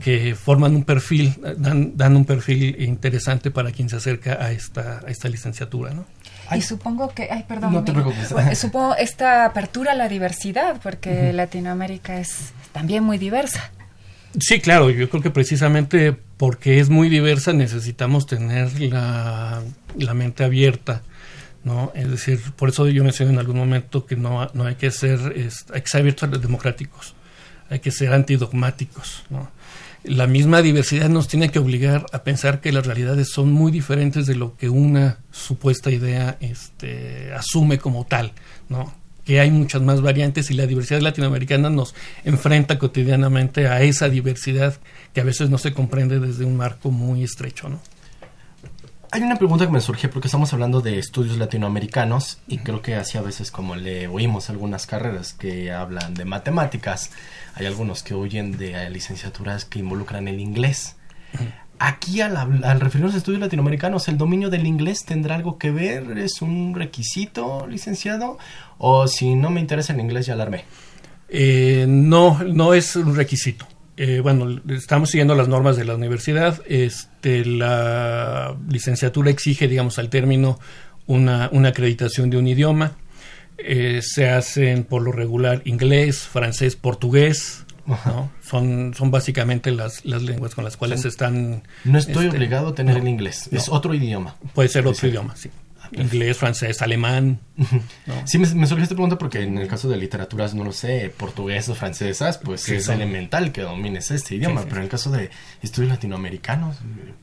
que 0.00 0.34
forman 0.34 0.74
un 0.76 0.84
perfil, 0.84 1.34
dan, 1.56 1.96
dan 1.96 2.16
un 2.16 2.24
perfil 2.24 2.76
interesante 2.82 3.50
para 3.50 3.72
quien 3.72 3.88
se 3.88 3.96
acerca 3.96 4.34
a 4.44 4.52
esta, 4.52 5.00
a 5.06 5.10
esta 5.10 5.28
licenciatura, 5.28 5.92
¿no? 5.94 6.04
Y 6.54 6.62
supongo 6.62 7.08
que, 7.12 7.28
ay, 7.30 7.44
perdón. 7.48 7.72
No 7.72 7.82
te 7.82 7.90
amigo. 7.90 8.10
preocupes. 8.10 8.32
Bueno, 8.32 8.54
supongo 8.54 8.94
esta 8.96 9.44
apertura 9.46 9.92
a 9.92 9.94
la 9.96 10.08
diversidad, 10.08 10.80
porque 10.80 11.32
Latinoamérica 11.32 12.20
es 12.20 12.52
también 12.72 13.02
muy 13.02 13.18
diversa. 13.18 13.72
Sí, 14.38 14.60
claro, 14.60 14.90
yo 14.90 15.08
creo 15.10 15.22
que 15.22 15.30
precisamente 15.30 16.12
porque 16.36 16.78
es 16.78 16.88
muy 16.88 17.08
diversa 17.08 17.52
necesitamos 17.52 18.26
tener 18.26 18.78
la, 18.80 19.62
la 19.98 20.14
mente 20.14 20.44
abierta, 20.44 21.02
¿no? 21.64 21.90
Es 21.96 22.08
decir, 22.10 22.40
por 22.54 22.68
eso 22.68 22.86
yo 22.88 23.02
mencioné 23.02 23.32
en 23.32 23.38
algún 23.40 23.56
momento 23.56 24.06
que 24.06 24.14
no, 24.14 24.48
no 24.54 24.66
hay 24.66 24.76
que 24.76 24.92
ser, 24.92 25.32
es- 25.34 25.64
hay 25.74 25.80
que 25.80 25.88
ser 25.88 26.02
abiertos 26.02 26.28
a 26.28 26.32
los 26.32 26.42
democráticos, 26.42 27.15
hay 27.70 27.80
que 27.80 27.90
ser 27.90 28.12
antidogmáticos, 28.12 29.24
¿no? 29.30 29.50
La 30.04 30.28
misma 30.28 30.62
diversidad 30.62 31.08
nos 31.08 31.26
tiene 31.26 31.50
que 31.50 31.58
obligar 31.58 32.06
a 32.12 32.22
pensar 32.22 32.60
que 32.60 32.70
las 32.70 32.86
realidades 32.86 33.28
son 33.28 33.50
muy 33.50 33.72
diferentes 33.72 34.26
de 34.26 34.36
lo 34.36 34.56
que 34.56 34.68
una 34.68 35.18
supuesta 35.32 35.90
idea 35.90 36.36
este, 36.40 37.32
asume 37.34 37.78
como 37.78 38.06
tal, 38.06 38.32
¿no? 38.68 38.94
que 39.26 39.40
hay 39.40 39.50
muchas 39.50 39.82
más 39.82 40.00
variantes 40.00 40.52
y 40.52 40.54
la 40.54 40.66
diversidad 40.66 41.00
latinoamericana 41.00 41.68
nos 41.68 41.96
enfrenta 42.24 42.78
cotidianamente 42.78 43.66
a 43.66 43.82
esa 43.82 44.08
diversidad 44.08 44.76
que 45.12 45.20
a 45.20 45.24
veces 45.24 45.50
no 45.50 45.58
se 45.58 45.74
comprende 45.74 46.20
desde 46.20 46.44
un 46.44 46.56
marco 46.56 46.92
muy 46.92 47.24
estrecho, 47.24 47.68
¿no? 47.68 47.80
Hay 49.10 49.22
una 49.22 49.36
pregunta 49.36 49.66
que 49.66 49.72
me 49.72 49.80
surge 49.80 50.08
porque 50.08 50.28
estamos 50.28 50.52
hablando 50.52 50.80
de 50.80 50.98
estudios 50.98 51.38
latinoamericanos 51.38 52.38
y 52.46 52.58
creo 52.58 52.82
que 52.82 52.96
así 52.96 53.18
a 53.18 53.22
veces 53.22 53.50
como 53.50 53.74
le 53.74 54.08
oímos 54.08 54.50
algunas 54.50 54.86
carreras 54.86 55.32
que 55.32 55.72
hablan 55.72 56.14
de 56.14 56.24
matemáticas, 56.24 57.10
hay 57.56 57.64
algunos 57.66 58.02
que 58.02 58.14
oyen 58.14 58.56
de 58.56 58.88
licenciaturas 58.90 59.64
que 59.64 59.78
involucran 59.78 60.28
el 60.28 60.40
inglés. 60.40 60.96
Aquí 61.78 62.20
al 62.20 62.80
referirnos 62.80 63.14
a 63.14 63.18
estudios 63.18 63.40
latinoamericanos, 63.40 64.08
¿el 64.08 64.18
dominio 64.18 64.50
del 64.50 64.66
inglés 64.66 65.04
tendrá 65.04 65.34
algo 65.34 65.58
que 65.58 65.70
ver? 65.70 66.18
¿Es 66.18 66.42
un 66.42 66.74
requisito, 66.74 67.66
licenciado? 67.66 68.38
¿O 68.76 69.08
si 69.08 69.34
no 69.34 69.50
me 69.50 69.60
interesa 69.60 69.94
el 69.94 70.00
inglés 70.00 70.26
ya 70.26 70.34
alarmé? 70.34 70.64
Eh, 71.30 71.86
no, 71.88 72.42
no 72.44 72.74
es 72.74 72.94
un 72.94 73.16
requisito. 73.16 73.66
Eh, 73.96 74.20
bueno, 74.20 74.60
estamos 74.68 75.10
siguiendo 75.10 75.34
las 75.34 75.48
normas 75.48 75.76
de 75.76 75.86
la 75.86 75.94
universidad. 75.94 76.60
Este, 76.66 77.44
la 77.46 78.54
licenciatura 78.68 79.30
exige, 79.30 79.66
digamos, 79.66 79.98
al 79.98 80.10
término 80.10 80.58
una, 81.06 81.48
una 81.52 81.70
acreditación 81.70 82.28
de 82.28 82.36
un 82.36 82.48
idioma. 82.48 82.92
Eh, 83.58 84.00
se 84.02 84.28
hacen 84.28 84.84
por 84.84 85.02
lo 85.02 85.12
regular 85.12 85.62
inglés, 85.64 86.20
francés, 86.20 86.76
portugués. 86.76 87.64
¿no? 87.86 88.30
Son, 88.42 88.94
son 88.94 89.10
básicamente 89.12 89.70
las, 89.70 90.04
las 90.04 90.22
lenguas 90.22 90.54
con 90.56 90.64
las 90.64 90.76
cuales 90.76 91.04
están... 91.04 91.62
No 91.84 91.98
estoy 91.98 92.24
este, 92.26 92.36
obligado 92.36 92.68
a 92.68 92.74
tener 92.74 92.96
no, 92.96 93.02
el 93.02 93.08
inglés, 93.08 93.48
es 93.52 93.68
otro 93.68 93.94
idioma. 93.94 94.34
Puede 94.54 94.68
ser 94.68 94.86
otro 94.88 95.00
Sí. 95.00 95.06
idioma, 95.06 95.36
sí. 95.36 95.50
Inglés, 95.92 96.36
francés, 96.36 96.82
alemán. 96.82 97.38
Sí, 98.24 98.38
me, 98.40 98.48
me 98.54 98.66
surgió 98.66 98.82
esta 98.82 98.96
pregunta 98.96 99.16
porque 99.18 99.42
en 99.42 99.56
el 99.56 99.68
caso 99.68 99.88
de 99.88 99.96
literaturas, 99.96 100.52
no 100.52 100.64
lo 100.64 100.72
sé, 100.72 101.14
portugués 101.16 101.68
o 101.68 101.76
francesas, 101.76 102.38
pues 102.38 102.62
Sí, 102.62 102.74
es 102.74 102.86
son- 102.86 102.96
elemental 102.96 103.52
que 103.52 103.60
domines 103.60 104.10
este 104.10 104.34
idioma, 104.34 104.62
Sí, 104.62 104.66
pero 104.68 104.78
en 104.78 104.82
el 104.84 104.88
caso 104.90 105.12
de 105.12 105.30
estudios 105.62 105.90
latinoamericanos, 105.92 106.78
pues 106.78 107.16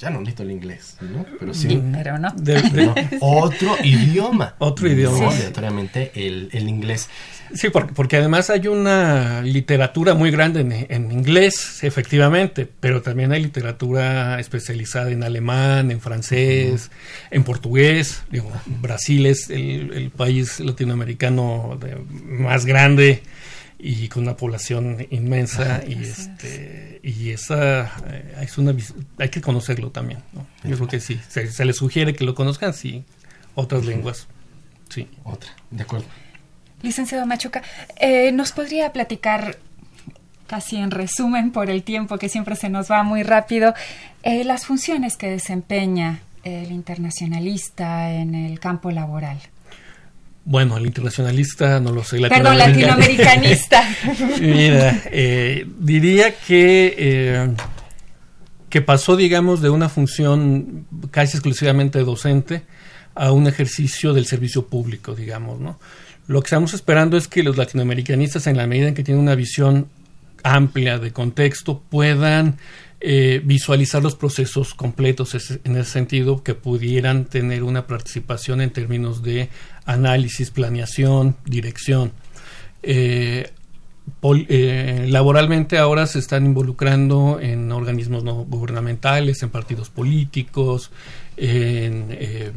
ya 0.00 0.10
no 0.10 0.20
necesito 0.20 0.42
el 0.42 0.50
inglés, 0.50 0.96
¿no? 1.00 1.24
Pero 1.38 1.52
sí. 1.54 1.80
Pero 1.92 2.18
no. 2.18 2.30
De- 2.36 2.62
de- 2.62 2.86
¿no? 2.86 2.94
Otro 3.20 3.76
idioma. 3.84 4.54
Otro 4.58 4.88
idioma. 4.88 5.18
No, 5.18 5.30
Sí. 5.30 5.36
obligatoriamente 5.36 6.12
el, 6.14 6.48
el 6.52 6.68
inglés. 6.68 7.08
Sí, 7.54 7.68
porque, 7.68 7.92
porque 7.92 8.16
además 8.16 8.48
hay 8.48 8.66
una 8.68 9.42
literatura 9.42 10.14
muy 10.14 10.30
grande 10.30 10.60
en, 10.60 10.72
en 10.88 11.12
inglés, 11.12 11.84
efectivamente, 11.84 12.66
pero 12.80 13.02
también 13.02 13.30
hay 13.32 13.42
literatura 13.42 14.40
especializada 14.40 15.10
en 15.10 15.22
alemán, 15.22 15.90
en 15.90 16.00
francés, 16.00 16.90
en 17.30 17.44
portugués. 17.44 18.22
Digo, 18.30 18.50
Brasil 18.80 19.26
es 19.26 19.50
el, 19.50 19.92
el 19.92 20.10
país 20.10 20.60
latinoamericano 20.60 21.78
de- 21.80 21.96
más 22.24 22.64
grande 22.64 23.22
y 23.84 24.08
con 24.08 24.22
una 24.22 24.36
población 24.36 25.06
inmensa 25.10 25.82
y 25.84 26.04
este 26.04 27.00
y 27.02 27.30
esa 27.30 27.92
eh, 28.06 28.36
es 28.42 28.56
una 28.56 28.74
hay 29.18 29.28
que 29.28 29.40
conocerlo 29.40 29.90
también 29.90 30.20
¿no? 30.32 30.46
yo 30.62 30.76
creo 30.76 30.88
que 30.88 31.00
sí 31.00 31.20
se, 31.28 31.50
se 31.50 31.64
les 31.64 31.76
sugiere 31.76 32.14
que 32.14 32.24
lo 32.24 32.36
conozcan 32.36 32.74
sí 32.74 33.04
otras 33.56 33.84
lenguas 33.84 34.28
sí 34.92 35.08
Otra, 35.24 35.50
de 35.70 35.82
acuerdo. 35.82 36.06
Licenciado 36.82 37.26
Machuca, 37.26 37.62
eh, 37.96 38.32
¿nos 38.32 38.52
podría 38.52 38.92
platicar, 38.92 39.56
casi 40.46 40.76
en 40.76 40.90
resumen 40.90 41.52
por 41.52 41.70
el 41.70 41.82
tiempo 41.82 42.18
que 42.18 42.28
siempre 42.28 42.56
se 42.56 42.68
nos 42.68 42.90
va 42.90 43.02
muy 43.04 43.22
rápido, 43.22 43.74
eh, 44.22 44.44
las 44.44 44.66
funciones 44.66 45.16
que 45.16 45.30
desempeña 45.30 46.20
el 46.42 46.72
internacionalista 46.72 48.12
en 48.12 48.34
el 48.34 48.58
campo 48.58 48.90
laboral? 48.90 49.38
Bueno, 50.44 50.76
el 50.76 50.86
internacionalista 50.86 51.78
no 51.78 51.92
lo 51.92 52.02
sé. 52.02 52.20
Perdón, 52.20 52.58
latinoamericanista. 52.58 53.88
Mira, 54.40 55.02
eh, 55.06 55.66
diría 55.78 56.34
que, 56.34 56.94
eh, 56.98 57.54
que 58.68 58.82
pasó, 58.82 59.16
digamos, 59.16 59.62
de 59.62 59.70
una 59.70 59.88
función 59.88 60.86
casi 61.10 61.36
exclusivamente 61.36 62.00
docente 62.00 62.62
a 63.14 63.30
un 63.30 63.46
ejercicio 63.46 64.12
del 64.14 64.26
servicio 64.26 64.66
público, 64.66 65.14
digamos, 65.14 65.60
¿no? 65.60 65.78
Lo 66.26 66.40
que 66.40 66.46
estamos 66.46 66.72
esperando 66.74 67.16
es 67.16 67.28
que 67.28 67.42
los 67.42 67.56
latinoamericanistas, 67.56 68.46
en 68.46 68.56
la 68.56 68.66
medida 68.66 68.88
en 68.88 68.94
que 68.94 69.04
tienen 69.04 69.22
una 69.22 69.34
visión 69.34 69.88
amplia 70.42 70.98
de 70.98 71.12
contexto, 71.12 71.82
puedan 71.88 72.56
eh, 73.00 73.40
visualizar 73.44 74.02
los 74.02 74.14
procesos 74.14 74.74
completos 74.74 75.34
en 75.64 75.76
ese 75.76 75.90
sentido, 75.90 76.44
que 76.44 76.54
pudieran 76.54 77.24
tener 77.24 77.64
una 77.64 77.86
participación 77.86 78.60
en 78.60 78.70
términos 78.70 79.22
de 79.22 79.48
análisis, 79.84 80.50
planeación, 80.50 81.36
dirección. 81.44 82.12
Eh, 82.82 83.50
pol- 84.20 84.46
eh, 84.48 85.06
laboralmente 85.08 85.78
ahora 85.78 86.06
se 86.06 86.18
están 86.18 86.46
involucrando 86.46 87.38
en 87.40 87.70
organismos 87.72 88.24
no 88.24 88.34
gubernamentales, 88.44 89.42
en 89.42 89.50
partidos 89.50 89.90
políticos, 89.90 90.90
en 91.36 92.06
eh, 92.10 92.50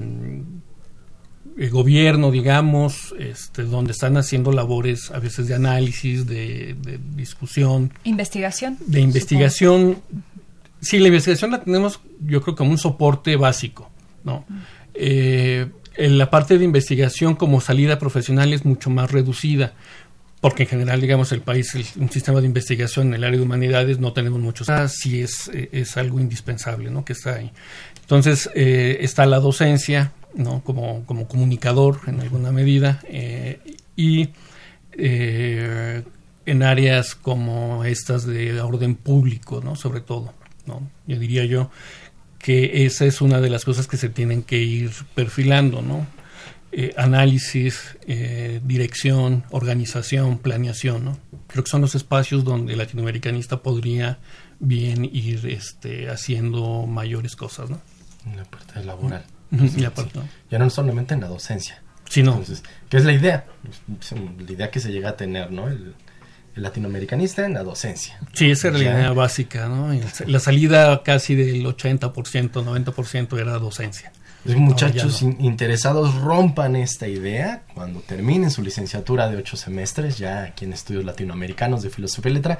el 1.57 1.69
gobierno, 1.69 2.31
digamos, 2.31 3.15
este, 3.17 3.63
donde 3.63 3.93
están 3.93 4.17
haciendo 4.17 4.51
labores 4.51 5.11
a 5.11 5.19
veces 5.19 5.47
de 5.47 5.55
análisis, 5.55 6.25
de, 6.27 6.75
de 6.81 6.99
discusión, 7.15 7.93
¿Investigación? 8.03 8.77
de 8.85 8.99
investigación. 8.99 9.97
Sí, 10.81 10.99
la 10.99 11.07
investigación 11.07 11.51
la 11.51 11.63
tenemos, 11.63 12.01
yo 12.25 12.41
creo, 12.41 12.55
como 12.55 12.71
un 12.71 12.77
soporte 12.77 13.37
básico, 13.37 13.89
¿no? 14.23 14.45
Eh, 14.93 15.67
en 15.97 16.17
la 16.17 16.29
parte 16.29 16.57
de 16.57 16.65
investigación 16.65 17.35
como 17.35 17.61
salida 17.61 17.99
profesional 17.99 18.53
es 18.53 18.65
mucho 18.65 18.89
más 18.89 19.11
reducida, 19.11 19.73
porque 20.41 20.63
en 20.63 20.69
general, 20.69 21.01
digamos, 21.01 21.31
el 21.31 21.41
país, 21.41 21.73
el- 21.75 21.85
un 21.97 22.09
sistema 22.11 22.39
de 22.41 22.47
investigación 22.47 23.07
en 23.07 23.13
el 23.15 23.23
área 23.23 23.37
de 23.39 23.43
humanidades 23.45 23.99
no 23.99 24.13
tenemos 24.13 24.39
muchos. 24.39 24.69
Ah, 24.69 24.83
es, 24.85 25.49
eh, 25.53 25.69
es 25.71 25.97
algo 25.97 26.19
indispensable, 26.19 26.91
¿no? 26.91 27.03
Que 27.03 27.13
está 27.13 27.35
ahí. 27.35 27.51
Entonces, 28.01 28.49
eh, 28.53 28.97
está 29.01 29.25
la 29.25 29.39
docencia, 29.39 30.11
¿no? 30.35 30.61
Como, 30.63 31.03
como 31.05 31.27
comunicador 31.27 32.01
en 32.07 32.19
alguna 32.19 32.51
medida, 32.51 32.99
eh, 33.07 33.59
y 33.95 34.29
eh, 34.97 36.03
en 36.45 36.63
áreas 36.63 37.15
como 37.15 37.83
estas 37.85 38.25
de 38.25 38.59
orden 38.61 38.95
público, 38.95 39.61
¿no? 39.63 39.75
Sobre 39.75 40.01
todo, 40.01 40.33
¿no? 40.67 40.87
Yo 41.07 41.17
diría 41.17 41.45
yo 41.45 41.71
que 42.45 42.85
esa 42.85 43.05
es 43.05 43.21
una 43.21 43.41
de 43.41 43.49
las 43.49 43.65
cosas 43.65 43.87
que 43.87 43.97
se 43.97 44.07
tienen 44.07 44.43
que 44.43 44.59
ir 44.59 44.91
perfilando, 45.15 45.81
¿no? 45.81 46.05
Eh, 46.71 46.93
análisis, 46.95 47.97
eh, 48.05 48.61
dirección, 48.63 49.45
organización, 49.49 50.37
planeación, 50.37 51.05
¿no? 51.05 51.17
Creo 51.47 51.63
que 51.63 51.71
son 51.71 51.81
los 51.81 51.95
espacios 51.95 52.43
donde 52.43 52.73
el 52.73 52.77
latinoamericanista 52.77 53.63
podría 53.63 54.19
bien 54.59 55.05
ir 55.05 55.47
este, 55.47 56.07
haciendo 56.07 56.85
mayores 56.85 57.35
cosas, 57.35 57.71
¿no? 57.71 57.81
En 58.27 58.37
la 58.37 58.43
parte 58.43 58.83
laboral. 58.83 59.25
Sí. 59.49 59.81
¿no? 60.13 60.29
Ya 60.51 60.59
no 60.59 60.69
solamente 60.69 61.15
en 61.15 61.21
la 61.21 61.27
docencia. 61.27 61.81
Sí, 62.07 62.21
no. 62.21 62.33
Entonces, 62.33 62.61
¿qué 62.89 62.97
es 62.97 63.05
la 63.05 63.13
idea? 63.13 63.47
La 64.37 64.51
idea 64.51 64.69
que 64.69 64.79
se 64.79 64.91
llega 64.91 65.09
a 65.09 65.17
tener, 65.17 65.49
¿no? 65.49 65.67
El 65.67 65.95
latinoamericanista 66.55 67.45
en 67.45 67.53
la 67.53 67.63
docencia. 67.63 68.19
Sí, 68.33 68.49
esa 68.49 68.69
era 68.69 68.77
la 68.77 68.83
idea 68.83 69.11
básica, 69.13 69.67
¿no? 69.67 69.89
La 70.25 70.39
salida 70.39 71.03
casi 71.03 71.35
del 71.35 71.65
80%, 71.65 72.13
90% 72.13 73.39
era 73.39 73.59
docencia. 73.59 74.11
Los 74.45 74.57
muchachos 74.57 75.23
interesados 75.23 76.13
rompan 76.15 76.75
esta 76.75 77.07
idea 77.07 77.63
cuando 77.73 78.01
terminen 78.01 78.51
su 78.51 78.61
licenciatura 78.61 79.27
de 79.27 79.37
ocho 79.37 79.57
semestres, 79.57 80.19
ya 80.19 80.43
aquí 80.43 80.65
en 80.65 80.73
estudios 80.73 81.03
latinoamericanos 81.03 81.81
de 81.81 81.89
filosofía 81.89 82.31
y 82.31 82.35
letra, 82.35 82.59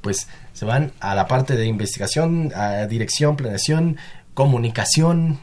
pues 0.00 0.28
se 0.52 0.64
van 0.64 0.92
a 1.00 1.14
la 1.16 1.26
parte 1.26 1.56
de 1.56 1.66
investigación, 1.66 2.52
a 2.54 2.86
dirección, 2.86 3.36
planeación, 3.36 3.96
comunicación, 4.32 5.40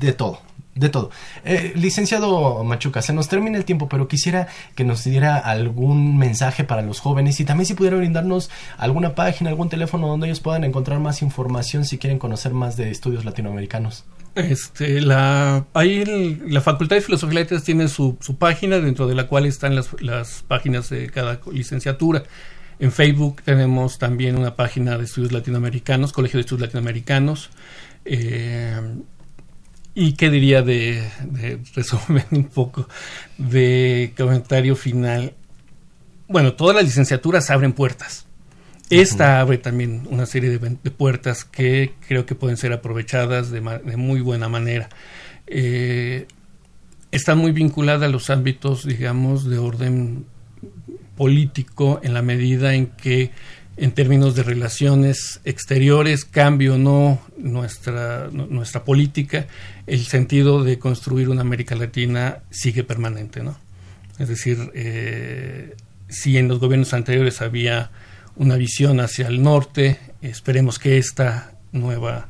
de 0.00 0.12
todo, 0.14 0.40
de 0.78 0.88
todo. 0.88 1.10
Eh, 1.44 1.72
licenciado 1.74 2.62
Machuca, 2.64 3.02
se 3.02 3.12
nos 3.12 3.28
termina 3.28 3.58
el 3.58 3.64
tiempo, 3.64 3.88
pero 3.88 4.08
quisiera 4.08 4.48
que 4.74 4.84
nos 4.84 5.04
diera 5.04 5.36
algún 5.36 6.16
mensaje 6.18 6.64
para 6.64 6.82
los 6.82 7.00
jóvenes 7.00 7.40
y 7.40 7.44
también 7.44 7.66
si 7.66 7.74
pudiera 7.74 7.96
brindarnos 7.96 8.50
alguna 8.76 9.14
página, 9.14 9.50
algún 9.50 9.68
teléfono 9.68 10.08
donde 10.08 10.26
ellos 10.26 10.40
puedan 10.40 10.64
encontrar 10.64 11.00
más 11.00 11.22
información 11.22 11.84
si 11.84 11.98
quieren 11.98 12.18
conocer 12.18 12.52
más 12.54 12.76
de 12.76 12.90
estudios 12.90 13.24
latinoamericanos. 13.24 14.04
Este, 14.34 15.00
la, 15.00 15.66
ahí 15.74 16.38
la 16.46 16.60
Facultad 16.60 16.96
de 16.96 17.02
Filosofía 17.02 17.40
y 17.40 17.42
Letras 17.42 17.64
tiene 17.64 17.88
su, 17.88 18.16
su 18.20 18.36
página, 18.36 18.78
dentro 18.78 19.08
de 19.08 19.14
la 19.14 19.26
cual 19.26 19.46
están 19.46 19.74
las, 19.74 20.00
las 20.00 20.44
páginas 20.46 20.90
de 20.90 21.10
cada 21.10 21.40
licenciatura. 21.52 22.22
En 22.78 22.92
Facebook 22.92 23.42
tenemos 23.44 23.98
también 23.98 24.36
una 24.36 24.54
página 24.54 24.96
de 24.96 25.04
estudios 25.04 25.32
latinoamericanos, 25.32 26.12
Colegio 26.12 26.38
de 26.38 26.42
Estudios 26.42 26.68
Latinoamericanos. 26.68 27.50
Eh, 28.04 28.80
¿Y 30.00 30.12
qué 30.12 30.30
diría 30.30 30.62
de, 30.62 31.02
de 31.24 31.58
resumen 31.74 32.24
un 32.30 32.44
poco 32.44 32.88
de 33.36 34.14
comentario 34.16 34.76
final? 34.76 35.34
Bueno, 36.28 36.52
todas 36.52 36.76
las 36.76 36.84
licenciaturas 36.84 37.50
abren 37.50 37.72
puertas. 37.72 38.24
Esta 38.90 39.40
abre 39.40 39.58
también 39.58 40.06
una 40.08 40.24
serie 40.26 40.56
de, 40.56 40.90
puertas 40.92 41.44
que 41.44 41.94
creo 42.06 42.26
que 42.26 42.36
pueden 42.36 42.56
ser 42.56 42.72
aprovechadas 42.72 43.50
de 43.50 43.60
muy 43.60 44.20
buena 44.20 44.48
manera. 44.48 44.88
Eh, 45.48 46.28
está 47.10 47.34
muy 47.34 47.50
vinculada 47.50 48.06
a 48.06 48.08
los 48.08 48.30
ámbitos, 48.30 48.86
digamos, 48.86 49.50
de 49.50 49.58
orden 49.58 50.26
político 51.16 51.98
en 52.04 52.14
la 52.14 52.22
medida 52.22 52.76
en 52.76 52.86
que 52.86 53.32
en 53.78 53.92
términos 53.92 54.34
de 54.34 54.42
relaciones 54.42 55.40
exteriores 55.44 56.24
cambie 56.24 56.70
o 56.70 56.78
no 56.78 57.20
nuestra, 57.38 58.28
nu- 58.32 58.46
nuestra 58.50 58.84
política, 58.84 59.46
el 59.86 60.04
sentido 60.04 60.64
de 60.64 60.78
construir 60.78 61.28
una 61.28 61.42
América 61.42 61.76
Latina 61.76 62.38
sigue 62.50 62.82
permanente, 62.84 63.42
¿no? 63.42 63.56
Es 64.18 64.28
decir, 64.28 64.70
eh, 64.74 65.74
si 66.08 66.38
en 66.38 66.48
los 66.48 66.58
gobiernos 66.58 66.92
anteriores 66.92 67.40
había 67.40 67.90
una 68.34 68.56
visión 68.56 68.98
hacia 69.00 69.28
el 69.28 69.42
norte, 69.42 69.98
esperemos 70.22 70.78
que 70.78 70.98
esta 70.98 71.52
nueva 71.70 72.28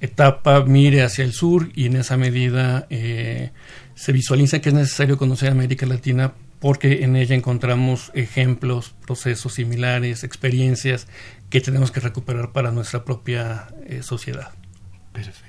etapa 0.00 0.64
mire 0.64 1.02
hacia 1.02 1.24
el 1.24 1.32
sur 1.32 1.68
y 1.74 1.86
en 1.86 1.96
esa 1.96 2.16
medida 2.16 2.86
eh, 2.90 3.50
se 3.94 4.12
visualiza 4.12 4.60
que 4.60 4.68
es 4.70 4.74
necesario 4.74 5.16
conocer 5.18 5.50
América 5.50 5.86
Latina 5.86 6.32
porque 6.60 7.04
en 7.04 7.16
ella 7.16 7.34
encontramos 7.34 8.10
ejemplos, 8.14 8.94
procesos 9.06 9.54
similares, 9.54 10.24
experiencias 10.24 11.06
que 11.50 11.60
tenemos 11.60 11.90
que 11.90 12.00
recuperar 12.00 12.52
para 12.52 12.72
nuestra 12.72 13.04
propia 13.04 13.68
eh, 13.86 14.02
sociedad. 14.02 14.50
Perfecto. 15.12 15.46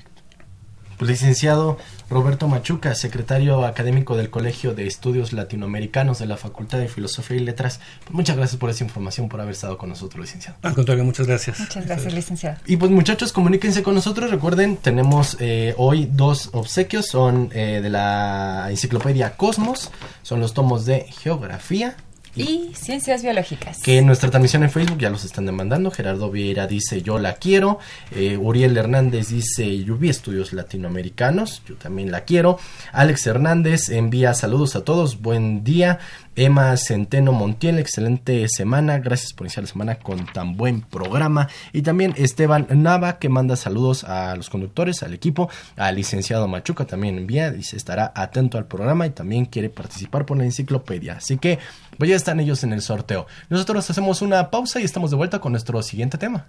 Pues, 0.97 1.11
licenciado 1.11 1.77
Roberto 2.09 2.47
Machuca, 2.47 2.95
secretario 2.95 3.65
académico 3.65 4.15
del 4.15 4.29
Colegio 4.29 4.73
de 4.73 4.87
Estudios 4.87 5.33
Latinoamericanos 5.33 6.19
de 6.19 6.25
la 6.25 6.37
Facultad 6.37 6.79
de 6.79 6.87
Filosofía 6.87 7.37
y 7.37 7.41
Letras, 7.41 7.79
pues, 8.05 8.13
muchas 8.13 8.37
gracias 8.37 8.57
por 8.57 8.69
esa 8.69 8.83
información, 8.83 9.27
por 9.27 9.41
haber 9.41 9.53
estado 9.53 9.77
con 9.77 9.89
nosotros, 9.89 10.21
licenciado. 10.21 10.57
Al 10.61 10.73
contrario, 10.73 11.03
muchas 11.03 11.27
gracias. 11.27 11.59
Muchas 11.59 11.85
gracias, 11.85 12.13
licenciado. 12.13 12.57
Y 12.65 12.77
pues 12.77 12.91
muchachos, 12.91 13.33
comuníquense 13.33 13.83
con 13.83 13.95
nosotros. 13.95 14.31
Recuerden, 14.31 14.77
tenemos 14.77 15.37
eh, 15.39 15.73
hoy 15.77 16.09
dos 16.11 16.49
obsequios. 16.53 17.07
Son 17.07 17.49
eh, 17.53 17.79
de 17.81 17.89
la 17.89 18.67
enciclopedia 18.69 19.35
Cosmos. 19.35 19.91
Son 20.21 20.39
los 20.39 20.53
tomos 20.53 20.85
de 20.85 21.05
geografía 21.09 21.97
y 22.37 22.71
ciencias 22.75 23.23
biológicas. 23.23 23.79
Que 23.81 23.97
en 23.97 24.05
nuestra 24.05 24.29
transmisión 24.29 24.63
en 24.63 24.69
Facebook 24.69 24.99
ya 24.99 25.09
los 25.09 25.25
están 25.25 25.45
demandando. 25.45 25.91
Gerardo 25.91 26.29
Vieira 26.29 26.67
dice 26.67 27.01
yo 27.01 27.19
la 27.19 27.33
quiero. 27.33 27.79
Eh, 28.15 28.37
Uriel 28.37 28.77
Hernández 28.77 29.29
dice 29.29 29.83
yo 29.83 29.97
vi 29.97 30.09
estudios 30.09 30.53
latinoamericanos. 30.53 31.63
Yo 31.67 31.75
también 31.75 32.11
la 32.11 32.21
quiero. 32.21 32.59
Alex 32.91 33.27
Hernández 33.27 33.89
envía 33.89 34.33
saludos 34.33 34.75
a 34.75 34.83
todos. 34.83 35.21
Buen 35.21 35.63
día. 35.63 35.99
Emma 36.37 36.77
Centeno 36.77 37.31
Montiel, 37.31 37.79
excelente 37.79 38.47
semana. 38.47 38.99
Gracias 38.99 39.33
por 39.33 39.47
iniciar 39.47 39.63
la 39.63 39.71
semana 39.71 39.95
con 39.95 40.23
tan 40.27 40.55
buen 40.55 40.81
programa. 40.81 41.49
Y 41.73 41.81
también 41.81 42.13
Esteban 42.15 42.67
Nava, 42.69 43.17
que 43.17 43.27
manda 43.27 43.55
saludos 43.55 44.03
a 44.03 44.35
los 44.35 44.51
conductores, 44.51 45.01
al 45.01 45.15
equipo, 45.15 45.49
al 45.75 45.95
licenciado 45.95 46.47
Machuca 46.47 46.85
también 46.85 47.17
envía, 47.17 47.49
dice 47.49 47.75
estará 47.75 48.11
atento 48.15 48.59
al 48.59 48.67
programa 48.67 49.07
y 49.07 49.09
también 49.09 49.45
quiere 49.45 49.69
participar 49.69 50.27
por 50.27 50.37
la 50.37 50.43
enciclopedia. 50.43 51.13
Así 51.13 51.37
que, 51.37 51.57
pues 51.97 52.09
ya 52.09 52.15
están 52.15 52.39
ellos 52.39 52.63
en 52.63 52.73
el 52.73 52.81
sorteo. 52.81 53.27
Nosotros 53.49 53.89
hacemos 53.89 54.21
una 54.21 54.49
pausa 54.49 54.79
y 54.79 54.83
estamos 54.83 55.11
de 55.11 55.17
vuelta 55.17 55.39
con 55.39 55.51
nuestro 55.51 55.81
siguiente 55.81 56.17
tema. 56.17 56.47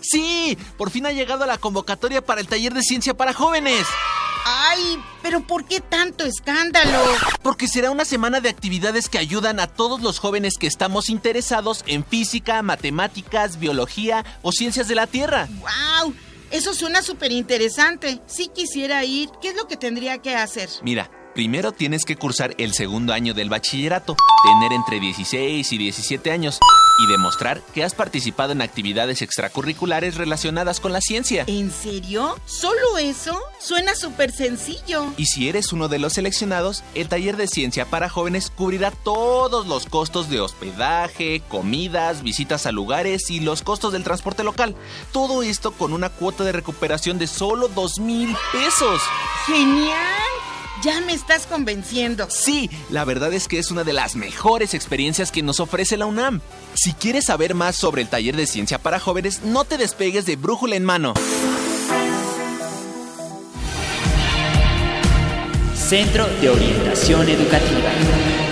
Sí, 0.00 0.58
por 0.76 0.90
fin 0.90 1.06
ha 1.06 1.12
llegado 1.12 1.46
la 1.46 1.58
convocatoria 1.58 2.24
para 2.24 2.40
el 2.40 2.46
taller 2.46 2.74
de 2.74 2.82
ciencia 2.82 3.14
para 3.14 3.32
jóvenes. 3.32 3.86
¡Ay! 4.46 5.02
¿Pero 5.22 5.40
por 5.46 5.64
qué 5.64 5.80
tanto 5.80 6.24
escándalo? 6.24 6.98
Porque 7.42 7.66
será 7.66 7.90
una 7.90 8.04
semana 8.04 8.40
de 8.40 8.50
actividades 8.50 9.08
que 9.08 9.18
ayudan 9.18 9.58
a 9.58 9.66
todos 9.66 10.02
los 10.02 10.18
jóvenes 10.18 10.58
que 10.58 10.66
estamos 10.66 11.08
interesados 11.08 11.82
en 11.86 12.04
física, 12.04 12.60
matemáticas, 12.62 13.58
biología 13.58 14.24
o 14.42 14.52
ciencias 14.52 14.86
de 14.86 14.94
la 14.94 15.06
Tierra. 15.06 15.48
¡Wow! 15.60 16.14
Eso 16.50 16.74
suena 16.74 17.00
súper 17.00 17.32
interesante. 17.32 18.20
Si 18.26 18.48
quisiera 18.48 19.02
ir, 19.04 19.30
¿qué 19.40 19.48
es 19.48 19.56
lo 19.56 19.66
que 19.66 19.78
tendría 19.78 20.18
que 20.18 20.36
hacer? 20.36 20.68
Mira, 20.82 21.10
primero 21.34 21.72
tienes 21.72 22.04
que 22.04 22.16
cursar 22.16 22.54
el 22.58 22.72
segundo 22.72 23.12
año 23.12 23.34
del 23.34 23.50
bachillerato, 23.50 24.16
tener 24.44 24.72
entre 24.72 25.00
16 25.00 25.72
y 25.72 25.78
17 25.78 26.30
años 26.30 26.60
y 27.00 27.10
demostrar 27.10 27.60
que 27.74 27.82
has 27.82 27.94
participado 27.94 28.52
en 28.52 28.62
actividades 28.62 29.20
extracurriculares 29.20 30.16
relacionadas 30.16 30.78
con 30.78 30.92
la 30.92 31.00
ciencia. 31.00 31.44
¿En 31.48 31.72
serio? 31.72 32.38
¿Solo 32.46 32.98
eso? 32.98 33.36
Suena 33.58 33.96
súper 33.96 34.30
sencillo. 34.30 35.12
Y 35.16 35.26
si 35.26 35.48
eres 35.48 35.72
uno 35.72 35.88
de 35.88 35.98
los 35.98 36.12
seleccionados, 36.12 36.84
el 36.94 37.08
taller 37.08 37.36
de 37.36 37.48
ciencia 37.48 37.84
para 37.86 38.08
jóvenes 38.08 38.50
cubrirá 38.50 38.92
todos 38.92 39.66
los 39.66 39.86
costos 39.86 40.30
de 40.30 40.40
hospedaje, 40.40 41.42
comidas, 41.48 42.22
visitas 42.22 42.66
a 42.66 42.72
lugares 42.72 43.28
y 43.30 43.40
los 43.40 43.62
costos 43.62 43.92
del 43.92 44.04
transporte 44.04 44.44
local. 44.44 44.76
Todo 45.12 45.42
esto 45.42 45.72
con 45.72 45.92
una 45.92 46.10
cuota 46.10 46.44
de 46.44 46.52
recuperación 46.52 47.18
de 47.18 47.26
solo 47.26 47.68
dos 47.68 47.98
mil 47.98 48.36
pesos. 48.52 49.00
¡Genial! 49.46 50.24
Ya 50.84 51.00
me 51.00 51.14
estás 51.14 51.46
convenciendo. 51.46 52.26
Sí, 52.28 52.68
la 52.90 53.06
verdad 53.06 53.32
es 53.32 53.48
que 53.48 53.58
es 53.58 53.70
una 53.70 53.84
de 53.84 53.94
las 53.94 54.16
mejores 54.16 54.74
experiencias 54.74 55.32
que 55.32 55.42
nos 55.42 55.58
ofrece 55.58 55.96
la 55.96 56.04
UNAM. 56.04 56.42
Si 56.74 56.92
quieres 56.92 57.24
saber 57.24 57.54
más 57.54 57.74
sobre 57.74 58.02
el 58.02 58.08
taller 58.08 58.36
de 58.36 58.46
ciencia 58.46 58.76
para 58.76 59.00
jóvenes, 59.00 59.40
no 59.44 59.64
te 59.64 59.78
despegues 59.78 60.26
de 60.26 60.36
Brújula 60.36 60.76
en 60.76 60.84
Mano. 60.84 61.14
Centro 65.74 66.26
de 66.42 66.50
Orientación 66.50 67.30
Educativa. 67.30 68.43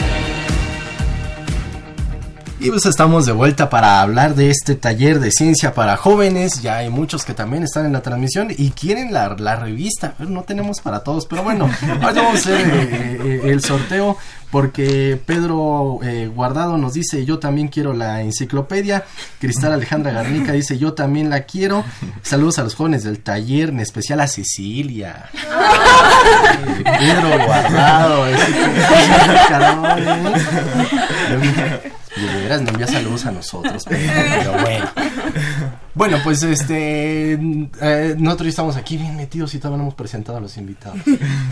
Y 2.63 2.71
pues 2.71 2.87
estamos 2.87 3.27
de 3.27 3.33
vuelta 3.33 3.69
para 3.69 4.01
hablar 4.01 4.37
de 4.37 4.49
este 4.49 4.77
taller 4.77 5.19
de 5.19 5.33
ciencia 5.33 5.75
para 5.75 5.97
jóvenes. 5.97 6.63
Ya 6.63 6.77
hay 6.77 6.91
muchos 6.91 7.25
que 7.25 7.35
también 7.35 7.65
están 7.65 7.87
en 7.87 7.93
la 7.93 8.03
transmisión 8.03 8.55
y 8.57 8.71
quieren 8.71 9.13
la, 9.13 9.35
la 9.37 9.57
revista. 9.57 10.15
Pero 10.17 10.31
no 10.31 10.45
tenemos 10.45 10.81
para 10.81 11.01
todos. 11.01 11.27
Pero 11.27 11.43
bueno, 11.43 11.69
ahora 12.01 12.23
vamos 12.23 12.35
a 12.35 12.39
hacer 12.39 12.61
eh, 12.61 13.19
eh, 13.21 13.41
el 13.47 13.63
sorteo 13.63 14.17
porque 14.53 15.19
Pedro 15.25 15.99
eh, 16.05 16.31
Guardado 16.33 16.77
nos 16.77 16.93
dice 16.93 17.25
yo 17.25 17.39
también 17.39 17.69
quiero 17.69 17.95
la 17.95 18.21
enciclopedia. 18.21 19.05
Cristal 19.41 19.73
Alejandra 19.73 20.13
Garnica 20.13 20.53
dice 20.53 20.77
yo 20.77 20.93
también 20.93 21.31
la 21.31 21.45
quiero. 21.45 21.85
Saludos 22.23 22.59
a 22.59 22.63
los 22.63 22.75
jóvenes 22.75 23.03
del 23.03 23.21
taller, 23.21 23.71
en 23.71 23.81
especial 23.81 24.21
a 24.21 24.29
Cecilia. 24.29 25.31
Eh, 25.35 26.85
Pedro 26.99 27.45
Guardado. 27.47 28.29
¿eh? 28.29 28.37
Y 32.17 32.21
de 32.21 32.41
veras 32.43 32.63
no 32.63 32.71
envía 32.71 32.87
saludos 32.87 33.27
a 33.27 33.31
nosotros, 33.33 33.85
pero, 33.89 34.13
pero 34.39 34.53
bueno. 34.63 34.91
Bueno, 35.95 36.19
pues 36.25 36.43
este. 36.43 37.33
eh, 37.35 38.15
nosotros 38.17 38.47
ya 38.47 38.49
estamos 38.49 38.77
aquí 38.77 38.97
bien 38.97 39.15
metidos 39.15 39.55
y 39.55 39.59
todavía 39.59 39.77
no 39.77 39.83
hemos 39.85 39.95
presentado 39.95 40.39
a 40.39 40.41
los 40.41 40.57
invitados. 40.57 40.99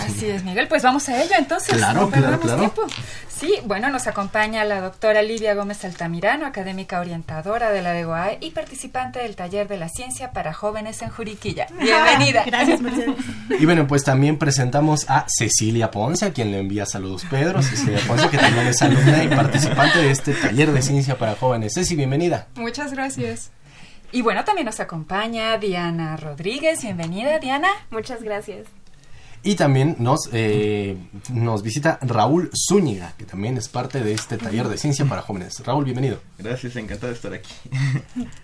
Así 0.01 0.27
es, 0.27 0.45
Miguel. 0.45 0.67
Pues 0.67 0.83
vamos 0.83 1.07
a 1.11 1.23
ello 1.23 1.35
entonces. 1.39 1.77
Claro, 1.77 2.01
no 2.03 2.11
claro, 2.11 2.41
claro. 2.41 2.59
tiempo. 2.59 2.87
Sí, 3.29 3.55
bueno, 3.67 3.91
nos 3.91 4.07
acompaña 4.07 4.65
la 4.65 4.81
doctora 4.81 5.23
Livia 5.23 5.55
Gómez 5.55 5.85
Altamirano, 5.85 6.47
académica 6.47 7.01
orientadora 7.01 7.71
de 7.71 7.83
la 7.83 7.93
DEGOAE 7.93 8.39
y 8.41 8.51
participante 8.51 9.19
del 9.19 9.37
taller 9.37 9.69
de 9.69 9.77
la 9.77 9.89
ciencia 9.91 10.33
para 10.33 10.55
jóvenes 10.55 11.03
en 11.03 11.11
Juriquilla. 11.11 11.67
Bienvenida. 11.79 12.43
Gracias, 12.47 12.81
Mercedes. 12.81 13.17
Y 13.59 13.65
bueno, 13.67 13.87
pues 13.87 14.05
también 14.05 14.39
presentamos 14.39 15.05
a 15.09 15.27
Cecilia 15.29 15.91
Ponce, 15.91 16.25
a 16.25 16.33
quien 16.33 16.51
le 16.51 16.61
envía 16.61 16.87
saludos 16.87 17.27
Pedro. 17.29 17.63
Cecilia 17.63 18.01
Ponce, 18.07 18.29
que 18.31 18.39
también 18.39 18.67
es 18.69 18.81
alumna 18.81 19.23
y 19.23 19.29
participante 19.29 19.99
de 19.99 20.11
este 20.11 20.33
taller 20.33 20.73
de 20.73 20.81
ciencia 20.81 21.19
para 21.19 21.35
jóvenes. 21.35 21.75
Ceci, 21.75 21.95
bienvenida. 21.95 22.47
Muchas 22.57 22.93
gracias. 22.93 23.51
Y 24.13 24.23
bueno, 24.23 24.45
también 24.45 24.67
nos 24.67 24.81
acompaña 24.81 25.57
Diana 25.59 26.17
Rodríguez. 26.17 26.83
Bienvenida, 26.83 27.39
Diana. 27.39 27.69
Muchas 27.91 28.23
gracias. 28.23 28.67
Y 29.43 29.55
también 29.55 29.97
nos, 29.99 30.29
eh, 30.33 30.99
nos 31.33 31.63
visita 31.63 31.99
Raúl 32.03 32.51
Zúñiga, 32.55 33.15
que 33.17 33.25
también 33.25 33.57
es 33.57 33.69
parte 33.69 34.03
de 34.03 34.13
este 34.13 34.37
taller 34.37 34.69
de 34.69 34.77
ciencia 34.77 35.07
para 35.07 35.23
jóvenes. 35.23 35.63
Raúl, 35.65 35.85
bienvenido. 35.85 36.21
Gracias, 36.39 36.77
encantado 36.77 37.09
de 37.09 37.15
estar 37.15 37.33
aquí. 37.33 37.53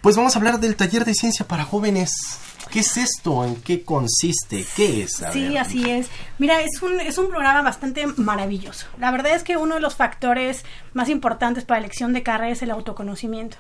Pues 0.01 0.17
vamos 0.17 0.35
a 0.35 0.39
hablar 0.39 0.59
del 0.59 0.77
taller 0.77 1.05
de 1.05 1.13
ciencia 1.13 1.47
para 1.47 1.65
jóvenes. 1.65 2.11
¿Qué 2.71 2.81
es 2.81 2.97
esto? 2.97 3.45
¿En 3.45 3.57
qué 3.57 3.83
consiste? 3.83 4.65
¿Qué 4.77 5.03
es? 5.03 5.23
A 5.23 5.33
Sí, 5.33 5.49
ver. 5.49 5.59
así 5.59 5.89
es. 5.91 6.09
Mira, 6.39 6.61
es 6.61 6.83
un, 6.83 7.01
es 7.01 7.17
un 7.19 7.29
programa 7.29 7.63
bastante 7.63 8.07
maravilloso. 8.17 8.87
La 8.99 9.11
verdad 9.11 9.35
es 9.35 9.43
que 9.43 9.57
uno 9.57 9.77
de 9.77 9.81
los 9.81 9.95
factores 9.97 10.65
más 10.93 11.09
importantes 11.09 11.65
para 11.65 11.81
la 11.81 11.87
elección 11.87 12.13
de 12.13 12.23
carrera 12.23 12.53
es 12.53 12.63
el 12.63 12.71
autoconocimiento. 12.71 13.57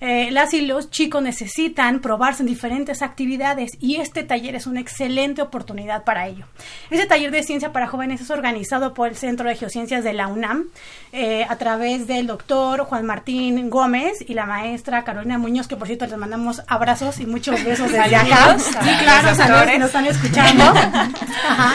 Eh, 0.00 0.30
las 0.30 0.52
y 0.54 0.60
los 0.62 0.90
chicos 0.90 1.22
necesitan 1.22 2.00
probarse 2.00 2.42
en 2.42 2.48
diferentes 2.48 3.02
actividades 3.02 3.72
y 3.80 3.96
este 3.96 4.22
taller 4.22 4.54
es 4.54 4.66
una 4.66 4.80
excelente 4.80 5.42
oportunidad 5.42 6.04
para 6.04 6.26
ello. 6.28 6.46
Este 6.90 7.06
taller 7.06 7.30
de 7.30 7.42
ciencia 7.42 7.72
para 7.72 7.86
jóvenes 7.88 8.20
es 8.20 8.30
organizado 8.30 8.94
por 8.94 9.08
el 9.08 9.16
Centro 9.16 9.48
de 9.48 9.56
Geociencias 9.56 10.04
de 10.04 10.12
la 10.12 10.26
UNAM 10.28 10.66
eh, 11.12 11.44
a 11.48 11.56
través 11.56 12.06
del 12.06 12.26
doctor 12.26 12.80
Juan 12.84 13.06
Martín 13.06 13.70
Gómez 13.70 14.18
y 14.26 14.34
la 14.34 14.46
maestra 14.46 15.02
Carolina 15.04 15.38
Muñoz, 15.38 15.66
que 15.66 15.76
por 15.76 15.86
cierto 15.86 16.06
les 16.06 16.16
mandamos 16.18 16.62
abrazos 16.68 17.18
y 17.20 17.26
muchos 17.26 17.62
besos 17.64 17.90
desde 17.90 18.14
acá. 18.16 18.49
Sí, 18.58 18.90
claro, 19.00 19.30
los 19.30 19.70
que 19.70 19.78
nos 19.78 19.86
están 19.86 20.06
escuchando. 20.06 20.64
Ajá. 21.48 21.74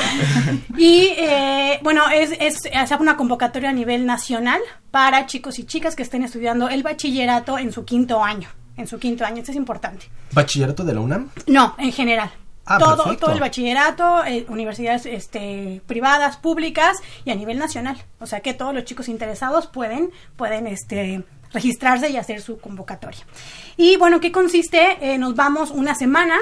Y 0.78 1.14
eh, 1.18 1.80
bueno, 1.84 2.10
es, 2.10 2.32
es, 2.40 2.66
es 2.66 2.92
una 3.00 3.18
convocatoria 3.18 3.70
a 3.70 3.74
nivel 3.74 4.06
nacional 4.06 4.60
para 4.92 5.26
chicos 5.26 5.60
y 5.60 5.66
chicas 5.66 5.96
que 5.96 6.04
estén 6.04 6.24
estudiando 6.24 6.70
el 6.70 6.84
bachillerato 6.84 7.58
en 7.58 7.72
su 7.72 7.86
quinto 7.86 8.24
año. 8.24 8.50
En 8.78 8.88
su 8.88 9.00
quinto 9.00 9.26
año, 9.26 9.38
esto 9.38 9.52
es 9.52 9.58
importante. 9.58 10.08
¿Bachillerato 10.32 10.84
de 10.84 10.94
la 10.94 11.00
UNAM? 11.00 11.30
No, 11.48 11.76
en 11.78 11.92
general. 11.94 12.32
Ah, 12.66 12.80
todo, 12.80 13.04
perfecto. 13.04 13.26
todo 13.28 13.36
el 13.36 13.42
bachillerato, 13.42 14.26
eh, 14.26 14.46
universidades 14.50 15.06
este, 15.06 15.82
privadas, 15.86 16.38
públicas 16.38 16.98
y 17.24 17.30
a 17.30 17.36
nivel 17.36 17.60
nacional. 17.60 18.02
O 18.20 18.26
sea 18.26 18.42
que 18.42 18.54
todos 18.54 18.74
los 18.74 18.86
chicos 18.86 19.08
interesados 19.08 19.68
pueden, 19.68 20.10
pueden 20.36 20.66
este, 20.66 21.24
registrarse 21.54 22.10
y 22.10 22.18
hacer 22.18 22.42
su 22.42 22.60
convocatoria. 22.60 23.22
Y 23.78 23.98
bueno, 23.98 24.20
¿qué 24.20 24.32
consiste? 24.32 24.98
Eh, 25.00 25.18
nos 25.18 25.36
vamos 25.36 25.72
una 25.72 25.94
semana 25.94 26.38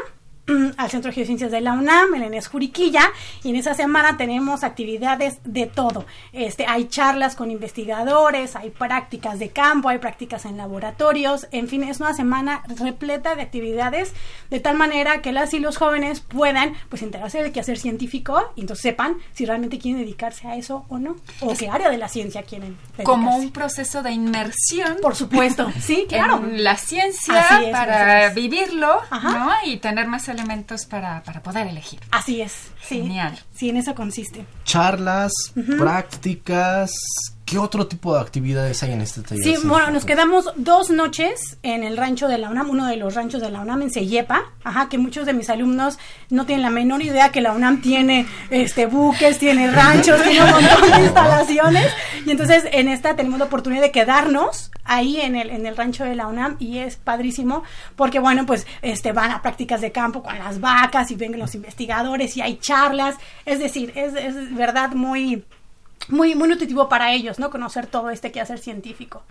al 0.78 0.90
Centro 0.90 1.10
de 1.10 1.16
Geociencias 1.16 1.52
de 1.52 1.62
la 1.62 1.74
UNAM, 1.74 2.16
el 2.16 2.24
ENES 2.24 2.48
Juriquilla, 2.48 3.04
y 3.44 3.50
en 3.50 3.56
esa 3.56 3.74
semana 3.74 4.18
tenemos 4.18 4.64
actividades 4.64 5.40
de 5.46 5.68
todo. 5.68 6.06
Este, 6.34 6.66
hay 6.66 6.86
charlas 6.90 7.36
con 7.36 7.50
investigadores, 7.50 8.56
hay 8.56 8.70
prácticas 8.70 9.40
de 9.40 9.50
campo, 9.50 9.88
hay 9.88 10.00
prácticas 10.00 10.46
en 10.46 10.58
laboratorios, 10.58 11.48
en 11.52 11.70
fin, 11.70 11.84
es 11.84 12.02
una 12.02 12.14
semana 12.14 12.64
repleta 12.78 13.36
de 13.36 13.42
actividades, 13.42 14.14
de 14.50 14.60
tal 14.60 14.76
manera 14.76 15.22
que 15.22 15.32
las 15.32 15.54
y 15.54 15.60
los 15.60 15.78
jóvenes 15.78 16.20
puedan 16.20 16.74
pues 16.90 17.02
enterarse 17.04 17.42
del 17.42 17.52
quehacer 17.52 17.78
científico 17.78 18.52
y 18.56 18.62
entonces 18.62 18.84
sepan 18.84 19.18
si 19.34 19.46
realmente 19.46 19.80
quieren 19.80 20.02
dedicarse 20.02 20.48
a 20.48 20.56
eso 20.58 20.86
o 20.90 21.00
no, 21.00 21.16
o 21.40 21.56
qué 21.56 21.70
área 21.70 21.90
de 21.90 21.98
la 21.98 22.10
ciencia 22.10 22.44
quieren 22.44 22.78
dedicarse. 22.98 23.04
Como 23.04 23.38
un 23.38 23.52
proceso 23.52 24.04
de 24.04 24.12
inmersión. 24.12 24.98
Por 25.02 25.16
supuesto, 25.16 25.72
sí, 25.80 26.06
claro. 26.10 26.38
En 26.44 26.64
la 26.64 26.76
ciencia 26.76 27.62
es, 27.62 27.70
para 27.70 28.28
es. 28.28 28.36
vivirlo. 28.36 29.02
¿no? 29.12 29.52
Y 29.66 29.78
tener 29.78 30.08
más 30.08 30.28
elementos 30.34 30.86
para, 30.86 31.24
para 31.24 31.42
poder 31.42 31.68
elegir. 31.68 32.00
Así 32.12 32.42
es, 32.42 32.52
sí. 32.82 32.98
Genial. 33.02 33.40
Sí, 33.54 33.70
en 33.70 33.78
eso 33.78 33.96
consiste. 33.96 34.46
Charlas, 34.66 35.32
prácticas, 35.78 36.92
¿Qué 37.46 37.58
otro 37.58 37.88
tipo 37.88 38.16
de 38.16 38.22
actividades 38.22 38.82
hay 38.84 38.94
en 38.94 39.02
este 39.02 39.22
taller? 39.22 39.44
Sí, 39.44 39.68
bueno, 39.68 39.92
nos 39.92 40.06
quedamos 40.06 40.50
dos 40.56 40.90
noches 40.90 41.58
en 41.62 41.84
el 41.84 41.98
rancho 41.98 42.30
de 42.30 42.38
la 42.38 42.50
UNAM, 42.50 42.70
uno 42.70 42.88
de 42.88 42.96
los 42.96 43.16
ranchos 43.16 43.42
de 43.42 43.52
la 43.52 43.60
UNAM 43.60 43.82
en 43.82 43.92
Sellepa, 43.92 44.44
ajá, 44.64 44.88
que 44.88 44.98
muchos 44.98 45.26
de 45.26 45.34
mis 45.34 45.50
alumnos 45.50 46.00
no 46.30 46.46
tienen 46.46 46.64
la 46.64 46.70
menor 46.70 47.02
idea 47.02 47.34
que 47.34 47.42
la 47.42 47.52
UNAM 47.52 47.82
tiene 47.82 48.26
este 48.50 48.86
buques, 48.86 49.40
tiene 49.40 49.70
ranchos, 49.70 50.24
tiene 50.24 50.42
un 50.44 50.52
montón 50.52 50.92
de 50.92 51.00
instalaciones, 51.04 51.92
y 52.26 52.32
entonces 52.32 52.64
en 52.72 52.88
esta 52.88 53.16
tenemos 53.18 53.40
la 53.40 53.46
oportunidad 53.46 53.82
de 53.82 53.92
quedarnos 53.92 54.72
ahí 54.86 55.20
en 55.20 55.36
el, 55.36 55.50
en 55.50 55.66
el 55.66 55.76
rancho 55.76 56.06
de 56.06 56.16
la 56.16 56.28
UNAM 56.28 56.56
y 56.60 56.78
es 56.80 56.96
padrísimo 56.96 57.64
porque 57.96 58.20
bueno, 58.20 58.46
pues 58.46 58.66
este 58.82 59.12
van 59.12 59.32
a 59.32 59.42
prácticas 59.42 59.82
de 59.82 59.92
campo 59.92 60.24
con 60.24 60.38
las 60.38 60.60
vacas 60.60 61.12
y 61.12 61.16
ven 61.16 61.38
los 61.38 61.56
investigadores 61.56 62.38
y 62.38 62.42
hay 62.42 62.58
charlas, 62.58 63.16
es 63.46 63.60
decir, 63.60 63.92
es, 63.96 64.14
es 64.16 64.56
verdad 64.56 64.92
muy 64.92 65.44
muy, 66.10 66.36
muy 66.36 66.48
nutritivo 66.48 66.90
para 66.90 67.14
ellos, 67.14 67.40
¿no? 67.40 67.50
Conocer 67.50 67.88
todo 67.88 68.10
este 68.10 68.32
quehacer 68.32 68.60
científico. 68.60 69.24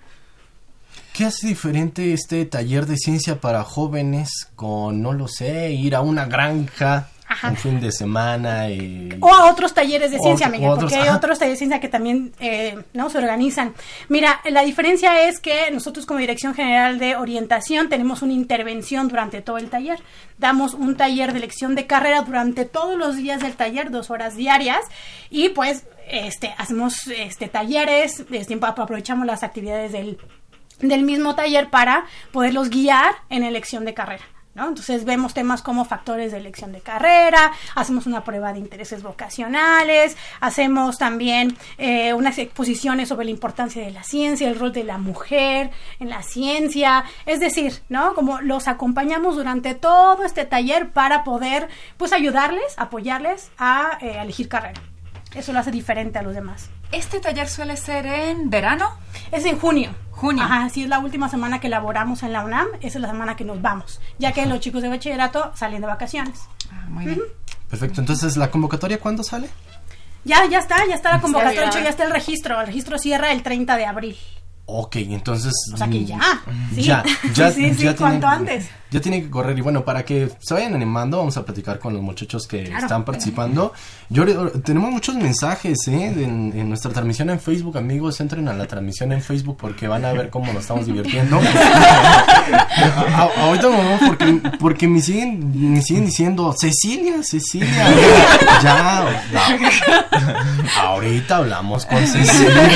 ¿Qué 1.12 1.26
hace 1.26 1.46
diferente 1.46 2.14
este 2.14 2.44
taller 2.46 2.86
de 2.86 2.96
ciencia 2.96 3.40
para 3.40 3.64
jóvenes 3.64 4.48
con, 4.56 5.02
no 5.02 5.12
lo 5.12 5.28
sé, 5.28 5.72
ir 5.72 5.94
a 5.94 6.00
una 6.00 6.24
granja 6.24 7.10
un 7.42 7.56
fin 7.56 7.80
de 7.80 7.92
semana 7.92 8.70
y... 8.70 9.10
O 9.20 9.32
a 9.32 9.50
otros 9.50 9.74
talleres 9.74 10.10
de 10.10 10.18
ciencia, 10.18 10.48
Miguel, 10.48 10.72
porque 10.78 10.96
hay 10.96 11.08
otros 11.08 11.38
talleres 11.38 11.58
de 11.58 11.64
ciencia 11.64 11.80
que 11.80 11.88
también 11.88 12.32
eh, 12.40 12.82
no 12.92 13.10
se 13.10 13.18
organizan. 13.18 13.74
Mira, 14.08 14.40
la 14.50 14.62
diferencia 14.62 15.28
es 15.28 15.40
que 15.40 15.70
nosotros 15.70 16.06
como 16.06 16.20
Dirección 16.20 16.54
General 16.54 16.98
de 16.98 17.16
Orientación 17.16 17.88
tenemos 17.88 18.22
una 18.22 18.32
intervención 18.32 19.08
durante 19.08 19.40
todo 19.42 19.58
el 19.58 19.70
taller. 19.70 20.00
Damos 20.38 20.74
un 20.74 20.96
taller 20.96 21.32
de 21.32 21.38
elección 21.38 21.74
de 21.74 21.86
carrera 21.86 22.22
durante 22.22 22.64
todos 22.64 22.96
los 22.96 23.16
días 23.16 23.40
del 23.40 23.54
taller, 23.54 23.90
dos 23.90 24.10
horas 24.10 24.36
diarias, 24.36 24.80
y 25.30 25.50
pues 25.50 25.84
este, 26.08 26.54
hacemos 26.58 27.06
este, 27.08 27.48
talleres, 27.48 28.24
este, 28.30 28.58
aprovechamos 28.60 29.26
las 29.26 29.42
actividades 29.42 29.92
del, 29.92 30.18
del 30.80 31.02
mismo 31.02 31.34
taller 31.34 31.70
para 31.70 32.04
poderlos 32.32 32.70
guiar 32.70 33.14
en 33.30 33.44
elección 33.44 33.84
de 33.84 33.94
carrera. 33.94 34.24
¿No? 34.54 34.68
Entonces 34.68 35.06
vemos 35.06 35.32
temas 35.32 35.62
como 35.62 35.86
factores 35.86 36.30
de 36.30 36.36
elección 36.36 36.72
de 36.72 36.82
carrera, 36.82 37.52
hacemos 37.74 38.04
una 38.06 38.22
prueba 38.22 38.52
de 38.52 38.58
intereses 38.58 39.02
vocacionales, 39.02 40.14
hacemos 40.40 40.98
también 40.98 41.56
eh, 41.78 42.12
unas 42.12 42.36
exposiciones 42.36 43.08
sobre 43.08 43.24
la 43.24 43.30
importancia 43.30 43.82
de 43.82 43.90
la 43.90 44.02
ciencia, 44.02 44.48
el 44.48 44.58
rol 44.58 44.72
de 44.72 44.84
la 44.84 44.98
mujer 44.98 45.70
en 46.00 46.10
la 46.10 46.22
ciencia, 46.22 47.04
es 47.24 47.40
decir, 47.40 47.80
¿no? 47.88 48.14
Como 48.14 48.42
los 48.42 48.68
acompañamos 48.68 49.36
durante 49.36 49.74
todo 49.74 50.22
este 50.24 50.44
taller 50.44 50.90
para 50.90 51.24
poder, 51.24 51.68
pues, 51.96 52.12
ayudarles, 52.12 52.74
apoyarles 52.76 53.50
a 53.56 53.96
eh, 54.02 54.18
elegir 54.20 54.48
carrera. 54.48 54.82
Eso 55.34 55.52
lo 55.52 55.60
hace 55.60 55.70
diferente 55.70 56.18
a 56.18 56.22
los 56.22 56.34
demás. 56.34 56.68
¿Este 56.92 57.20
taller 57.20 57.48
suele 57.48 57.78
ser 57.78 58.04
en 58.04 58.50
verano? 58.50 58.86
Es 59.30 59.46
en 59.46 59.58
junio. 59.58 59.94
Junio. 60.10 60.44
Ajá, 60.44 60.68
sí, 60.68 60.82
es 60.82 60.88
la 60.90 60.98
última 60.98 61.30
semana 61.30 61.58
que 61.58 61.66
elaboramos 61.66 62.22
en 62.22 62.34
la 62.34 62.44
UNAM, 62.44 62.68
esa 62.82 62.98
es 62.98 63.02
la 63.02 63.08
semana 63.08 63.34
que 63.34 63.44
nos 63.44 63.62
vamos, 63.62 63.98
ya 64.18 64.32
que 64.32 64.44
los 64.44 64.60
chicos 64.60 64.82
de 64.82 64.88
bachillerato 64.88 65.52
salen 65.56 65.80
de 65.80 65.86
vacaciones. 65.86 66.42
Ah, 66.70 66.84
muy 66.88 67.06
bien. 67.06 67.22
Perfecto, 67.68 68.02
entonces, 68.02 68.36
¿la 68.36 68.50
convocatoria 68.50 69.00
cuándo 69.00 69.22
sale? 69.24 69.48
Ya, 70.24 70.46
ya 70.46 70.58
está, 70.58 70.76
ya 70.86 70.94
está 70.94 71.10
la 71.12 71.20
convocatoria, 71.20 71.62
de 71.62 71.66
hecho 71.66 71.80
ya 71.80 71.88
está 71.88 72.04
el 72.04 72.12
registro, 72.12 72.60
el 72.60 72.66
registro 72.66 72.98
cierra 72.98 73.32
el 73.32 73.42
30 73.42 73.76
de 73.76 73.86
abril. 73.86 74.16
Ok, 74.66 74.96
entonces... 74.96 75.54
O 75.72 75.76
sea 75.78 75.88
que 75.88 76.00
mm, 76.00 76.04
ya. 76.04 76.20
¿sí? 76.74 76.82
Ya, 76.82 77.02
ya, 77.32 77.50
sí, 77.52 77.74
sí, 77.74 77.84
ya 77.84 77.96
cuanto 77.96 78.26
antes. 78.28 78.68
Ya 78.92 79.00
tiene 79.00 79.22
que 79.22 79.30
correr. 79.30 79.56
Y 79.56 79.62
bueno, 79.62 79.86
para 79.86 80.04
que 80.04 80.28
se 80.38 80.52
vayan 80.52 80.74
animando, 80.74 81.16
vamos 81.16 81.34
a 81.38 81.44
platicar 81.46 81.78
con 81.78 81.94
los 81.94 82.02
muchachos 82.02 82.46
que 82.46 82.64
están 82.64 83.06
participando. 83.06 83.72
Yo, 84.10 84.26
tenemos 84.60 84.90
muchos 84.90 85.14
mensajes 85.14 85.88
¿eh? 85.88 86.12
en, 86.14 86.68
nuestra 86.68 86.92
transmisión 86.92 87.30
en 87.30 87.40
Facebook. 87.40 87.78
Amigos, 87.78 88.20
entren 88.20 88.48
a 88.48 88.52
la 88.52 88.66
transmisión 88.66 89.12
en 89.12 89.22
Facebook 89.22 89.56
porque 89.58 89.88
van 89.88 90.04
a 90.04 90.12
ver 90.12 90.28
cómo 90.28 90.52
nos 90.52 90.60
estamos 90.60 90.84
divirtiendo. 90.84 91.36
ahorita 93.38 93.70
no, 93.70 94.06
porque, 94.06 94.40
porque 94.60 94.86
me, 94.86 95.00
siguen, 95.00 95.72
me 95.72 95.80
siguen 95.80 96.04
diciendo, 96.04 96.52
Cecilia, 96.52 97.22
Cecilia. 97.22 97.88
ya, 98.62 99.06
ahorita 100.82 101.38
hablamos 101.38 101.86
con 101.86 102.06
Cecilia. 102.06 102.68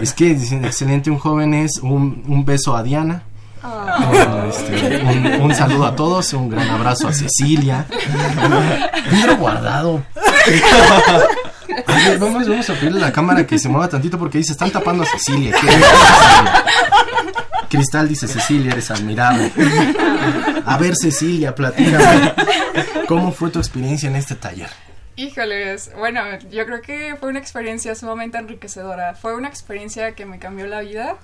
Es 0.00 0.12
que 0.12 0.34
dicen, 0.34 0.64
excelente, 0.64 1.08
un 1.08 1.20
joven 1.20 1.54
es 1.54 1.78
un, 1.78 2.24
un 2.26 2.44
beso 2.44 2.74
a 2.74 2.82
Diana 2.82 3.11
Este, 4.48 5.02
un, 5.40 5.54
saludo 5.54 5.86
a 5.86 5.94
todos, 5.94 6.32
un 6.32 6.48
gran 6.48 6.68
abrazo 6.68 7.06
a 7.08 7.12
Cecilia. 7.12 7.86
Pedro 9.08 9.36
guardado. 9.36 10.04
vamos, 12.18 12.48
vamos 12.48 12.70
a 12.70 12.74
pedirle 12.74 12.98
a 12.98 13.02
la 13.06 13.12
cámara 13.12 13.46
que 13.46 13.58
se 13.58 13.68
mueva 13.68 13.88
tantito 13.88 14.18
porque 14.18 14.38
dice, 14.38 14.52
están 14.52 14.70
tapando 14.70 15.04
a 15.04 15.06
Cecilia. 15.06 15.54
Cristal 17.68 18.08
dice, 18.08 18.26
Cecilia, 18.26 18.72
eres 18.72 18.90
admirable. 18.90 19.52
A 20.66 20.76
ver, 20.76 20.96
Cecilia, 20.96 21.54
platícame. 21.54 22.34
¿Cómo 23.06 23.32
fue 23.32 23.50
tu 23.50 23.60
experiencia 23.60 24.08
en 24.08 24.16
este 24.16 24.34
taller? 24.34 24.70
Híjoles, 25.14 25.92
bueno, 25.96 26.20
yo 26.50 26.66
creo 26.66 26.82
que 26.82 27.16
fue 27.20 27.28
una 27.28 27.38
experiencia 27.38 27.94
sumamente 27.94 28.38
enriquecedora. 28.38 29.14
Fue 29.14 29.36
una 29.36 29.48
experiencia 29.48 30.14
que 30.14 30.26
me 30.26 30.38
cambió 30.38 30.66
la 30.66 30.80
vida 30.80 31.16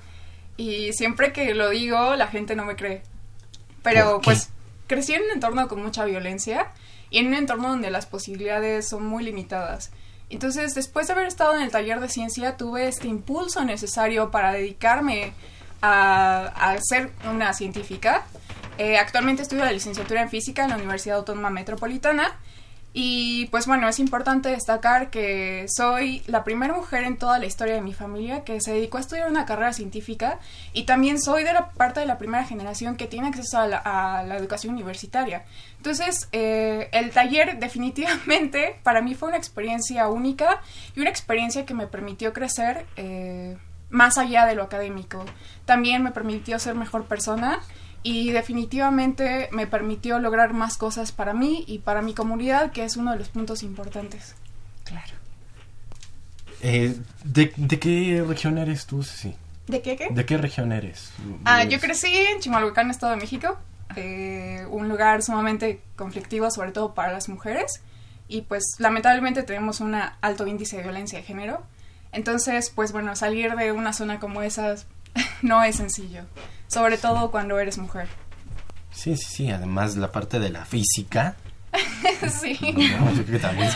y 0.58 0.92
siempre 0.92 1.32
que 1.32 1.54
lo 1.54 1.70
digo, 1.70 2.16
la 2.16 2.26
gente 2.26 2.54
no 2.56 2.66
me 2.66 2.76
cree. 2.76 3.02
Pero 3.82 4.20
pues 4.20 4.50
crecí 4.88 5.14
en 5.14 5.22
un 5.22 5.30
entorno 5.30 5.68
con 5.68 5.80
mucha 5.80 6.04
violencia 6.04 6.72
y 7.10 7.18
en 7.18 7.28
un 7.28 7.34
entorno 7.34 7.68
donde 7.68 7.90
las 7.90 8.06
posibilidades 8.06 8.86
son 8.86 9.06
muy 9.06 9.24
limitadas. 9.24 9.92
Entonces, 10.30 10.74
después 10.74 11.06
de 11.06 11.14
haber 11.14 11.26
estado 11.26 11.56
en 11.56 11.62
el 11.62 11.70
taller 11.70 12.00
de 12.00 12.08
ciencia, 12.08 12.56
tuve 12.56 12.88
este 12.88 13.06
impulso 13.06 13.64
necesario 13.64 14.30
para 14.30 14.52
dedicarme 14.52 15.32
a, 15.80 16.76
ser 16.82 17.12
una 17.30 17.54
científica. 17.54 18.26
Eh, 18.78 18.98
actualmente 18.98 19.42
estudio 19.42 19.64
la 19.64 19.72
licenciatura 19.72 20.22
en 20.22 20.28
física 20.28 20.64
en 20.64 20.70
la 20.70 20.76
Universidad 20.76 21.18
Autónoma 21.18 21.50
Metropolitana 21.50 22.36
y 23.00 23.46
pues 23.52 23.68
bueno, 23.68 23.88
es 23.88 24.00
importante 24.00 24.48
destacar 24.48 25.08
que 25.08 25.66
soy 25.68 26.24
la 26.26 26.42
primera 26.42 26.74
mujer 26.74 27.04
en 27.04 27.16
toda 27.16 27.38
la 27.38 27.46
historia 27.46 27.74
de 27.74 27.80
mi 27.80 27.94
familia 27.94 28.42
que 28.42 28.60
se 28.60 28.72
dedicó 28.72 28.98
a 28.98 29.02
estudiar 29.02 29.30
una 29.30 29.46
carrera 29.46 29.72
científica 29.72 30.40
y 30.72 30.82
también 30.82 31.20
soy 31.20 31.44
de 31.44 31.52
la 31.52 31.68
parte 31.68 32.00
de 32.00 32.06
la 32.06 32.18
primera 32.18 32.42
generación 32.42 32.96
que 32.96 33.06
tiene 33.06 33.28
acceso 33.28 33.56
a 33.60 33.68
la, 33.68 34.36
educación 34.36 34.74
universitaria. 34.74 35.44
Entonces, 35.76 36.28
eh, 36.32 36.88
el 36.90 37.12
taller 37.12 37.60
definitivamente 37.60 38.80
para 38.82 39.00
mí 39.00 39.14
fue 39.14 39.28
una 39.28 39.38
experiencia 39.38 40.08
única 40.08 40.60
y 40.96 41.00
una 41.00 41.10
experiencia 41.10 41.64
que 41.64 41.74
me 41.74 41.86
permitió 41.86 42.32
crecer 42.32 42.84
eh, 42.96 43.56
más 43.90 44.18
allá 44.18 44.44
de 44.44 44.56
lo 44.56 44.64
académico. 44.64 45.24
También 45.66 46.02
me 46.02 46.10
permitió 46.10 46.58
ser 46.58 46.74
mejor 46.74 47.04
persona 47.04 47.60
y 48.02 48.30
definitivamente 48.30 49.48
me 49.52 49.66
permitió 49.66 50.18
lograr 50.18 50.52
más 50.52 50.76
cosas 50.76 51.12
para 51.12 51.32
mí 51.32 51.64
y 51.66 51.78
para 51.78 52.02
mi 52.02 52.14
comunidad, 52.14 52.72
que 52.72 52.84
es 52.84 52.96
uno 52.96 53.12
de 53.12 53.18
los 53.18 53.28
puntos 53.28 53.62
importantes. 53.62 54.34
Claro. 54.84 55.14
Eh, 56.60 56.96
¿de, 57.24 57.50
qué 57.50 58.24
región 58.26 58.58
eres 58.58 58.86
tú, 58.86 59.04
sí 59.04 59.34
¿De 59.68 59.80
qué 59.80 59.96
qué? 59.96 60.08
¿De 60.10 60.24
qué 60.24 60.38
región 60.38 60.72
eres? 60.72 61.12
Ah, 61.44 61.62
yo 61.64 61.78
crecí 61.78 62.16
en 62.16 62.40
Chimalhuacán, 62.40 62.90
Estado 62.90 63.12
de 63.12 63.20
México, 63.20 63.58
eh, 63.96 64.66
un 64.70 64.88
lugar 64.88 65.22
sumamente 65.22 65.80
conflictivo, 65.94 66.50
sobre 66.50 66.72
todo 66.72 66.94
para 66.94 67.12
las 67.12 67.28
mujeres, 67.28 67.82
y 68.28 68.42
pues 68.42 68.64
lamentablemente 68.78 69.42
tenemos 69.42 69.80
un 69.80 69.94
alto 69.94 70.46
índice 70.46 70.78
de 70.78 70.84
violencia 70.84 71.18
de 71.18 71.24
género. 71.24 71.62
Entonces, 72.12 72.70
pues 72.74 72.92
bueno, 72.92 73.14
salir 73.14 73.54
de 73.54 73.72
una 73.72 73.92
zona 73.92 74.18
como 74.18 74.42
esa 74.42 74.74
no 75.42 75.62
es 75.62 75.76
sencillo 75.76 76.24
sobre 76.68 76.98
todo 76.98 77.30
cuando 77.30 77.58
eres 77.58 77.78
mujer. 77.78 78.06
Sí, 78.92 79.16
sí, 79.16 79.26
sí, 79.28 79.50
además 79.50 79.96
la 79.96 80.12
parte 80.12 80.38
de 80.38 80.50
la 80.50 80.64
física. 80.64 81.36
sí. 82.40 82.58
yo 82.60 83.24
creo 83.24 83.26
que 83.26 83.38
también 83.38 83.70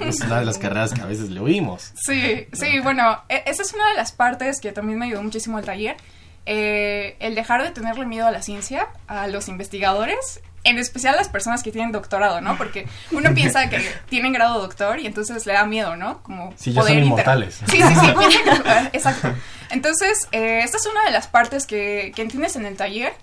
es 0.00 0.20
una 0.20 0.40
de 0.40 0.44
las 0.44 0.58
carreras 0.58 0.92
que 0.92 1.00
a 1.00 1.06
veces 1.06 1.30
le 1.30 1.40
oímos. 1.40 1.92
Sí, 1.94 2.46
sí, 2.52 2.78
bueno, 2.80 3.22
e, 3.28 3.42
esa 3.46 3.62
es 3.62 3.72
una 3.72 3.88
de 3.88 3.94
las 3.94 4.12
partes 4.12 4.60
que 4.60 4.72
también 4.72 4.98
me 4.98 5.06
ayudó 5.06 5.22
muchísimo 5.22 5.58
el 5.58 5.64
taller. 5.64 5.96
Eh, 6.44 7.16
el 7.20 7.34
dejar 7.34 7.62
de 7.62 7.70
tenerle 7.70 8.04
miedo 8.04 8.26
a 8.26 8.32
la 8.32 8.42
ciencia, 8.42 8.88
a 9.06 9.28
los 9.28 9.48
investigadores, 9.48 10.40
en 10.64 10.78
especial 10.78 11.16
las 11.16 11.28
personas 11.28 11.62
que 11.62 11.72
tienen 11.72 11.92
doctorado, 11.92 12.40
¿no? 12.40 12.56
Porque 12.56 12.86
uno 13.10 13.34
piensa 13.34 13.68
que 13.68 13.80
tienen 14.08 14.32
grado 14.32 14.60
doctor 14.60 15.00
y 15.00 15.06
entonces 15.06 15.46
le 15.46 15.54
da 15.54 15.64
miedo, 15.64 15.96
¿no? 15.96 16.22
Como 16.22 16.52
sí, 16.56 16.72
ya 16.72 16.82
son 16.82 16.98
inmortales. 16.98 17.60
Sí, 17.68 17.82
sí, 17.82 17.94
sí, 17.94 18.38
exacto. 18.92 19.32
Entonces, 19.70 20.28
eh, 20.32 20.60
esta 20.62 20.76
es 20.76 20.86
una 20.86 21.04
de 21.04 21.10
las 21.10 21.26
partes 21.26 21.66
que, 21.66 22.12
que 22.14 22.22
entiendes 22.22 22.56
en 22.56 22.66
el 22.66 22.76
taller, 22.76 23.14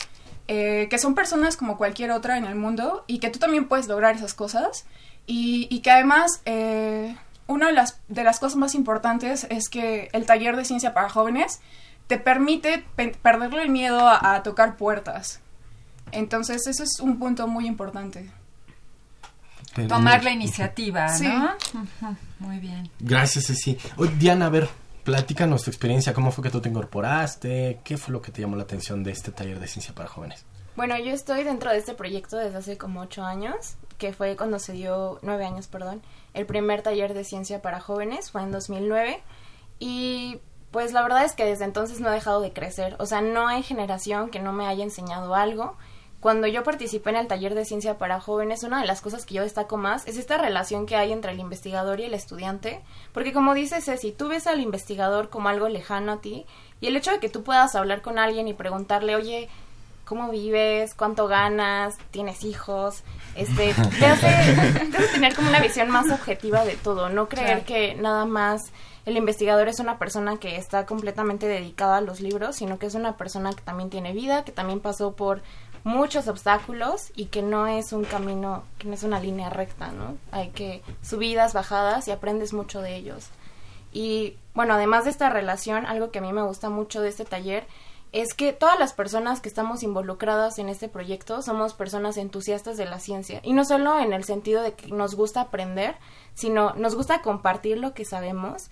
eh, 0.48 0.88
que 0.90 0.98
son 0.98 1.16
personas 1.16 1.58
como 1.58 1.78
cualquier 1.78 2.12
otra 2.12 2.38
en 2.38 2.46
el 2.46 2.56
mundo 2.56 3.04
y 3.08 3.20
que 3.20 3.30
tú 3.30 3.40
también 3.40 3.68
puedes 3.68 3.88
lograr 3.88 4.16
esas 4.16 4.34
cosas 4.34 4.86
y, 5.26 5.68
y 5.70 5.80
que 5.80 5.92
además... 5.92 6.42
Eh, 6.46 7.16
una 7.48 7.66
de 7.66 7.74
las, 7.74 8.00
de 8.10 8.24
las 8.24 8.40
cosas 8.40 8.58
más 8.58 8.76
importantes 8.76 9.48
es 9.50 9.70
que 9.70 10.10
el 10.14 10.28
taller 10.28 10.56
de 10.56 10.66
ciencia 10.66 10.94
para 10.94 11.10
jóvenes 11.10 11.62
te 12.06 12.20
permite 12.20 12.86
perderle 13.24 13.64
el 13.64 13.70
miedo 13.70 14.08
a 14.08 14.44
tocar 14.44 14.78
puertas. 14.78 15.42
Entonces, 16.12 16.66
eso 16.68 16.84
es 16.84 17.00
un 17.00 17.20
punto 17.20 17.48
muy 17.48 17.68
importante. 17.68 18.30
tomar 19.88 20.24
la 20.24 20.32
iniciativa, 20.32 21.08
Sí. 21.10 21.28
¿no? 21.28 21.52
Muy 22.40 22.60
bien. 22.60 22.90
Gracias, 23.00 23.46
Ceci. 23.48 23.78
Oye, 23.98 24.12
Diana, 24.18 24.48
a 24.48 24.50
ver, 24.50 24.68
platícanos 25.04 25.64
tu 25.64 25.70
experiencia. 25.70 26.14
¿Cómo 26.14 26.32
fue 26.32 26.44
que 26.44 26.50
tú 26.50 26.60
te 26.60 26.70
incorporaste? 26.70 27.80
¿Qué 27.84 27.98
fue 27.98 28.12
lo 28.12 28.22
que 28.22 28.32
te 28.32 28.42
llamó 28.42 28.56
la 28.56 28.64
atención 28.64 29.04
de 29.04 29.12
este 29.12 29.32
taller 29.32 29.60
de 29.60 29.68
ciencia 29.68 29.94
para 29.94 30.10
jóvenes? 30.10 30.44
Bueno, 30.76 30.98
yo 30.98 31.12
estoy 31.14 31.44
dentro 31.44 31.72
de 31.72 31.78
este 31.78 31.94
proyecto 31.94 32.38
desde 32.38 32.58
hace 32.58 32.78
como 32.78 33.02
ocho 33.02 33.24
años, 33.24 33.76
que 33.98 34.12
fue 34.12 34.36
cuando 34.36 34.60
se 34.60 34.74
dio, 34.74 35.20
nueve 35.22 35.46
años, 35.46 35.68
perdón, 35.68 36.02
el 36.34 36.46
primer 36.46 36.82
taller 36.82 37.14
de 37.14 37.24
ciencia 37.24 37.62
para 37.62 37.80
jóvenes, 37.80 38.32
fue 38.32 38.42
en 38.44 38.52
2009, 38.52 39.22
y 39.80 40.40
pues 40.72 40.94
la 40.94 41.02
verdad 41.02 41.26
es 41.26 41.34
que 41.34 41.46
desde 41.46 41.66
entonces 41.66 42.00
no 42.00 42.10
he 42.10 42.14
dejado 42.14 42.42
de 42.42 42.54
crecer, 42.54 42.96
o 43.00 43.06
sea, 43.06 43.22
no 43.22 43.48
hay 43.48 43.62
generación 43.64 44.30
que 44.30 44.40
no 44.40 44.54
me 44.54 44.68
haya 44.68 44.84
enseñado 44.84 45.36
algo. 45.36 45.78
Cuando 46.20 46.48
yo 46.48 46.64
participé 46.64 47.12
en 47.12 47.16
el 47.16 47.28
taller 47.28 47.56
de 47.56 47.64
ciencia 47.64 47.98
para 47.98 48.20
jóvenes, 48.20 48.64
una 48.64 48.82
de 48.82 48.88
las 48.88 49.00
cosas 49.00 49.26
que 49.26 49.36
yo 49.36 49.44
destaco 49.44 49.78
más 49.78 50.06
es 50.06 50.18
esta 50.18 50.38
relación 50.38 50.86
que 50.86 50.98
hay 50.98 51.14
entre 51.14 51.32
el 51.32 51.40
investigador 51.40 52.02
y 52.02 52.04
el 52.06 52.14
estudiante, 52.14 52.82
porque 53.14 53.32
como 53.32 53.54
dice 53.54 53.80
Ceci, 53.82 54.12
tú 54.12 54.28
ves 54.28 54.46
al 54.46 54.60
investigador 54.60 55.30
como 55.30 55.48
algo 55.48 55.70
lejano 55.70 56.12
a 56.14 56.22
ti, 56.22 56.46
y 56.82 56.88
el 56.88 56.98
hecho 56.98 57.12
de 57.12 57.20
que 57.20 57.30
tú 57.30 57.44
puedas 57.44 57.74
hablar 57.76 58.02
con 58.02 58.20
alguien 58.20 58.50
y 58.50 58.54
preguntarle, 58.54 59.16
oye, 59.16 59.50
cómo 60.04 60.30
vives, 60.30 60.94
cuánto 60.96 61.28
ganas, 61.28 61.98
tienes 62.12 62.44
hijos, 62.44 63.04
este, 63.36 63.74
te 64.00 64.06
hace, 64.06 64.28
te 64.92 64.98
hace 64.98 65.08
tener 65.14 65.36
como 65.36 65.50
una 65.50 65.62
visión 65.62 65.90
más 65.90 66.10
objetiva 66.12 66.66
de 66.66 66.76
todo, 66.76 67.10
no 67.10 67.30
creer 67.30 67.64
Claro. 67.64 67.66
que 67.66 67.96
nada 67.96 68.26
más 68.26 68.72
el 69.06 69.18
investigador 69.18 69.68
es 69.70 69.80
una 69.80 69.98
persona 70.00 70.38
que 70.38 70.58
está 70.58 70.86
completamente 70.86 71.48
dedicada 71.48 71.98
a 71.98 72.02
los 72.02 72.20
libros, 72.22 72.58
sino 72.58 72.78
que 72.78 72.88
es 72.88 72.96
una 72.96 73.18
persona 73.18 73.54
que 73.54 73.62
también 73.62 73.90
tiene 73.90 74.12
vida, 74.12 74.44
que 74.44 74.52
también 74.52 74.80
pasó 74.82 75.14
por 75.14 75.42
muchos 75.84 76.28
obstáculos 76.28 77.12
y 77.16 77.26
que 77.26 77.42
no 77.42 77.68
es 77.68 77.94
un 77.94 78.04
camino, 78.04 78.64
que 78.78 78.88
no 78.88 78.94
es 78.94 79.04
una 79.04 79.20
línea 79.20 79.50
recta, 79.50 79.92
¿no? 79.92 80.18
Hay 80.32 80.50
que 80.50 80.82
subidas, 81.02 81.54
bajadas 81.54 82.08
y 82.08 82.12
aprendes 82.12 82.54
mucho 82.54 82.82
de 82.82 82.96
ellos. 82.96 83.28
Y 83.92 84.38
bueno, 84.54 84.76
además 84.76 85.06
de 85.06 85.12
esta 85.12 85.30
relación, 85.30 85.86
algo 85.86 86.12
que 86.12 86.20
a 86.20 86.22
mí 86.22 86.32
me 86.34 86.44
gusta 86.44 86.70
mucho 86.70 87.02
de 87.02 87.10
este 87.10 87.26
taller 87.26 87.66
es 88.12 88.34
que 88.34 88.54
todas 88.54 88.80
las 88.80 88.94
personas 88.94 89.40
que 89.40 89.50
estamos 89.50 89.84
involucradas 89.84 90.58
en 90.58 90.68
este 90.68 90.90
proyecto 90.90 91.42
somos 91.44 91.74
personas 91.74 92.18
entusiastas 92.18 92.76
de 92.76 92.86
la 92.86 93.00
ciencia. 93.00 93.40
Y 93.44 93.54
no 93.54 93.66
solo 93.66 94.00
en 94.00 94.14
el 94.14 94.24
sentido 94.24 94.64
de 94.64 94.74
que 94.74 94.88
nos 94.88 95.16
gusta 95.16 95.42
aprender, 95.42 95.96
sino 96.34 96.74
nos 96.74 96.96
gusta 96.96 97.22
compartir 97.22 97.78
lo 97.78 97.94
que 97.94 98.06
sabemos 98.06 98.70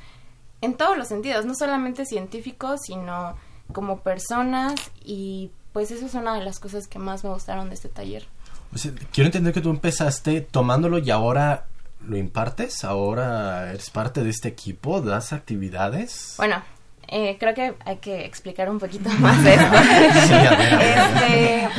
en 0.62 0.76
todos 0.76 0.98
los 0.98 1.08
sentidos, 1.08 1.46
no 1.46 1.54
solamente 1.54 2.06
científicos, 2.06 2.82
sino 2.84 3.36
como 3.74 4.00
personas 4.00 4.74
y 5.04 5.52
pues 5.78 5.92
eso 5.92 6.08
es 6.08 6.16
una 6.16 6.34
de 6.34 6.44
las 6.44 6.60
cosas 6.60 6.88
que 6.88 6.98
más 6.98 7.24
me 7.24 7.30
gustaron 7.30 7.70
de 7.70 7.76
este 7.76 7.88
taller. 7.88 8.26
O 8.74 8.80
sea, 8.80 8.92
quiero 9.12 9.28
entender 9.28 9.54
que 9.54 9.62
tú 9.62 9.70
empezaste 9.70 10.42
tomándolo 10.42 10.98
y 10.98 11.12
ahora 11.12 11.68
lo 12.04 12.18
impartes, 12.18 12.84
ahora 12.84 13.70
eres 13.70 13.92
parte 13.92 14.24
de 14.24 14.32
este 14.32 14.48
equipo, 14.48 15.02
das 15.02 15.34
actividades. 15.34 16.34
Bueno, 16.38 16.64
eh, 17.08 17.38
creo 17.40 17.54
que 17.54 17.76
hay 17.86 17.98
que 17.98 18.26
explicar 18.26 18.72
un 18.72 18.80
poquito 18.80 19.08
más 19.20 19.38
esto. 19.46 19.78
Sí, 20.26 20.34
a 20.34 20.56
ver, 20.56 20.74
a 20.74 20.78
ver. 20.80 20.98
Este, 20.98 21.70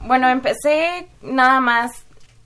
bueno, 0.00 0.30
empecé 0.30 1.08
nada 1.20 1.60
más 1.60 1.90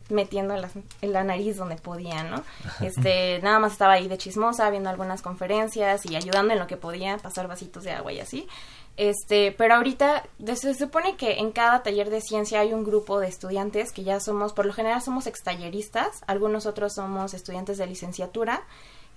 metiendo 0.09 0.57
la, 0.57 0.71
en 1.03 1.13
la 1.13 1.25
nariz 1.25 1.57
donde 1.57 1.77
podía, 1.77 2.25
¿no? 2.25 2.43
Este, 2.81 3.41
nada 3.43 3.59
más 3.59 3.73
estaba 3.73 3.95
ahí 3.95 4.09
de 4.09 4.19
chismosa, 4.19 4.69
viendo 4.71 4.91
algunas 4.91 5.23
conferencias 5.23 6.05
y 6.07 6.17
ayudando 6.17 6.53
en 6.53 6.59
lo 6.59 6.67
que 6.67 6.77
podía, 6.77 7.17
pasar 7.19 7.49
vasitos 7.49 7.85
de 7.85 7.93
agua 7.93 8.13
y 8.13 8.21
así. 8.21 8.49
Este, 8.97 9.53
pero 9.53 9.75
ahorita 9.75 10.27
se 10.55 10.75
supone 10.75 11.17
que 11.17 11.39
en 11.39 11.53
cada 11.53 11.83
taller 11.83 12.09
de 12.09 12.23
ciencia 12.23 12.61
hay 12.61 12.73
un 12.73 12.83
grupo 12.83 13.21
de 13.21 13.29
estudiantes 13.29 13.93
que 13.93 14.05
ya 14.05 14.21
somos, 14.21 14.55
por 14.55 14.65
lo 14.65 14.73
general 14.73 15.03
somos 15.03 15.27
extalleristas, 15.27 16.23
algunos 16.27 16.65
otros 16.65 16.95
somos 16.95 17.35
estudiantes 17.35 17.77
de 17.77 17.87
licenciatura, 17.87 18.63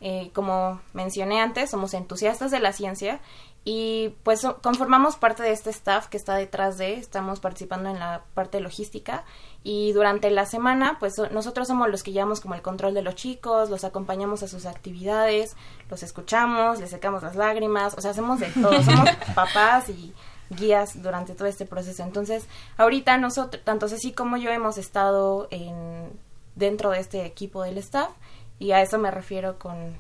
eh, 0.02 0.32
como 0.34 0.82
mencioné 0.94 1.42
antes, 1.42 1.70
somos 1.70 1.94
entusiastas 1.94 2.52
de 2.52 2.60
la 2.60 2.74
ciencia 2.74 3.20
y 3.66 4.16
pues 4.24 4.42
conformamos 4.62 5.18
parte 5.18 5.44
de 5.44 5.52
este 5.52 5.70
staff 5.70 6.08
que 6.08 6.18
está 6.18 6.36
detrás 6.36 6.78
de, 6.78 6.94
estamos 6.94 7.40
participando 7.40 7.90
en 7.90 8.00
la 8.00 8.24
parte 8.34 8.60
logística 8.62 9.26
y 9.64 9.92
durante 9.92 10.32
la 10.32 10.46
semana 10.46 10.98
pues 11.00 11.16
so- 11.16 11.30
nosotros 11.30 11.68
somos 11.68 11.90
los 11.90 12.02
que 12.02 12.12
llevamos 12.14 12.40
como 12.40 12.56
el 12.56 12.62
control 12.62 12.94
de 12.94 13.02
los 13.02 13.16
chicos, 13.16 13.70
los 13.70 13.84
acompañamos 13.84 14.42
a 14.44 14.48
sus 14.48 14.66
actividades, 14.66 15.56
los 15.90 16.04
escuchamos, 16.04 16.80
les 16.80 16.90
secamos 16.90 17.22
las 17.22 17.36
lágrimas, 17.36 17.96
o 17.98 18.02
sea, 18.02 18.12
hacemos 18.12 18.40
de 18.40 18.48
todo, 18.48 18.82
somos 18.84 19.10
papás 19.36 19.90
y 19.90 20.14
guías 20.50 21.02
durante 21.04 21.36
todo 21.36 21.48
este 21.48 21.66
proceso. 21.68 22.02
Entonces, 22.02 22.48
ahorita 22.78 23.18
nosotros, 23.18 23.64
tanto 23.64 23.88
Ceci 23.88 24.14
como 24.14 24.38
yo 24.38 24.50
hemos 24.52 24.78
estado 24.80 25.48
en 25.52 26.10
dentro 26.56 26.90
de 26.92 27.00
este 27.02 27.26
equipo 27.26 27.62
del 27.64 27.78
staff 27.78 28.10
y 28.58 28.72
a 28.72 28.82
eso 28.82 28.98
me 28.98 29.12
refiero 29.12 29.60
con, 29.60 29.96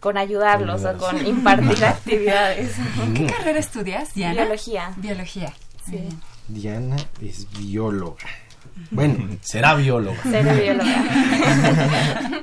con 0.00 0.16
ayudarlos 0.16 0.84
o 0.84 0.96
con 0.98 1.24
impartir 1.26 1.84
actividades. 1.84 2.72
¿Qué 3.14 3.26
carrera 3.26 3.58
estudias, 3.58 4.14
Diana? 4.14 4.42
Biología. 4.42 4.92
Biología. 4.96 5.52
Sí. 5.84 6.08
Diana 6.48 6.96
es 7.22 7.46
bióloga. 7.52 8.26
Bueno, 8.90 9.36
será 9.42 9.74
bióloga. 9.74 10.22
Seré 10.22 10.62
bióloga. 10.62 11.04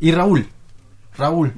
Y 0.00 0.12
Raúl, 0.12 0.48
Raúl, 1.16 1.52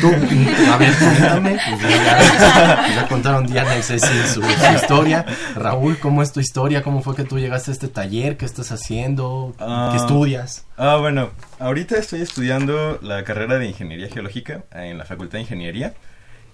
tú, 0.00 0.08
a 0.72 0.76
ver, 0.78 0.94
cuéntame, 0.94 1.58
pues 1.68 1.82
ya, 1.82 2.88
ya 2.94 3.06
contaron 3.08 3.46
Diana 3.46 3.76
y 3.78 3.82
Ceci 3.82 4.06
su, 4.26 4.40
su 4.40 4.74
historia. 4.74 5.26
Raúl, 5.54 5.98
¿cómo 5.98 6.22
es 6.22 6.32
tu 6.32 6.40
historia? 6.40 6.82
¿Cómo 6.82 7.02
fue 7.02 7.14
que 7.14 7.24
tú 7.24 7.38
llegaste 7.38 7.70
a 7.70 7.74
este 7.74 7.88
taller? 7.88 8.38
¿Qué 8.38 8.46
estás 8.46 8.72
haciendo? 8.72 9.54
Ah, 9.58 9.90
¿Qué 9.92 9.98
estudias? 9.98 10.64
Ah, 10.78 10.96
bueno, 10.96 11.30
ahorita 11.58 11.98
estoy 11.98 12.22
estudiando 12.22 12.98
la 13.02 13.24
carrera 13.24 13.58
de 13.58 13.68
Ingeniería 13.68 14.08
Geológica 14.08 14.64
en 14.72 14.96
la 14.96 15.04
Facultad 15.04 15.34
de 15.34 15.42
Ingeniería. 15.42 15.92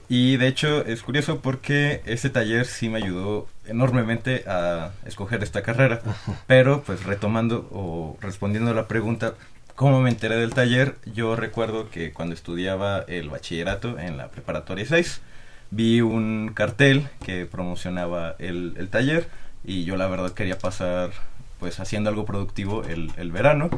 Y 0.09 0.39
de 0.39 0.49
hecho 0.49 0.85
es 0.85 1.03
curioso 1.03 1.41
porque 1.41 2.03
este 2.05 2.31
taller 2.31 2.67
sí 2.67 2.89
me 2.89 2.99
ayudó 2.99 3.47
enormemente 3.65 4.43
a 4.49 4.91
escoger 5.07 5.41
esta 5.45 5.63
carrera. 5.63 6.01
Pero 6.49 6.83
pues 6.83 7.05
retomando 7.05 7.69
o 7.71 8.19
respondiendo 8.21 8.73
a 8.73 8.75
la 8.75 8.89
pregunta, 8.89 9.35
¿cómo 9.81 10.03
me 10.03 10.11
enteré 10.11 10.37
del 10.37 10.53
taller? 10.53 10.97
Yo 11.07 11.37
recuerdo 11.37 11.89
que 11.89 12.13
cuando 12.13 12.35
estudiaba 12.35 13.03
el 13.09 13.31
bachillerato 13.31 13.99
en 13.99 14.19
la 14.19 14.29
preparatoria 14.29 14.85
6, 14.85 15.23
vi 15.71 16.03
un 16.03 16.53
cartel 16.53 17.09
que 17.25 17.47
promocionaba 17.47 18.37
el, 18.39 18.75
el 18.77 18.91
taller 18.91 19.27
y 19.65 19.85
yo 19.85 19.97
la 19.97 20.07
verdad 20.07 20.33
quería 20.33 20.59
pasar 20.59 21.13
pues 21.61 21.81
haciendo 21.81 22.11
algo 22.11 22.27
productivo 22.27 22.85
el, 22.85 23.11
el 23.17 23.33
verano. 23.33 23.71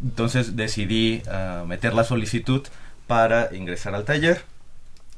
Entonces 0.00 0.54
decidí 0.54 1.22
ah, 1.28 1.64
meter 1.66 1.92
la 1.92 2.04
solicitud 2.04 2.64
para 3.08 3.52
ingresar 3.52 3.96
al 3.96 4.04
taller. 4.04 4.44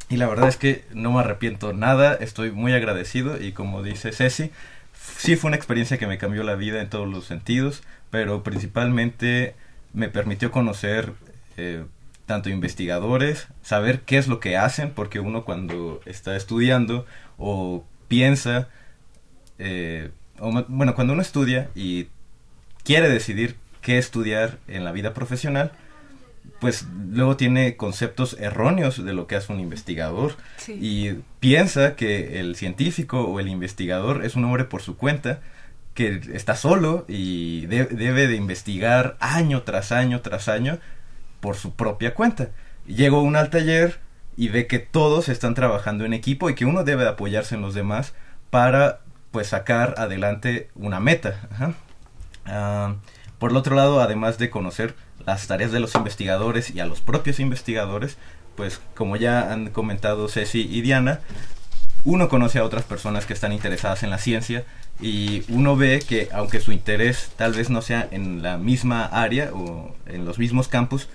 Y 0.09 0.17
la 0.17 0.27
verdad 0.27 0.49
es 0.49 0.57
que 0.57 0.87
no 0.95 1.13
me 1.13 1.21
arrepiento 1.21 1.75
nada, 1.75 2.15
estoy 2.15 2.51
muy 2.51 2.73
agradecido 2.73 3.39
y 3.39 3.53
como 3.53 3.83
dice 3.83 4.11
Ceci, 4.11 4.53
sí 5.19 5.37
fue 5.37 5.49
una 5.49 5.59
experiencia 5.59 5.99
que 5.99 6.07
me 6.07 6.17
cambió 6.17 6.45
la 6.45 6.55
vida 6.55 6.81
en 6.81 6.89
todos 6.89 7.07
los 7.07 7.27
sentidos, 7.27 7.83
pero 8.11 8.43
principalmente 8.43 9.55
me 9.93 10.09
permitió 10.09 10.51
conocer 10.51 11.13
eh, 11.57 11.85
tanto 12.27 12.49
investigadores, 12.49 13.49
saber 13.63 14.01
qué 14.03 14.19
es 14.19 14.29
lo 14.29 14.39
que 14.41 14.57
hacen, 14.57 14.91
porque 14.91 15.21
uno 15.21 15.45
cuando 15.45 16.01
está 16.07 16.37
estudiando 16.37 17.05
o 17.39 17.85
piensa, 18.09 18.69
eh, 19.59 20.11
o 20.39 20.51
bueno, 20.69 20.95
cuando 20.95 21.13
uno 21.13 21.23
estudia 21.23 21.71
y 21.75 22.07
quiere 22.85 23.09
decidir 23.09 23.57
qué 23.83 23.99
estudiar 23.99 24.59
en 24.69 24.85
la 24.85 24.93
vida 24.93 25.13
profesional, 25.15 25.73
pues 26.61 26.87
luego 27.11 27.37
tiene 27.37 27.77
conceptos 27.77 28.37
erróneos 28.39 29.03
de 29.05 29.13
lo 29.13 29.27
que 29.27 29.37
hace 29.37 29.53
un 29.53 29.61
investigador 29.61 30.37
Sí. 30.57 30.73
y 30.81 31.23
piensa 31.41 31.97
que 31.97 32.41
el 32.41 32.57
científico 32.57 33.23
o 33.23 33.41
el 33.41 33.49
investigador 33.49 34.25
es 34.25 34.37
un 34.37 34.45
hombre 34.45 34.65
por 34.65 34.83
su 34.83 34.97
cuenta 34.97 35.41
que 35.95 36.21
está 36.33 36.57
solo 36.57 37.05
y 37.09 37.67
de- 37.67 37.87
debe 37.87 38.27
de 38.29 38.37
investigar 38.37 39.17
año 39.21 39.63
tras 39.63 39.93
año 39.93 40.21
tras 40.21 40.49
año 40.49 40.79
por 41.41 41.57
su 41.57 41.75
propia 41.75 42.15
cuenta. 42.15 42.49
Llegó 42.87 43.23
uno 43.23 43.39
al 43.39 43.51
taller 43.51 43.99
y 44.37 44.49
ve 44.49 44.67
que 44.67 44.79
todos 44.79 45.29
están 45.29 45.55
trabajando 45.55 46.05
en 46.05 46.13
equipo 46.13 46.49
y 46.49 46.55
que 46.55 46.65
uno 46.65 46.85
debe 46.85 47.03
de 47.03 47.11
apoyarse 47.11 47.55
en 47.55 47.63
los 47.63 47.75
demás 47.75 48.15
para 48.51 49.01
pues 49.31 49.49
sacar 49.49 49.95
adelante 49.99 50.71
una 50.75 51.01
meta. 51.01 51.49
Ah, 52.47 52.95
por 53.39 53.51
el 53.51 53.57
otro 53.57 53.77
lado, 53.77 54.01
además 54.01 54.39
de 54.39 54.51
conocer 54.51 54.95
las 55.27 55.47
tareas 55.47 55.73
de 55.73 55.81
los 55.81 55.95
investigadores 55.95 56.71
y 56.75 56.81
a 56.81 56.87
los 56.87 57.01
propios 57.01 57.41
investigadores, 57.41 58.17
pues 58.57 58.81
como 58.95 59.17
ya 59.17 59.53
han 59.53 59.71
comentado 59.71 60.29
Ceci 60.29 60.61
y 60.71 60.81
Diana, 60.83 61.21
uno 62.05 62.29
conoce 62.29 62.59
a 62.59 62.65
otras 62.65 62.85
personas 62.85 63.27
que 63.27 63.33
están 63.33 63.53
interesadas 63.53 64.03
en 64.03 64.11
la 64.11 64.19
ciencia 64.19 64.65
y 65.01 65.45
uno 65.49 65.77
ve 65.77 66.03
que 66.07 66.29
aunque 66.33 66.61
su 66.61 66.73
interés 66.73 67.31
tal 67.37 67.53
vez 67.53 67.71
no 67.71 67.83
sea 67.83 68.09
en 68.11 68.43
la 68.43 68.59
misma 68.59 69.05
área 69.05 69.51
o 69.53 69.95
en 70.07 70.25
los 70.25 70.39
mismos 70.39 70.69
campus, 70.69 71.09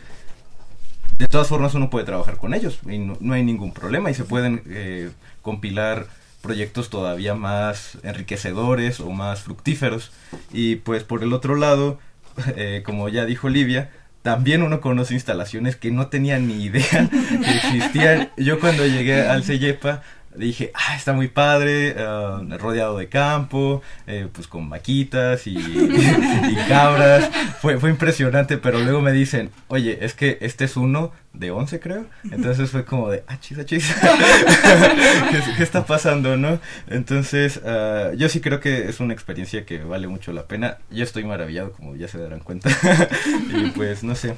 de 1.17 1.27
todas 1.27 1.47
formas 1.47 1.73
uno 1.73 1.89
puede 1.89 2.05
trabajar 2.05 2.37
con 2.37 2.53
ellos 2.53 2.79
y 2.89 2.97
no, 2.97 3.33
hay 3.33 3.43
ningún 3.43 3.73
problema 3.73 4.11
y 4.11 4.13
se 4.13 4.25
pueden 4.25 4.61
eh, 4.67 5.11
compilar 5.41 6.07
proyectos 6.41 6.89
todavía 6.89 7.33
más 7.33 7.97
enriquecedores 8.03 8.99
o 8.99 9.09
más 9.09 9.41
fructíferos 9.41 10.11
y 10.51 10.75
pues 10.77 11.03
por 11.03 11.23
el 11.23 11.33
otro 11.33 11.55
lado 11.55 11.99
eh, 12.55 12.83
como 12.85 13.09
ya 13.09 13.25
dijo 13.25 13.47
Olivia, 13.47 13.89
también 14.21 14.63
uno 14.63 14.81
conoce 14.81 15.13
instalaciones 15.13 15.75
que 15.75 15.91
no 15.91 16.07
tenía 16.07 16.39
ni 16.39 16.63
idea 16.63 17.09
que 17.09 17.51
existían. 17.51 18.31
Yo 18.37 18.59
cuando 18.59 18.85
llegué 18.85 19.21
al 19.21 19.43
CEYEPA 19.43 20.01
dije, 20.37 20.71
ah, 20.73 20.95
está 20.95 21.13
muy 21.13 21.27
padre, 21.27 21.95
ah, 21.97 22.41
rodeado 22.59 22.97
de 22.97 23.07
campo, 23.09 23.81
eh, 24.07 24.27
pues 24.31 24.47
con 24.47 24.69
vaquitas 24.69 25.47
y, 25.47 25.57
y, 25.57 26.55
cabras. 26.67 27.29
Fue, 27.61 27.79
fue 27.79 27.89
impresionante, 27.89 28.57
pero 28.57 28.79
luego 28.79 29.01
me 29.01 29.11
dicen, 29.11 29.49
oye, 29.67 29.99
es 30.01 30.13
que 30.13 30.37
este 30.41 30.65
es 30.65 30.77
uno 30.77 31.11
de 31.33 31.51
11, 31.51 31.79
creo. 31.79 32.05
Entonces 32.31 32.69
fue 32.69 32.85
como 32.85 33.09
de, 33.09 33.23
ah, 33.27 33.39
chis, 33.39 33.57
ah, 33.59 33.65
chis. 33.65 33.93
¿Qué, 35.57 35.63
está 35.63 35.85
pasando, 35.85 36.37
no? 36.37 36.59
Entonces, 36.87 37.61
ah, 37.65 38.11
yo 38.15 38.29
sí 38.29 38.41
creo 38.41 38.59
que 38.59 38.89
es 38.89 38.99
una 38.99 39.13
experiencia 39.13 39.65
que 39.65 39.83
vale 39.83 40.07
mucho 40.07 40.31
la 40.33 40.47
pena. 40.47 40.77
Yo 40.89 41.03
estoy 41.03 41.23
maravillado, 41.23 41.71
como 41.71 41.95
ya 41.95 42.07
se 42.07 42.17
darán 42.17 42.39
cuenta. 42.39 42.69
y 43.53 43.71
pues, 43.71 44.03
no 44.03 44.15
sé. 44.15 44.35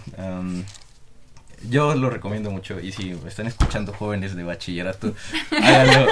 Yo 1.69 1.95
lo 1.95 2.09
recomiendo 2.09 2.51
mucho 2.51 2.79
y 2.79 2.91
si 2.91 3.17
están 3.27 3.47
escuchando 3.47 3.91
jóvenes 3.91 4.35
de 4.35 4.43
bachillerato, 4.43 5.13
háganlo. 5.51 6.07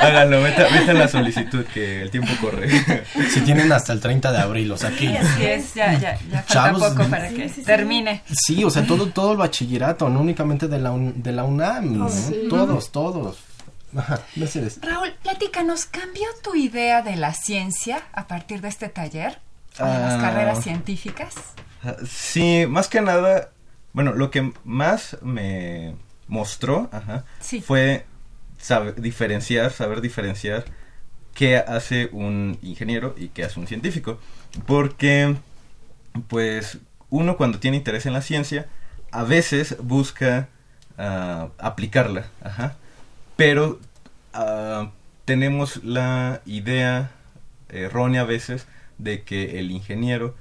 háganlo, 0.00 0.40
metan, 0.40 0.98
la 0.98 1.08
solicitud 1.08 1.64
que 1.66 2.02
el 2.02 2.10
tiempo 2.10 2.32
corre. 2.40 2.70
si 3.30 3.40
tienen 3.40 3.72
hasta 3.72 3.92
el 3.92 4.00
30 4.00 4.32
de 4.32 4.38
abril, 4.38 4.70
o 4.70 4.76
sea 4.76 4.90
que... 4.90 5.18
Así 5.18 5.44
es, 5.44 5.74
ya, 5.74 5.98
ya, 5.98 6.18
ya 6.30 6.42
falta 6.42 6.90
poco 6.90 7.10
para 7.10 7.28
que 7.28 7.48
termine. 7.48 8.22
Sí, 8.30 8.62
o 8.62 8.70
sea, 8.70 8.86
todo, 8.86 9.06
todo 9.08 9.32
el 9.32 9.38
bachillerato, 9.38 10.08
no 10.08 10.20
únicamente 10.20 10.68
de 10.68 10.78
la, 10.78 10.92
de 10.96 11.32
la 11.32 11.44
UNAM, 11.44 12.02
oh, 12.02 12.10
todos, 12.48 12.92
todos. 12.92 13.38
Ajá, 13.96 14.20
Raúl, 14.82 15.14
platícanos, 15.22 15.86
¿cambió 15.86 16.26
tu 16.42 16.54
idea 16.56 17.02
de 17.02 17.16
la 17.16 17.32
ciencia 17.32 18.02
a 18.12 18.26
partir 18.26 18.60
de 18.60 18.68
este 18.68 18.88
taller? 18.88 19.38
¿O 19.78 19.84
de 19.84 19.98
las 19.98 20.14
ah. 20.14 20.18
carreras 20.20 20.62
científicas? 20.62 21.34
Sí, 22.06 22.66
más 22.68 22.88
que 22.88 23.00
nada, 23.00 23.50
bueno, 23.92 24.12
lo 24.14 24.30
que 24.30 24.52
más 24.64 25.18
me 25.22 25.94
mostró 26.28 26.90
fue 27.64 28.06
saber 28.58 29.00
diferenciar, 29.00 29.72
saber 29.72 30.00
diferenciar 30.00 30.64
qué 31.34 31.58
hace 31.58 32.08
un 32.12 32.58
ingeniero 32.62 33.14
y 33.16 33.28
qué 33.28 33.44
hace 33.44 33.60
un 33.60 33.66
científico. 33.66 34.18
Porque, 34.66 35.36
pues, 36.28 36.78
uno 37.10 37.36
cuando 37.36 37.58
tiene 37.58 37.76
interés 37.76 38.06
en 38.06 38.12
la 38.12 38.22
ciencia, 38.22 38.66
a 39.10 39.24
veces 39.24 39.76
busca 39.80 40.48
ah, 40.98 41.48
aplicarla, 41.58 42.26
pero 43.36 43.78
ah, 44.32 44.90
tenemos 45.24 45.84
la 45.84 46.40
idea 46.46 47.10
errónea 47.68 48.22
a 48.22 48.24
veces 48.24 48.66
de 48.98 49.22
que 49.22 49.58
el 49.58 49.70
ingeniero 49.70 50.34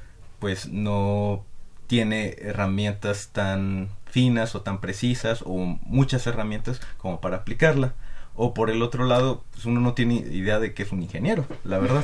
pues 0.44 0.68
no 0.68 1.46
tiene 1.88 2.36
herramientas 2.42 3.30
tan 3.32 3.88
finas 4.04 4.56
o 4.56 4.62
tan 4.62 4.82
precisas 4.82 5.42
o 5.46 5.80
muchas 5.86 6.28
herramientas 6.28 6.82
como 6.98 7.22
para 7.22 7.38
aplicarla. 7.38 7.94
O 8.36 8.54
por 8.54 8.70
el 8.70 8.82
otro 8.82 9.06
lado, 9.06 9.46
pues 9.54 9.64
uno 9.64 9.80
no 9.80 9.94
tiene 9.94 10.16
idea 10.16 10.60
de 10.60 10.74
que 10.74 10.84
es 10.84 10.92
un 10.92 11.02
ingeniero, 11.02 11.46
la 11.64 11.80
verdad. 11.80 12.04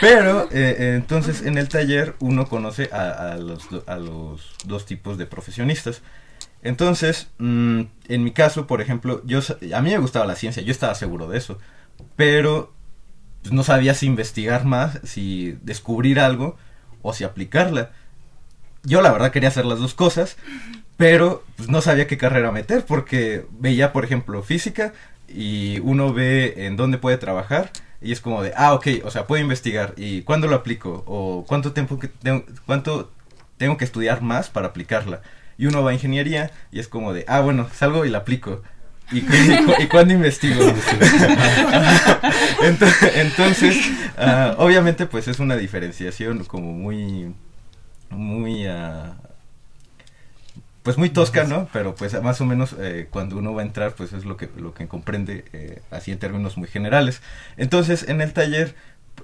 Pero 0.00 0.48
eh, 0.52 0.94
entonces 0.94 1.42
en 1.42 1.58
el 1.58 1.68
taller 1.68 2.14
uno 2.18 2.46
conoce 2.46 2.88
a, 2.90 3.36
los, 3.36 3.68
a, 3.86 3.96
los, 3.96 4.54
dos 4.64 4.86
tipos 4.86 5.18
de 5.18 5.26
profesionistas. 5.26 6.00
Entonces, 6.62 7.28
mm, 7.36 7.82
en 8.08 8.24
mi 8.24 8.30
caso, 8.30 8.66
por 8.66 8.80
ejemplo, 8.80 9.20
yo 9.26 9.40
a 9.74 9.82
mí 9.82 9.90
me 9.90 9.98
gustaba 9.98 10.24
la 10.24 10.36
ciencia, 10.36 10.62
yo 10.62 10.72
estaba 10.72 10.94
seguro 10.94 11.28
de 11.28 11.36
eso, 11.36 11.58
pero 12.16 12.73
pues, 13.44 13.52
no 13.52 13.62
sabía 13.62 13.92
si 13.92 14.06
investigar 14.06 14.64
más, 14.64 14.98
si 15.04 15.58
descubrir 15.62 16.18
algo 16.18 16.56
o 17.02 17.12
si 17.12 17.24
aplicarla. 17.24 17.90
Yo 18.82 19.02
la 19.02 19.12
verdad 19.12 19.32
quería 19.32 19.50
hacer 19.50 19.66
las 19.66 19.78
dos 19.78 19.92
cosas, 19.92 20.38
pero 20.96 21.44
pues, 21.56 21.68
no 21.68 21.82
sabía 21.82 22.06
qué 22.06 22.16
carrera 22.16 22.50
meter 22.52 22.86
porque 22.86 23.44
veía, 23.50 23.92
por 23.92 24.04
ejemplo, 24.04 24.42
física 24.42 24.94
y 25.28 25.78
uno 25.80 26.14
ve 26.14 26.54
en 26.66 26.76
dónde 26.76 26.96
puede 26.96 27.18
trabajar 27.18 27.70
y 28.00 28.12
es 28.12 28.20
como 28.22 28.42
de, 28.42 28.54
ah, 28.56 28.72
ok, 28.72 28.86
o 29.04 29.10
sea, 29.10 29.26
puedo 29.26 29.42
investigar 29.42 29.92
y 29.98 30.22
cuándo 30.22 30.46
lo 30.46 30.56
aplico 30.56 31.04
o 31.06 31.44
cuánto 31.46 31.72
tiempo 31.72 31.98
que 31.98 32.08
tengo, 32.08 32.46
cuánto 32.64 33.10
tengo 33.58 33.76
que 33.76 33.84
estudiar 33.84 34.22
más 34.22 34.48
para 34.48 34.68
aplicarla. 34.68 35.20
Y 35.58 35.66
uno 35.66 35.84
va 35.84 35.90
a 35.90 35.94
ingeniería 35.94 36.50
y 36.72 36.80
es 36.80 36.88
como 36.88 37.12
de, 37.12 37.26
ah, 37.28 37.40
bueno, 37.40 37.68
salgo 37.74 38.06
y 38.06 38.10
la 38.10 38.18
aplico. 38.18 38.62
¿Y, 39.12 39.18
y, 39.18 39.86
cuándo 39.90 40.14
investigo? 40.14 40.60
entonces, 43.16 43.76
ah, 44.16 44.54
obviamente, 44.58 45.06
pues 45.06 45.28
es 45.28 45.38
una 45.38 45.56
diferenciación 45.56 46.44
como 46.44 46.72
muy, 46.72 47.34
muy, 48.10 48.66
uh, 48.66 49.12
pues 50.84 50.98
muy 50.98 51.08
tosca, 51.08 51.44
¿no? 51.44 51.66
Pero 51.72 51.94
pues 51.94 52.20
más 52.22 52.40
o 52.42 52.44
menos 52.44 52.76
eh, 52.78 53.08
cuando 53.10 53.38
uno 53.38 53.54
va 53.54 53.62
a 53.62 53.64
entrar, 53.64 53.94
pues 53.94 54.12
es 54.12 54.26
lo 54.26 54.36
que, 54.36 54.50
lo 54.56 54.74
que 54.74 54.86
comprende 54.86 55.46
eh, 55.54 55.80
así 55.90 56.12
en 56.12 56.18
términos 56.18 56.58
muy 56.58 56.68
generales. 56.68 57.22
Entonces, 57.56 58.06
en 58.06 58.20
el 58.20 58.34
taller, 58.34 58.74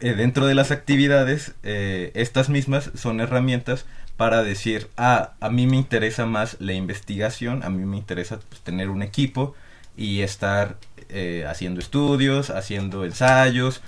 eh, 0.01 0.15
dentro 0.15 0.47
de 0.47 0.55
las 0.55 0.71
actividades, 0.71 1.55
estas 1.63 2.49
mismas 2.49 2.91
son 2.95 3.21
herramientas 3.21 3.85
para 4.17 4.43
decir, 4.43 4.89
ah, 4.97 5.35
a 5.41 5.51
mí 5.51 5.67
me 5.67 5.77
interesa 5.77 6.25
más 6.25 6.57
la 6.61 6.73
investigación, 6.73 7.63
a 7.63 7.69
mí 7.69 7.85
me 7.85 7.99
interesa 7.99 8.41
pues, 8.49 8.63
tener 8.63 8.89
un 8.89 9.03
equipo, 9.03 9.55
y 10.01 10.23
estar 10.23 10.79
eh, 11.11 11.45
haciendo 11.47 11.79
estudios, 11.79 12.49
haciendo 12.49 13.05
ensayos, 13.05 13.83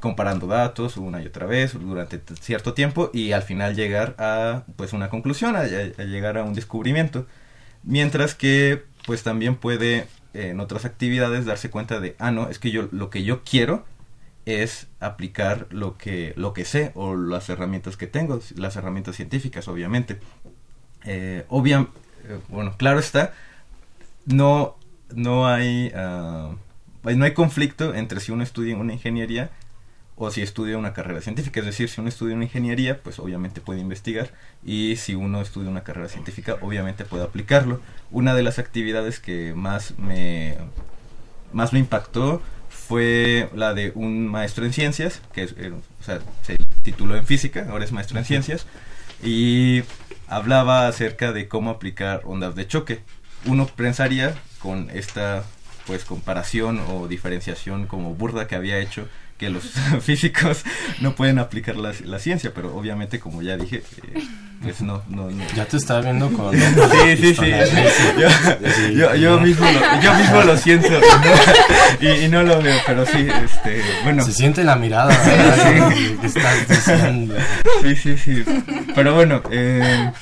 comparando 0.00 0.48
datos 0.48 0.96
una 0.96 1.22
y 1.22 1.26
otra 1.26 1.46
vez 1.46 1.78
durante 1.78 2.20
cierto 2.40 2.74
tiempo 2.74 3.10
y 3.14 3.30
al 3.30 3.42
final 3.42 3.76
llegar 3.76 4.16
a 4.18 4.64
pues 4.74 4.92
una 4.92 5.08
conclusión, 5.08 5.54
a, 5.54 5.64
llegar 5.64 6.36
a 6.36 6.42
un 6.42 6.52
descubrimiento. 6.52 7.28
Mientras 7.84 8.34
que 8.34 8.82
pues 9.06 9.22
también 9.22 9.54
puede 9.54 10.08
en 10.34 10.58
otras 10.58 10.84
actividades 10.84 11.44
darse 11.44 11.70
cuenta 11.70 12.00
de, 12.00 12.16
ah, 12.18 12.32
no, 12.32 12.48
es 12.48 12.58
que 12.58 12.72
yo 12.72 12.88
lo 12.90 13.08
que 13.08 13.22
yo 13.22 13.42
quiero 13.44 13.84
es 14.46 14.88
aplicar 14.98 15.68
lo 15.70 15.96
que, 15.96 16.32
lo 16.36 16.54
que 16.54 16.64
sé 16.64 16.90
o 16.96 17.14
las 17.14 17.48
herramientas 17.48 17.96
que 17.96 18.08
tengo, 18.08 18.40
las 18.56 18.74
herramientas 18.74 19.14
científicas, 19.14 19.68
obviamente. 19.68 20.18
Eh, 21.04 21.44
eh, 21.48 21.86
bueno, 22.48 22.74
claro 22.76 22.98
está, 22.98 23.32
no 24.26 24.76
no 25.14 25.46
hay, 25.46 25.92
uh, 25.94 26.56
no 27.10 27.24
hay 27.24 27.34
conflicto 27.34 27.94
entre 27.94 28.20
si 28.20 28.32
uno 28.32 28.42
estudia 28.42 28.76
una 28.76 28.92
ingeniería 28.92 29.50
o 30.16 30.30
si 30.30 30.42
estudia 30.42 30.78
una 30.78 30.92
carrera 30.92 31.20
científica. 31.20 31.60
Es 31.60 31.66
decir, 31.66 31.88
si 31.88 32.00
uno 32.00 32.08
estudia 32.08 32.34
una 32.34 32.44
ingeniería, 32.44 33.02
pues 33.02 33.18
obviamente 33.18 33.60
puede 33.60 33.80
investigar 33.80 34.30
y 34.64 34.96
si 34.96 35.14
uno 35.14 35.40
estudia 35.40 35.70
una 35.70 35.82
carrera 35.82 36.08
científica, 36.08 36.56
obviamente 36.60 37.04
puede 37.04 37.24
aplicarlo. 37.24 37.80
Una 38.10 38.34
de 38.34 38.42
las 38.42 38.58
actividades 38.58 39.20
que 39.20 39.54
más 39.54 39.98
me, 39.98 40.56
más 41.52 41.72
me 41.72 41.78
impactó 41.78 42.42
fue 42.68 43.48
la 43.54 43.74
de 43.74 43.92
un 43.94 44.28
maestro 44.28 44.64
en 44.64 44.72
ciencias, 44.72 45.22
que 45.32 45.44
eh, 45.44 45.72
se 46.42 46.56
tituló 46.82 47.16
en 47.16 47.26
física, 47.26 47.66
ahora 47.70 47.84
es 47.84 47.92
maestro 47.92 48.18
en 48.18 48.24
ciencias, 48.24 48.66
y 49.22 49.82
hablaba 50.26 50.88
acerca 50.88 51.32
de 51.32 51.48
cómo 51.48 51.70
aplicar 51.70 52.22
ondas 52.24 52.54
de 52.54 52.66
choque. 52.66 53.00
Uno 53.46 53.66
pensaría 53.66 54.34
con 54.62 54.90
esta 54.90 55.44
pues 55.86 56.04
comparación 56.04 56.80
o 56.88 57.08
diferenciación 57.08 57.86
como 57.86 58.14
burda 58.14 58.46
que 58.46 58.54
había 58.54 58.78
hecho 58.78 59.08
que 59.36 59.50
los 59.50 59.64
físicos 60.00 60.62
no 61.00 61.14
pueden 61.14 61.38
aplicar 61.38 61.76
la, 61.76 61.92
la, 62.04 62.18
ciencia, 62.20 62.52
pero 62.54 62.76
obviamente 62.76 63.18
como 63.18 63.42
ya 63.42 63.56
dije, 63.56 63.82
eh, 64.04 64.22
pues 64.62 64.80
no, 64.82 65.02
no, 65.08 65.28
Ya 65.56 65.64
te 65.64 65.76
estaba 65.76 66.00
viendo 66.00 66.30
con... 66.32 66.56
sí, 66.56 67.16
sí, 67.16 67.34
sí. 67.34 67.50
Yo, 68.94 69.14
yo, 69.16 69.40
mismo, 69.40 69.66
lo, 69.66 70.00
yo 70.00 70.14
mismo 70.14 70.42
lo 70.42 70.56
siento 70.56 70.88
y, 72.00 72.28
no 72.28 72.44
lo 72.44 72.62
veo, 72.62 72.78
pero 72.86 73.04
sí, 73.04 73.26
este, 73.44 73.82
bueno. 74.04 74.24
Se 74.24 74.32
siente 74.32 74.62
la 74.62 74.76
mirada 74.76 75.12
que 76.20 76.26
estás 76.26 76.68
diciendo. 76.68 77.34
Sí, 77.82 77.96
sí, 77.96 78.16
sí. 78.16 78.44
Pero 78.94 79.14
bueno, 79.14 79.42
eh, 79.50 80.12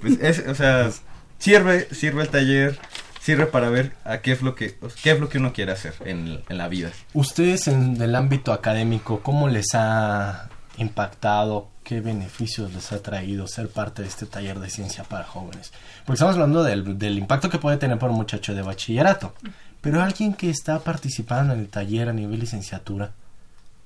pues 0.00 0.18
es, 0.22 0.46
o 0.48 0.54
sea, 0.54 0.90
sirve, 1.38 1.86
sirve 1.92 2.22
el 2.22 2.28
taller 2.30 2.78
sirve 3.20 3.46
para 3.46 3.68
ver 3.68 3.92
a 4.04 4.18
qué 4.18 4.32
es 4.32 4.42
lo 4.42 4.54
que 4.54 4.76
qué 5.02 5.12
es 5.12 5.20
lo 5.20 5.28
que 5.28 5.38
uno 5.38 5.52
quiere 5.52 5.72
hacer 5.72 5.94
en, 6.04 6.42
la 6.48 6.68
vida. 6.68 6.90
Ustedes 7.14 7.68
en 7.68 8.00
el 8.00 8.14
ámbito 8.14 8.52
académico, 8.52 9.20
¿cómo 9.20 9.48
les 9.48 9.74
ha 9.74 10.48
impactado? 10.78 11.68
¿Qué 11.84 12.00
beneficios 12.00 12.72
les 12.72 12.92
ha 12.92 13.02
traído 13.02 13.46
ser 13.46 13.68
parte 13.68 14.02
de 14.02 14.08
este 14.08 14.26
taller 14.26 14.58
de 14.58 14.70
ciencia 14.70 15.04
para 15.04 15.24
jóvenes? 15.24 15.72
Porque 16.04 16.14
estamos 16.14 16.34
hablando 16.34 16.62
del, 16.62 17.18
impacto 17.18 17.50
que 17.50 17.58
puede 17.58 17.76
tener 17.76 17.98
para 17.98 18.12
un 18.12 18.18
muchacho 18.18 18.54
de 18.54 18.62
bachillerato, 18.62 19.34
pero 19.80 20.02
alguien 20.02 20.34
que 20.34 20.50
está 20.50 20.78
participando 20.80 21.52
en 21.52 21.60
el 21.60 21.68
taller 21.68 22.08
a 22.08 22.12
nivel 22.12 22.40
licenciatura, 22.40 23.12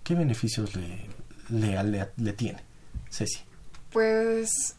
¿qué 0.03 0.14
beneficios 0.14 0.74
le, 0.76 1.09
le, 1.49 2.09
le 2.16 2.32
tiene? 2.32 2.61
Ceci. 3.11 3.41
Pues 3.91 4.76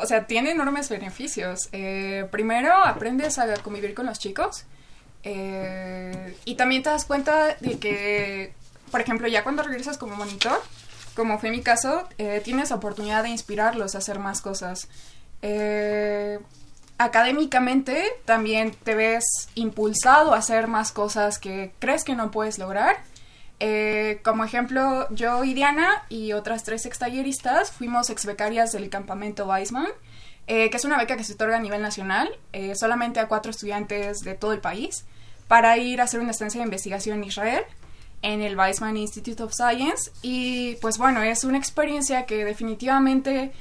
o 0.00 0.06
sea, 0.06 0.26
tiene 0.26 0.50
enormes 0.50 0.88
beneficios. 0.88 1.68
Eh, 1.72 2.26
primero, 2.30 2.72
aprendes 2.74 3.38
a 3.38 3.54
convivir 3.62 3.94
con 3.94 4.06
los 4.06 4.18
chicos. 4.18 4.64
Eh, 5.24 6.36
y 6.44 6.54
también 6.54 6.82
te 6.82 6.90
das 6.90 7.04
cuenta 7.04 7.56
de 7.60 7.78
que 7.78 8.52
por 8.90 9.00
ejemplo, 9.00 9.28
ya 9.28 9.42
cuando 9.42 9.62
regresas 9.62 9.98
como 9.98 10.16
monitor, 10.16 10.60
como 11.14 11.38
fue 11.38 11.50
mi 11.50 11.62
caso, 11.62 12.08
eh, 12.18 12.40
tienes 12.44 12.72
oportunidad 12.72 13.22
de 13.22 13.30
inspirarlos 13.30 13.94
a 13.94 13.98
hacer 13.98 14.18
más 14.18 14.40
cosas. 14.40 14.88
Eh, 15.42 16.38
académicamente 16.96 18.04
también 18.24 18.72
te 18.72 18.94
ves 18.94 19.24
impulsado 19.54 20.34
a 20.34 20.38
hacer 20.38 20.66
más 20.68 20.92
cosas 20.92 21.38
que 21.38 21.72
crees 21.78 22.04
que 22.04 22.14
no 22.14 22.30
puedes 22.30 22.58
lograr. 22.58 22.96
Eh, 23.60 24.20
como 24.22 24.44
ejemplo, 24.44 25.08
yo 25.10 25.42
y 25.42 25.52
Diana 25.52 26.04
y 26.08 26.32
otras 26.32 26.62
tres 26.62 26.86
extalleristas 26.86 27.72
fuimos 27.72 28.08
exbecarias 28.10 28.72
del 28.72 28.88
campamento 28.88 29.46
Weizmann, 29.46 29.88
eh, 30.46 30.70
que 30.70 30.76
es 30.76 30.84
una 30.84 30.96
beca 30.96 31.16
que 31.16 31.24
se 31.24 31.34
otorga 31.34 31.56
a 31.56 31.60
nivel 31.60 31.82
nacional, 31.82 32.30
eh, 32.52 32.74
solamente 32.76 33.20
a 33.20 33.26
cuatro 33.26 33.50
estudiantes 33.50 34.20
de 34.20 34.34
todo 34.34 34.52
el 34.52 34.60
país, 34.60 35.04
para 35.48 35.76
ir 35.76 36.00
a 36.00 36.04
hacer 36.04 36.20
una 36.20 36.30
estancia 36.30 36.60
de 36.60 36.64
investigación 36.64 37.18
en 37.18 37.24
Israel, 37.24 37.64
en 38.22 38.42
el 38.42 38.56
Weizmann 38.56 38.96
Institute 38.96 39.42
of 39.42 39.52
Science. 39.52 40.10
Y 40.22 40.76
pues 40.76 40.98
bueno, 40.98 41.22
es 41.22 41.44
una 41.44 41.58
experiencia 41.58 42.26
que 42.26 42.44
definitivamente 42.44 43.52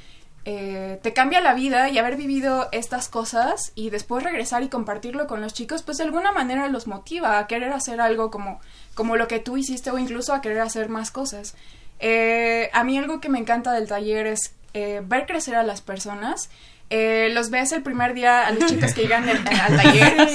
eh, 0.49 0.97
te 1.03 1.11
cambia 1.11 1.41
la 1.41 1.53
vida 1.53 1.89
y 1.89 1.97
haber 1.97 2.15
vivido 2.15 2.69
estas 2.71 3.09
cosas 3.09 3.73
y 3.75 3.89
después 3.89 4.23
regresar 4.23 4.63
y 4.63 4.69
compartirlo 4.69 5.27
con 5.27 5.41
los 5.41 5.53
chicos, 5.53 5.83
pues 5.83 5.97
de 5.97 6.05
alguna 6.05 6.31
manera 6.31 6.69
los 6.69 6.87
motiva 6.87 7.37
a 7.37 7.47
querer 7.47 7.73
hacer 7.73 7.99
algo 7.99 8.31
como, 8.31 8.61
como 8.95 9.17
lo 9.17 9.27
que 9.27 9.39
tú 9.39 9.57
hiciste 9.57 9.91
o 9.91 9.99
incluso 9.99 10.33
a 10.33 10.39
querer 10.39 10.61
hacer 10.61 10.87
más 10.87 11.11
cosas. 11.11 11.53
Eh, 11.99 12.69
a 12.71 12.85
mí 12.85 12.97
algo 12.97 13.19
que 13.19 13.27
me 13.27 13.39
encanta 13.39 13.73
del 13.73 13.89
taller 13.89 14.25
es 14.25 14.55
eh, 14.73 15.01
ver 15.03 15.25
crecer 15.25 15.57
a 15.57 15.63
las 15.63 15.81
personas 15.81 16.49
eh, 16.89 17.29
los 17.33 17.49
ves 17.49 17.73
el 17.73 17.83
primer 17.83 18.13
día 18.13 18.47
a 18.47 18.51
los 18.51 18.65
chicos 18.65 18.93
que 18.93 19.01
llegan 19.01 19.27
al 19.27 19.43
taller 19.43 20.29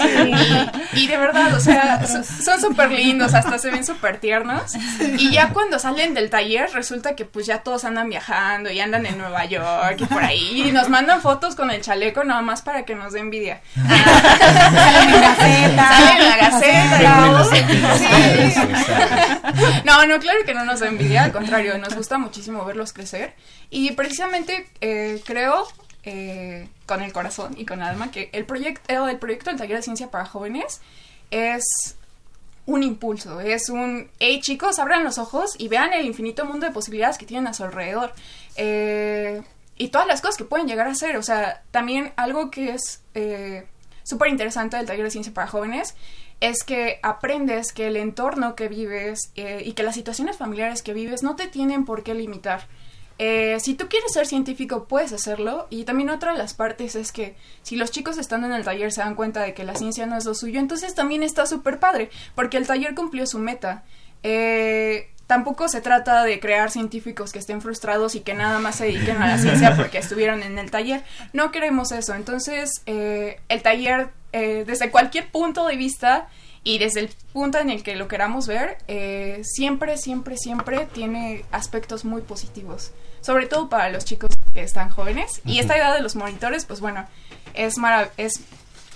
y, 0.92 1.06
de 1.06 1.16
verdad, 1.16 1.54
o 1.54 1.60
sea, 1.60 2.06
son 2.06 2.60
súper 2.60 2.90
lindos, 2.90 3.32
hasta 3.32 3.58
se 3.58 3.70
ven 3.70 3.86
súper 3.86 4.18
tiernos. 4.18 4.74
Y 5.18 5.30
ya 5.30 5.50
cuando 5.54 5.78
salen 5.78 6.12
del 6.12 6.28
taller 6.28 6.70
resulta 6.74 7.16
que 7.16 7.24
pues 7.24 7.46
ya 7.46 7.62
todos 7.62 7.84
andan 7.84 8.10
viajando 8.10 8.70
y 8.70 8.80
andan 8.80 9.06
en 9.06 9.16
Nueva 9.16 9.46
York 9.46 9.96
y 10.00 10.04
por 10.04 10.22
ahí 10.22 10.64
y 10.68 10.72
nos 10.72 10.90
mandan 10.90 11.22
fotos 11.22 11.54
con 11.54 11.70
el 11.70 11.80
chaleco 11.80 12.22
nada 12.22 12.42
más 12.42 12.60
para 12.60 12.84
que 12.84 12.94
nos 12.94 13.14
dé 13.14 13.20
envidia. 13.20 13.62
Salen 13.74 15.08
en 15.08 15.20
la 16.28 16.36
Gaceta. 16.36 17.12
No, 19.84 20.06
no, 20.06 20.18
claro 20.18 20.38
que 20.44 20.52
no 20.52 20.64
nos 20.64 20.80
da 20.80 20.88
envidia, 20.88 21.24
al 21.24 21.32
contrario, 21.32 21.78
nos 21.78 21.94
gusta 21.94 22.18
muchísimo 22.18 22.64
verlos 22.64 22.92
crecer. 22.92 23.34
Y 23.70 23.92
precisamente 23.92 24.68
eh, 24.80 25.22
creo 25.24 25.66
eh, 26.04 26.68
con 26.84 27.00
el 27.00 27.12
corazón 27.12 27.54
y 27.56 27.64
con 27.64 27.80
el 27.80 27.86
alma 27.86 28.10
que 28.10 28.28
el 28.32 28.44
proyecto, 28.44 29.08
el 29.08 29.18
proyecto 29.18 29.50
del 29.50 29.58
taller 29.58 29.76
de 29.76 29.82
ciencia 29.82 30.10
para 30.10 30.26
jóvenes 30.26 30.80
es 31.30 31.64
un 32.66 32.82
impulso, 32.82 33.40
es 33.40 33.68
un, 33.68 34.10
hey 34.18 34.40
chicos, 34.40 34.80
abran 34.80 35.04
los 35.04 35.18
ojos 35.18 35.54
y 35.58 35.68
vean 35.68 35.92
el 35.92 36.04
infinito 36.04 36.44
mundo 36.44 36.66
de 36.66 36.72
posibilidades 36.72 37.18
que 37.18 37.26
tienen 37.26 37.46
a 37.46 37.54
su 37.54 37.62
alrededor. 37.62 38.12
Eh, 38.56 39.42
y 39.76 39.88
todas 39.88 40.06
las 40.08 40.20
cosas 40.20 40.36
que 40.36 40.44
pueden 40.44 40.66
llegar 40.66 40.88
a 40.88 40.94
ser. 40.94 41.16
O 41.16 41.22
sea, 41.22 41.62
también 41.70 42.12
algo 42.16 42.50
que 42.50 42.70
es 42.70 43.02
eh, 43.14 43.66
súper 44.02 44.28
interesante 44.28 44.76
del 44.76 44.86
taller 44.86 45.04
de 45.04 45.10
ciencia 45.10 45.32
para 45.32 45.46
jóvenes 45.46 45.94
es 46.40 46.64
que 46.64 46.98
aprendes 47.02 47.72
que 47.72 47.86
el 47.86 47.96
entorno 47.96 48.56
que 48.56 48.66
vives 48.66 49.30
y 49.36 49.72
que 49.74 49.82
las 49.84 49.94
situaciones 49.94 50.36
familiares 50.36 50.82
que 50.82 50.92
vives 50.92 51.22
no 51.22 51.36
te 51.36 51.46
tienen 51.46 51.84
por 51.84 52.02
qué 52.02 52.14
limitar. 52.14 52.66
Eh, 53.24 53.60
si 53.60 53.74
tú 53.74 53.88
quieres 53.88 54.12
ser 54.12 54.26
científico, 54.26 54.88
puedes 54.88 55.12
hacerlo. 55.12 55.68
Y 55.70 55.84
también 55.84 56.10
otra 56.10 56.32
de 56.32 56.38
las 56.38 56.54
partes 56.54 56.96
es 56.96 57.12
que 57.12 57.36
si 57.62 57.76
los 57.76 57.92
chicos 57.92 58.18
estando 58.18 58.48
en 58.48 58.52
el 58.52 58.64
taller 58.64 58.90
se 58.90 59.00
dan 59.00 59.14
cuenta 59.14 59.42
de 59.42 59.54
que 59.54 59.62
la 59.62 59.76
ciencia 59.76 60.06
no 60.06 60.16
es 60.16 60.24
lo 60.24 60.34
suyo, 60.34 60.58
entonces 60.58 60.96
también 60.96 61.22
está 61.22 61.46
súper 61.46 61.78
padre, 61.78 62.10
porque 62.34 62.56
el 62.56 62.66
taller 62.66 62.96
cumplió 62.96 63.24
su 63.28 63.38
meta. 63.38 63.84
Eh, 64.24 65.08
tampoco 65.28 65.68
se 65.68 65.80
trata 65.80 66.24
de 66.24 66.40
crear 66.40 66.72
científicos 66.72 67.30
que 67.30 67.38
estén 67.38 67.60
frustrados 67.60 68.16
y 68.16 68.22
que 68.22 68.34
nada 68.34 68.58
más 68.58 68.74
se 68.74 68.86
dediquen 68.86 69.22
a 69.22 69.28
la 69.28 69.38
ciencia 69.38 69.76
porque 69.76 69.98
estuvieron 69.98 70.42
en 70.42 70.58
el 70.58 70.72
taller. 70.72 71.04
No 71.32 71.52
queremos 71.52 71.92
eso. 71.92 72.16
Entonces, 72.16 72.82
eh, 72.86 73.38
el 73.48 73.62
taller, 73.62 74.10
desde 74.32 74.90
cualquier 74.90 75.30
punto 75.30 75.64
de 75.68 75.76
vista, 75.76 76.28
y 76.64 76.78
desde 76.78 77.00
el 77.00 77.10
punto 77.32 77.58
en 77.58 77.70
el 77.70 77.84
que 77.84 77.94
lo 77.94 78.08
queramos 78.08 78.48
ver, 78.48 78.78
siempre, 79.44 79.96
siempre, 79.96 80.36
siempre 80.36 80.88
tiene 80.92 81.44
aspectos 81.52 82.04
muy 82.04 82.22
positivos 82.22 82.92
sobre 83.22 83.46
todo 83.46 83.68
para 83.68 83.88
los 83.88 84.04
chicos 84.04 84.30
que 84.52 84.62
están 84.62 84.90
jóvenes. 84.90 85.40
Y 85.44 85.58
esta 85.58 85.76
idea 85.76 85.94
de 85.94 86.02
los 86.02 86.16
monitores, 86.16 86.66
pues 86.66 86.80
bueno, 86.80 87.06
es, 87.54 87.76
es 88.18 88.40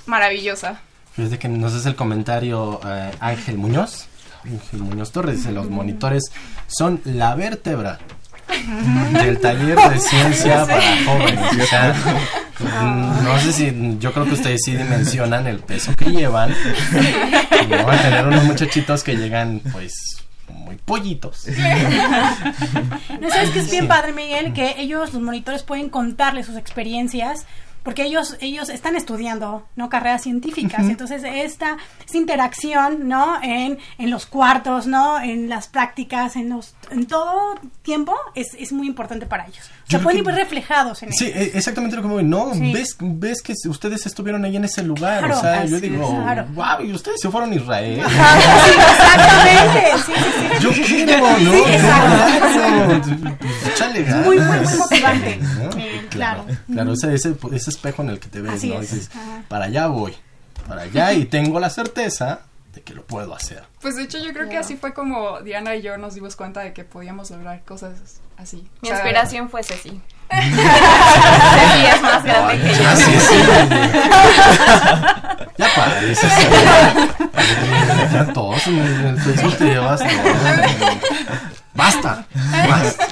maravillosa. 0.04 0.80
Desde 1.16 1.38
que 1.38 1.48
nos 1.48 1.72
hace 1.72 1.88
el 1.88 1.96
comentario 1.96 2.80
eh, 2.84 3.10
Ángel 3.20 3.56
Muñoz, 3.56 4.08
Ángel 4.44 4.80
Muñoz 4.80 5.12
Torres, 5.12 5.38
dice, 5.38 5.52
los 5.52 5.70
monitores 5.70 6.24
son 6.66 7.00
la 7.04 7.34
vértebra 7.34 7.98
del 9.12 9.40
taller 9.40 9.76
de 9.76 9.98
ciencia 9.98 10.66
para 10.66 11.04
jóvenes. 11.04 11.62
O 11.62 11.66
sea, 11.66 11.94
mm, 12.60 13.24
no 13.24 13.38
sé 13.40 13.52
si, 13.52 13.96
yo 13.98 14.12
creo 14.12 14.26
que 14.26 14.34
ustedes 14.34 14.60
sí 14.64 14.76
dimensionan 14.76 15.46
el 15.46 15.60
peso 15.60 15.94
que 15.96 16.06
llevan. 16.06 16.54
Van 17.70 17.98
a 17.98 18.02
tener 18.02 18.26
unos 18.26 18.44
muchachitos 18.44 19.02
que 19.02 19.16
llegan, 19.16 19.60
pues, 19.72 20.25
muy 20.54 20.76
pollitos. 20.76 21.46
¿No 23.20 23.30
sabes 23.30 23.50
que 23.50 23.58
es 23.60 23.70
bien 23.70 23.88
padre, 23.88 24.12
Miguel? 24.12 24.52
Que 24.52 24.76
ellos, 24.78 25.12
los 25.12 25.22
monitores, 25.22 25.62
pueden 25.62 25.88
contarles 25.88 26.46
sus 26.46 26.56
experiencias 26.56 27.46
porque 27.86 28.02
ellos 28.02 28.36
ellos 28.40 28.68
están 28.68 28.96
estudiando 28.96 29.68
no 29.76 29.88
carreras 29.88 30.24
científicas. 30.24 30.88
Entonces 30.88 31.22
esta, 31.24 31.76
esta 32.04 32.18
interacción 32.18 33.06
no 33.06 33.40
en, 33.40 33.78
en 33.98 34.10
los 34.10 34.26
cuartos 34.26 34.88
no 34.88 35.20
en 35.20 35.48
las 35.48 35.68
prácticas 35.68 36.34
en 36.34 36.48
los 36.48 36.74
en 36.90 37.06
todo 37.06 37.54
tiempo 37.82 38.12
es, 38.34 38.54
es 38.58 38.72
muy 38.72 38.88
importante 38.88 39.26
para 39.26 39.46
ellos 39.46 39.70
se 39.88 39.98
pueden 40.00 40.24
ver 40.24 40.34
reflejados 40.34 41.02
en 41.02 41.12
Sí, 41.12 41.26
e, 41.26 41.52
exactamente 41.54 41.96
lo 41.96 42.02
que 42.02 42.08
me 42.08 42.22
no, 42.22 42.52
ves, 42.54 42.96
ves 43.00 43.40
que 43.42 43.54
ustedes 43.68 44.04
estuvieron 44.06 44.44
ahí 44.44 44.56
en 44.56 44.64
ese 44.64 44.82
lugar, 44.82 45.30
o 45.30 45.40
sea, 45.40 45.64
yo 45.64 45.78
digo, 45.80 46.08
wow, 46.54 46.82
y 46.84 46.92
ustedes 46.92 47.20
se 47.20 47.30
fueron 47.30 47.52
a 47.52 47.54
Israel. 47.54 48.00
exactamente, 48.78 49.92
sí, 50.04 50.12
sí, 50.14 50.46
Yo 50.60 50.70
quiero, 50.72 51.38
¿no? 51.38 51.52
Sí, 51.52 51.62
Muy, 54.24 54.38
muy, 54.38 54.58
muy 54.58 54.76
motivante. 54.78 55.38
Claro, 56.10 56.46
claro, 56.72 56.92
ese, 56.94 57.14
ese, 57.14 57.36
ese, 57.52 57.70
espejo 57.70 58.02
en 58.02 58.08
el 58.08 58.18
que 58.18 58.28
te 58.28 58.40
ves, 58.40 58.64
¿no? 58.64 58.80
Dices, 58.80 59.10
para 59.48 59.66
allá 59.66 59.88
voy, 59.88 60.14
para 60.66 60.82
allá 60.82 61.12
y 61.12 61.26
tengo 61.26 61.60
la 61.60 61.68
certeza 61.68 62.40
de 62.74 62.80
que 62.80 62.94
lo 62.94 63.04
puedo 63.04 63.34
hacer. 63.34 63.64
Pues 63.82 63.96
de 63.96 64.04
hecho 64.04 64.18
yo 64.18 64.32
creo 64.32 64.48
que 64.48 64.56
así 64.56 64.76
fue 64.76 64.94
como 64.94 65.40
Diana 65.42 65.76
y 65.76 65.82
yo 65.82 65.98
nos 65.98 66.14
dimos 66.14 66.34
cuenta 66.36 66.60
de 66.60 66.72
que 66.72 66.84
podíamos 66.84 67.30
lograr 67.30 67.62
cosas 67.64 68.20
así. 68.36 68.68
Mi 68.80 68.88
inspiración 68.88 69.48
fue 69.48 69.62
Ceci. 69.62 70.00
Ceci 70.30 71.86
es 71.86 72.02
más 72.02 72.24
grande 72.24 72.60
que 72.60 72.74
yo. 72.74 72.96
Sí, 72.96 73.20
sí. 73.20 73.36
ya 75.56 75.68
parece. 75.74 76.28
Ya 78.12 78.32
todos 78.32 78.64
te 79.58 79.64
llevas 79.64 80.00
Basta. 81.74 82.26
Basta. 82.68 83.06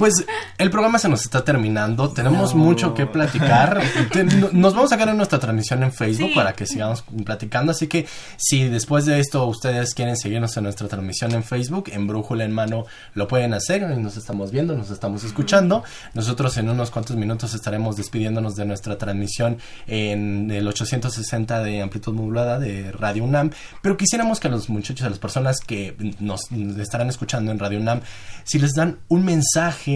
Pues 0.00 0.24
el 0.56 0.70
programa 0.70 0.98
se 0.98 1.10
nos 1.10 1.20
está 1.26 1.44
terminando, 1.44 2.08
tenemos 2.08 2.54
mucho 2.54 2.94
que 2.94 3.04
platicar. 3.04 3.82
Nos 4.52 4.74
vamos 4.74 4.90
a 4.92 4.96
quedar 4.96 5.10
en 5.10 5.18
nuestra 5.18 5.38
transmisión 5.38 5.82
en 5.82 5.92
Facebook 5.92 6.30
para 6.34 6.54
que 6.54 6.64
sigamos 6.64 7.04
platicando, 7.22 7.72
así 7.72 7.86
que 7.86 8.06
si 8.38 8.66
después 8.66 9.04
de 9.04 9.20
esto 9.20 9.44
ustedes 9.44 9.92
quieren 9.92 10.16
seguirnos 10.16 10.56
en 10.56 10.64
nuestra 10.64 10.88
transmisión 10.88 11.34
en 11.34 11.44
Facebook, 11.44 11.90
en 11.92 12.06
Brújula 12.06 12.46
en 12.46 12.52
Mano 12.52 12.86
lo 13.12 13.28
pueden 13.28 13.52
hacer, 13.52 13.86
nos 13.98 14.16
estamos 14.16 14.50
viendo, 14.50 14.74
nos 14.74 14.90
estamos 14.90 15.22
escuchando. 15.22 15.84
Nosotros 16.14 16.56
en 16.56 16.70
unos 16.70 16.90
cuantos 16.90 17.16
minutos 17.16 17.52
estaremos 17.52 17.96
despidiéndonos 17.96 18.56
de 18.56 18.64
nuestra 18.64 18.96
transmisión 18.96 19.58
en 19.86 20.50
el 20.50 20.66
860 20.66 21.62
de 21.62 21.82
amplitud 21.82 22.14
modulada 22.14 22.58
de 22.58 22.90
Radio 22.90 23.24
UNAM, 23.24 23.50
pero 23.82 23.98
quisiéramos 23.98 24.40
que 24.40 24.48
a 24.48 24.50
los 24.50 24.70
muchachos, 24.70 25.06
a 25.06 25.10
las 25.10 25.18
personas 25.18 25.60
que 25.60 25.94
nos 26.20 26.50
estarán 26.50 27.10
escuchando 27.10 27.52
en 27.52 27.58
Radio 27.58 27.80
UNAM, 27.80 28.00
si 28.44 28.58
les 28.58 28.72
dan 28.72 29.00
un 29.08 29.26
mensaje 29.26 29.89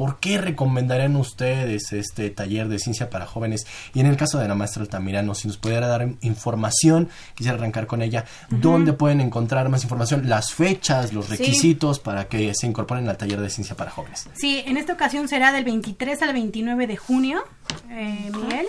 ¿Por 0.00 0.18
qué 0.18 0.38
recomendarían 0.38 1.14
ustedes 1.14 1.92
este 1.92 2.30
taller 2.30 2.68
de 2.68 2.78
ciencia 2.78 3.10
para 3.10 3.26
jóvenes? 3.26 3.66
Y 3.92 4.00
en 4.00 4.06
el 4.06 4.16
caso 4.16 4.38
de 4.38 4.48
la 4.48 4.54
maestra 4.54 4.80
Altamirano, 4.80 5.34
si 5.34 5.46
nos 5.46 5.58
pudiera 5.58 5.88
dar 5.88 6.08
información, 6.22 7.10
quisiera 7.34 7.58
arrancar 7.58 7.86
con 7.86 8.00
ella, 8.00 8.24
¿dónde 8.48 8.94
pueden 8.94 9.20
encontrar 9.20 9.68
más 9.68 9.82
información? 9.82 10.26
Las 10.26 10.54
fechas, 10.54 11.12
los 11.12 11.28
requisitos 11.28 11.98
para 11.98 12.28
que 12.28 12.54
se 12.54 12.66
incorporen 12.66 13.10
al 13.10 13.18
taller 13.18 13.42
de 13.42 13.50
ciencia 13.50 13.76
para 13.76 13.90
jóvenes. 13.90 14.26
Sí, 14.32 14.62
en 14.64 14.78
esta 14.78 14.94
ocasión 14.94 15.28
será 15.28 15.52
del 15.52 15.64
23 15.64 16.22
al 16.22 16.32
29 16.32 16.86
de 16.86 16.96
junio, 16.96 17.44
eh, 17.90 18.30
Miguel. 18.32 18.66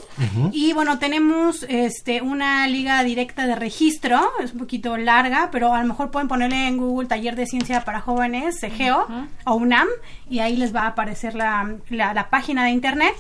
Y 0.52 0.74
bueno, 0.74 1.00
tenemos 1.00 1.66
este 1.70 2.22
una 2.22 2.68
liga 2.68 3.02
directa 3.04 3.48
de 3.48 3.56
registro, 3.56 4.20
es 4.44 4.52
un 4.54 4.60
poquito 4.60 4.98
larga, 4.98 5.50
pero 5.52 5.74
a 5.74 5.82
lo 5.82 5.88
mejor 5.88 6.12
pueden 6.12 6.28
ponerle 6.28 6.68
en 6.68 6.76
Google 6.78 7.08
taller 7.08 7.36
de 7.36 7.46
ciencia 7.46 7.86
para 7.86 8.02
jóvenes, 8.02 8.60
CEGEO 8.60 9.08
o 9.46 9.56
UNAM, 9.56 9.88
y 10.30 10.40
ahí 10.40 10.58
les 10.58 10.76
va 10.76 10.82
a 10.82 10.88
aparecer 10.88 11.36
la, 11.36 11.78
la, 11.90 12.30
página 12.30 12.66
de 12.66 12.72
internet. 12.72 13.16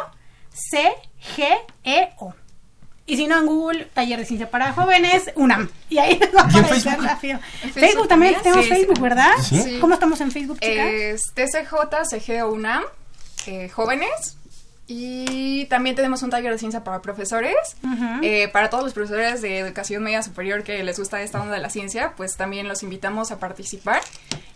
CGEO. 0.52 2.34
Y 3.06 3.16
si 3.16 3.26
no, 3.26 3.38
en 3.40 3.46
Google, 3.46 3.86
Taller 3.92 4.20
de 4.20 4.24
Ciencia 4.24 4.48
para 4.48 4.72
Jóvenes, 4.72 5.32
UNAM. 5.34 5.68
Y 5.88 5.98
ahí 5.98 6.16
les 6.16 6.32
va 6.32 6.42
a 6.42 6.44
aparecer 6.44 6.96
rápido. 7.00 7.40
Facebook, 7.74 8.06
también 8.06 8.36
tenemos 8.40 8.68
Facebook, 8.68 9.00
¿verdad? 9.00 9.32
Sí. 9.42 9.78
¿Cómo 9.80 9.94
estamos 9.94 10.20
en 10.20 10.30
Facebook, 10.30 10.60
chicas? 10.60 10.86
Es 10.86 11.22
TCJ, 11.34 11.74
CGO 12.08 12.52
UNAM, 12.52 12.84
eh, 13.46 13.68
jóvenes. 13.68 14.36
Y 14.92 15.66
también 15.66 15.94
tenemos 15.94 16.24
un 16.24 16.30
taller 16.30 16.50
de 16.50 16.58
ciencia 16.58 16.82
para 16.82 17.00
profesores. 17.00 17.54
Eh, 18.22 18.48
para 18.48 18.70
todos 18.70 18.82
los 18.82 18.92
profesores 18.92 19.40
de 19.40 19.60
educación 19.60 20.02
media 20.02 20.20
superior 20.20 20.64
que 20.64 20.82
les 20.82 20.98
gusta 20.98 21.22
esta 21.22 21.40
onda 21.40 21.54
de 21.54 21.60
la 21.60 21.70
ciencia, 21.70 22.14
pues 22.16 22.36
también 22.36 22.66
los 22.66 22.82
invitamos 22.82 23.30
a 23.30 23.38
participar. 23.38 24.00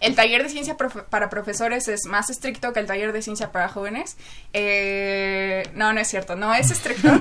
El 0.01 0.17
taller 0.17 0.43
de 0.43 0.49
ciencia 0.49 0.77
profe- 0.77 1.05
para 1.05 1.31
profesores 1.31 1.87
es 1.87 2.07
más 2.07 2.31
estricto 2.31 2.73
que 2.73 2.81
el 2.81 2.87
taller 2.87 3.13
de 3.13 3.23
ciencia 3.23 3.53
para 3.53 3.69
jóvenes. 3.69 4.17
Eh, 4.53 5.63
no, 5.75 5.93
no 5.93 6.01
es 6.01 6.09
cierto, 6.09 6.35
no 6.35 6.53
es 6.53 6.69
estricto. 6.73 7.09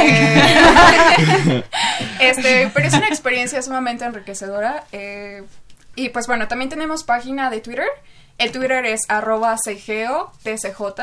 Eh, 0.00 1.62
este, 2.20 2.70
pero 2.72 2.86
es 2.88 2.94
una 2.94 3.08
experiencia 3.08 3.60
sumamente 3.60 4.06
enriquecedora. 4.06 4.84
y 5.96 6.08
pues 6.08 6.26
bueno, 6.26 6.48
también 6.48 6.70
tenemos 6.70 7.04
página 7.04 7.50
de 7.50 7.60
Twitter. 7.60 7.86
El 8.38 8.52
Twitter 8.52 8.86
es 8.86 9.02
arroba 9.08 9.54
TCJ. 9.56 11.02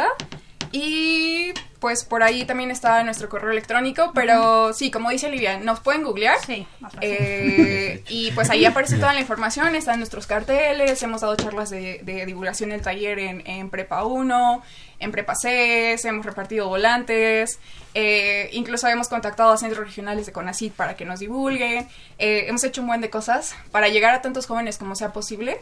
Y 0.78 1.54
pues 1.80 2.04
por 2.04 2.22
ahí 2.22 2.44
también 2.44 2.70
está 2.70 3.02
nuestro 3.06 3.30
correo 3.30 3.50
electrónico, 3.52 4.12
pero 4.14 4.74
sí, 4.74 4.92
como 4.92 5.10
dice 5.10 5.28
Olivia, 5.28 5.58
nos 5.58 5.80
pueden 5.80 6.04
googlear. 6.04 6.38
Sí, 6.46 6.68
Eh, 7.00 8.04
y 8.10 8.32
pues 8.32 8.50
ahí 8.50 8.66
aparece 8.66 8.98
toda 8.98 9.14
la 9.14 9.22
información, 9.22 9.74
están 9.76 10.00
nuestros 10.00 10.28
carteles, 10.28 11.02
hemos 11.02 11.22
dado 11.22 11.38
charlas 11.38 11.70
de, 11.70 12.02
de 12.04 12.26
divulgación 12.26 12.72
del 12.72 12.82
taller 12.82 13.20
en, 13.20 13.48
en 13.48 13.70
Prepa 13.70 14.04
1, 14.04 14.64
en 15.00 15.12
Prepa 15.14 15.36
6, 15.36 16.04
hemos 16.04 16.26
repartido 16.26 16.68
volantes, 16.68 17.58
eh, 17.94 18.50
incluso 18.52 18.86
hemos 18.90 19.08
contactado 19.08 19.54
a 19.54 19.58
centros 19.58 19.88
regionales 19.88 20.26
de 20.26 20.34
CONACYT 20.34 20.74
para 20.74 20.98
que 20.98 21.06
nos 21.06 21.22
divulguen, 21.22 21.88
eh, 22.18 22.46
hemos 22.48 22.66
hecho 22.66 22.82
un 22.82 22.88
buen 22.88 23.00
de 23.00 23.10
cosas 23.10 23.56
para 23.72 23.88
llegar 23.88 24.14
a 24.14 24.22
tantos 24.22 24.46
jóvenes 24.46 24.78
como 24.78 24.96
sea 24.96 25.14
posible. 25.14 25.62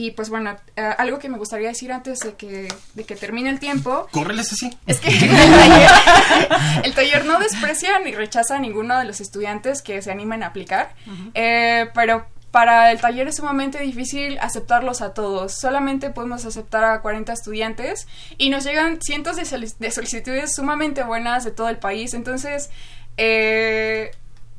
Y 0.00 0.12
pues 0.12 0.28
bueno, 0.30 0.56
eh, 0.76 0.94
algo 0.98 1.18
que 1.18 1.28
me 1.28 1.38
gustaría 1.38 1.66
decir 1.68 1.90
antes 1.90 2.20
de 2.20 2.34
que, 2.34 2.68
de 2.94 3.04
que 3.04 3.16
termine 3.16 3.50
el 3.50 3.58
tiempo 3.58 4.06
Córreles 4.12 4.52
así. 4.52 4.70
es 4.86 5.00
que 5.00 5.08
el 5.10 5.28
taller, 5.28 5.90
el 6.84 6.94
taller 6.94 7.24
no 7.24 7.38
desprecia 7.40 7.98
ni 7.98 8.12
rechaza 8.12 8.56
a 8.56 8.58
ninguno 8.60 8.96
de 8.98 9.04
los 9.06 9.20
estudiantes 9.20 9.82
que 9.82 10.00
se 10.00 10.12
animen 10.12 10.44
a 10.44 10.46
aplicar, 10.48 10.94
eh, 11.34 11.88
pero 11.94 12.26
para 12.52 12.92
el 12.92 13.00
taller 13.00 13.26
es 13.28 13.36
sumamente 13.36 13.78
difícil 13.80 14.38
aceptarlos 14.40 15.02
a 15.02 15.12
todos. 15.14 15.52
Solamente 15.58 16.10
podemos 16.10 16.44
aceptar 16.46 16.84
a 16.84 17.00
40 17.02 17.32
estudiantes 17.32 18.06
y 18.38 18.50
nos 18.50 18.64
llegan 18.64 19.00
cientos 19.02 19.34
de, 19.36 19.42
solic- 19.42 19.76
de 19.78 19.90
solicitudes 19.90 20.54
sumamente 20.54 21.02
buenas 21.02 21.44
de 21.44 21.50
todo 21.50 21.68
el 21.68 21.76
país. 21.78 22.14
Entonces, 22.14 22.70
eh, 23.16 24.12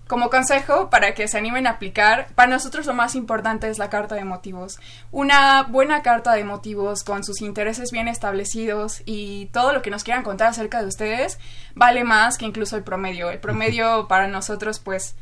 como 0.10 0.32
consejo 0.32 0.90
para 0.90 1.14
que 1.14 1.28
se 1.28 1.38
animen 1.38 1.68
a 1.68 1.74
aplicar, 1.74 2.30
para 2.34 2.50
nosotros 2.50 2.88
lo 2.88 2.96
más 2.96 3.14
importante 3.14 3.70
es 3.70 3.78
la 3.78 3.92
carta 3.92 4.16
de 4.16 4.26
motivos. 4.26 4.80
Una 5.12 5.62
buena 5.62 6.02
carta 6.02 6.34
de 6.34 6.44
motivos 6.44 7.04
con 7.04 7.24
sus 7.24 7.44
intereses 7.44 7.92
bien 7.92 8.08
establecidos 8.08 9.04
y 9.06 9.46
todo 9.54 9.72
lo 9.72 9.84
que 9.84 9.92
nos 9.92 10.04
quieran 10.04 10.24
contar 10.24 10.48
acerca 10.48 10.82
de 10.82 10.88
ustedes 10.88 11.38
vale 11.76 12.04
más 12.04 12.40
que 12.40 12.46
incluso 12.46 12.76
el 12.76 12.82
promedio. 12.82 13.30
El 13.30 13.38
promedio 13.38 14.08
para 14.08 14.28
nosotros 14.28 14.80
pues 14.80 15.14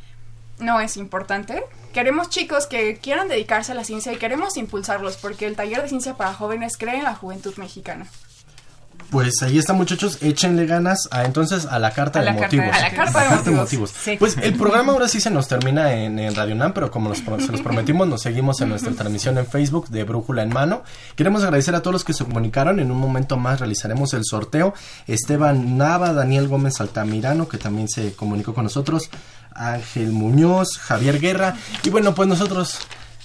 no 0.58 0.80
es 0.80 0.96
importante. 0.96 1.66
Queremos 1.92 2.30
chicos 2.30 2.66
que 2.66 2.96
quieran 2.96 3.28
dedicarse 3.28 3.74
a 3.74 3.76
la 3.76 3.84
ciencia 3.84 4.14
y 4.14 4.18
queremos 4.18 4.56
impulsarlos 4.56 5.18
porque 5.18 5.48
el 5.48 5.58
taller 5.58 5.82
de 5.82 5.90
ciencia 5.90 6.14
para 6.14 6.34
jóvenes 6.34 6.78
cree 6.78 6.96
en 6.96 7.04
la 7.04 7.14
juventud 7.14 7.54
mexicana. 7.58 8.08
Pues 9.10 9.42
ahí 9.42 9.58
está, 9.58 9.72
muchachos. 9.72 10.18
Échenle 10.22 10.66
ganas 10.66 11.08
a, 11.12 11.24
entonces 11.24 11.66
a 11.66 11.80
la 11.80 11.92
carta 11.92 12.20
A 12.20 12.24
de 12.24 12.26
la 12.26 12.36
carta- 12.38 12.58
motivos. 12.58 12.76
a 12.76 12.82
la 12.82 12.92
carta 12.94 13.42
de 13.50 13.52
motivos. 13.52 13.94
Sí. 14.04 14.18
Pues 14.20 14.36
el 14.42 14.54
programa 14.58 14.92
ahora 14.92 15.08
sí 15.08 15.22
se 15.22 15.30
nos 15.32 15.48
termina 15.48 15.94
en, 15.94 16.20
en 16.20 16.36
Radio 16.36 16.56
Nam, 16.56 16.74
pero 16.74 16.92
como 16.92 17.08
nos 17.10 17.20
se 17.20 17.52
los 17.52 17.62
prometimos, 17.62 18.06
nos 18.08 18.22
seguimos 18.22 18.60
en 18.60 18.70
nuestra 18.70 18.92
transmisión 18.92 19.38
en 19.38 19.46
Facebook 19.48 19.88
de 19.88 20.04
Brújula 20.04 20.44
en 20.44 20.50
Mano. 20.50 20.84
Queremos 21.16 21.44
agradecer 21.44 21.74
a 21.76 21.82
todos 21.82 21.94
los 21.94 22.04
que 22.04 22.12
se 22.14 22.26
comunicaron. 22.26 22.80
En 22.82 22.92
un 22.92 22.98
momento 23.00 23.38
más 23.38 23.60
realizaremos 23.62 24.14
el 24.14 24.26
sorteo. 24.26 24.74
Esteban 25.08 25.78
Nava, 25.78 26.12
Daniel 26.12 26.50
Gómez 26.50 26.82
Altamirano, 26.82 27.48
que 27.48 27.58
también 27.58 27.88
se 27.88 28.14
comunicó 28.14 28.54
con 28.54 28.66
nosotros. 28.66 29.10
Ángel 29.54 30.12
Muñoz, 30.12 30.78
Javier 30.80 31.20
Guerra. 31.20 31.56
Y 31.84 31.90
bueno, 31.90 32.14
pues 32.14 32.28
nosotros 32.28 32.78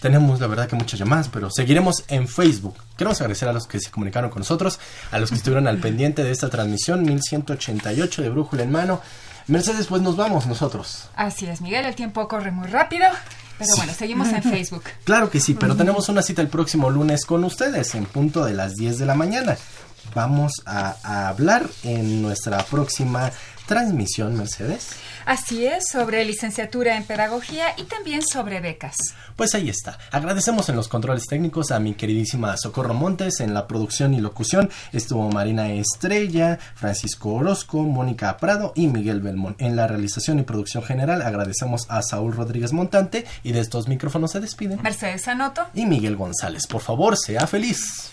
tenemos 0.03 0.41
la 0.41 0.49
verdad 0.49 0.69
que 0.69 0.75
muchas 0.75 0.99
llamadas, 0.99 1.29
pero 1.33 1.49
seguiremos 1.49 2.05
en 2.09 2.27
Facebook. 2.27 2.75
Queremos 2.99 3.21
agradecer 3.21 3.49
a 3.49 3.53
los 3.53 3.69
que 3.69 3.79
se 3.79 3.91
comunicaron 3.91 4.31
con 4.31 4.41
nosotros, 4.41 4.81
a 5.13 5.19
los 5.21 5.31
que 5.31 5.37
estuvieron 5.37 5.69
al 5.69 5.79
pendiente 5.79 6.25
de 6.25 6.33
esta 6.33 6.51
transmisión 6.51 7.05
1188 7.05 8.23
de 8.23 8.29
Brújula 8.29 8.65
en 8.65 8.73
Mano. 8.73 9.01
Mercedes, 9.47 9.87
pues 9.87 10.03
nos 10.03 10.17
vamos 10.17 10.47
nosotros. 10.47 11.09
Así 11.15 11.47
es, 11.47 11.61
Miguel, 11.61 11.85
el 11.85 11.95
tiempo 11.95 12.27
corre 12.27 12.51
muy 12.51 12.67
rápido, 12.67 13.07
pero 13.59 13.71
bueno, 13.77 13.93
seguimos 13.95 14.29
en 14.29 14.43
Facebook. 14.43 14.83
Claro 15.05 15.31
que 15.31 15.39
sí, 15.39 15.55
pero 15.55 15.77
tenemos 15.77 16.09
una 16.09 16.21
cita 16.21 16.43
el 16.43 16.49
próximo 16.49 16.91
lunes 16.91 17.25
con 17.25 17.45
ustedes 17.45 17.95
en 17.95 18.05
punto 18.05 18.45
de 18.45 18.55
las 18.55 18.75
10 18.75 18.99
de 18.99 19.07
la 19.07 19.15
mañana. 19.15 19.57
Vamos 20.17 20.63
a, 20.67 20.97
a 21.05 21.29
hablar 21.29 21.65
en 21.85 22.23
nuestra 22.23 22.59
próxima 22.65 23.31
transmisión, 23.73 24.37
Mercedes. 24.37 24.91
Así 25.25 25.65
es, 25.65 25.89
sobre 25.91 26.27
licenciatura 26.27 26.95
en 26.95 27.05
pedagogía 27.05 27.69
y 27.79 27.85
también 27.85 28.21
sobre 28.23 28.61
becas. 28.61 28.97
Pues 29.35 29.55
ahí 29.55 29.71
está. 29.71 29.99
Agradecemos 30.11 30.69
en 30.69 30.77
los 30.77 30.89
controles 30.89 31.27
técnicos 31.27 31.71
a 31.71 31.81
mi 31.81 31.95
queridísima 31.95 32.55
Socorro 32.59 32.93
Montes 32.93 33.41
en 33.41 33.55
la 33.55 33.67
producción 33.67 34.13
y 34.13 34.21
locución. 34.21 34.69
Estuvo 34.93 35.31
Marina 35.31 35.73
Estrella, 35.73 36.59
Francisco 36.75 37.33
Orozco, 37.33 37.83
Mónica 37.83 38.37
Prado 38.37 38.75
y 38.77 38.89
Miguel 38.89 39.23
Belmont. 39.23 39.59
En 39.59 39.75
la 39.75 39.87
realización 39.87 40.39
y 40.39 40.43
producción 40.43 40.83
general 40.83 41.23
agradecemos 41.23 41.87
a 41.89 42.03
Saúl 42.03 42.35
Rodríguez 42.35 42.75
Montante 42.75 43.25
y 43.43 43.53
de 43.53 43.61
estos 43.61 43.89
micrófonos 43.89 44.33
se 44.33 44.41
despiden. 44.41 44.83
Mercedes 44.83 45.27
Anoto. 45.29 45.67
Y 45.73 45.87
Miguel 45.87 46.17
González. 46.17 46.67
Por 46.67 46.83
favor, 46.83 47.17
sea 47.17 47.47
feliz. 47.47 48.13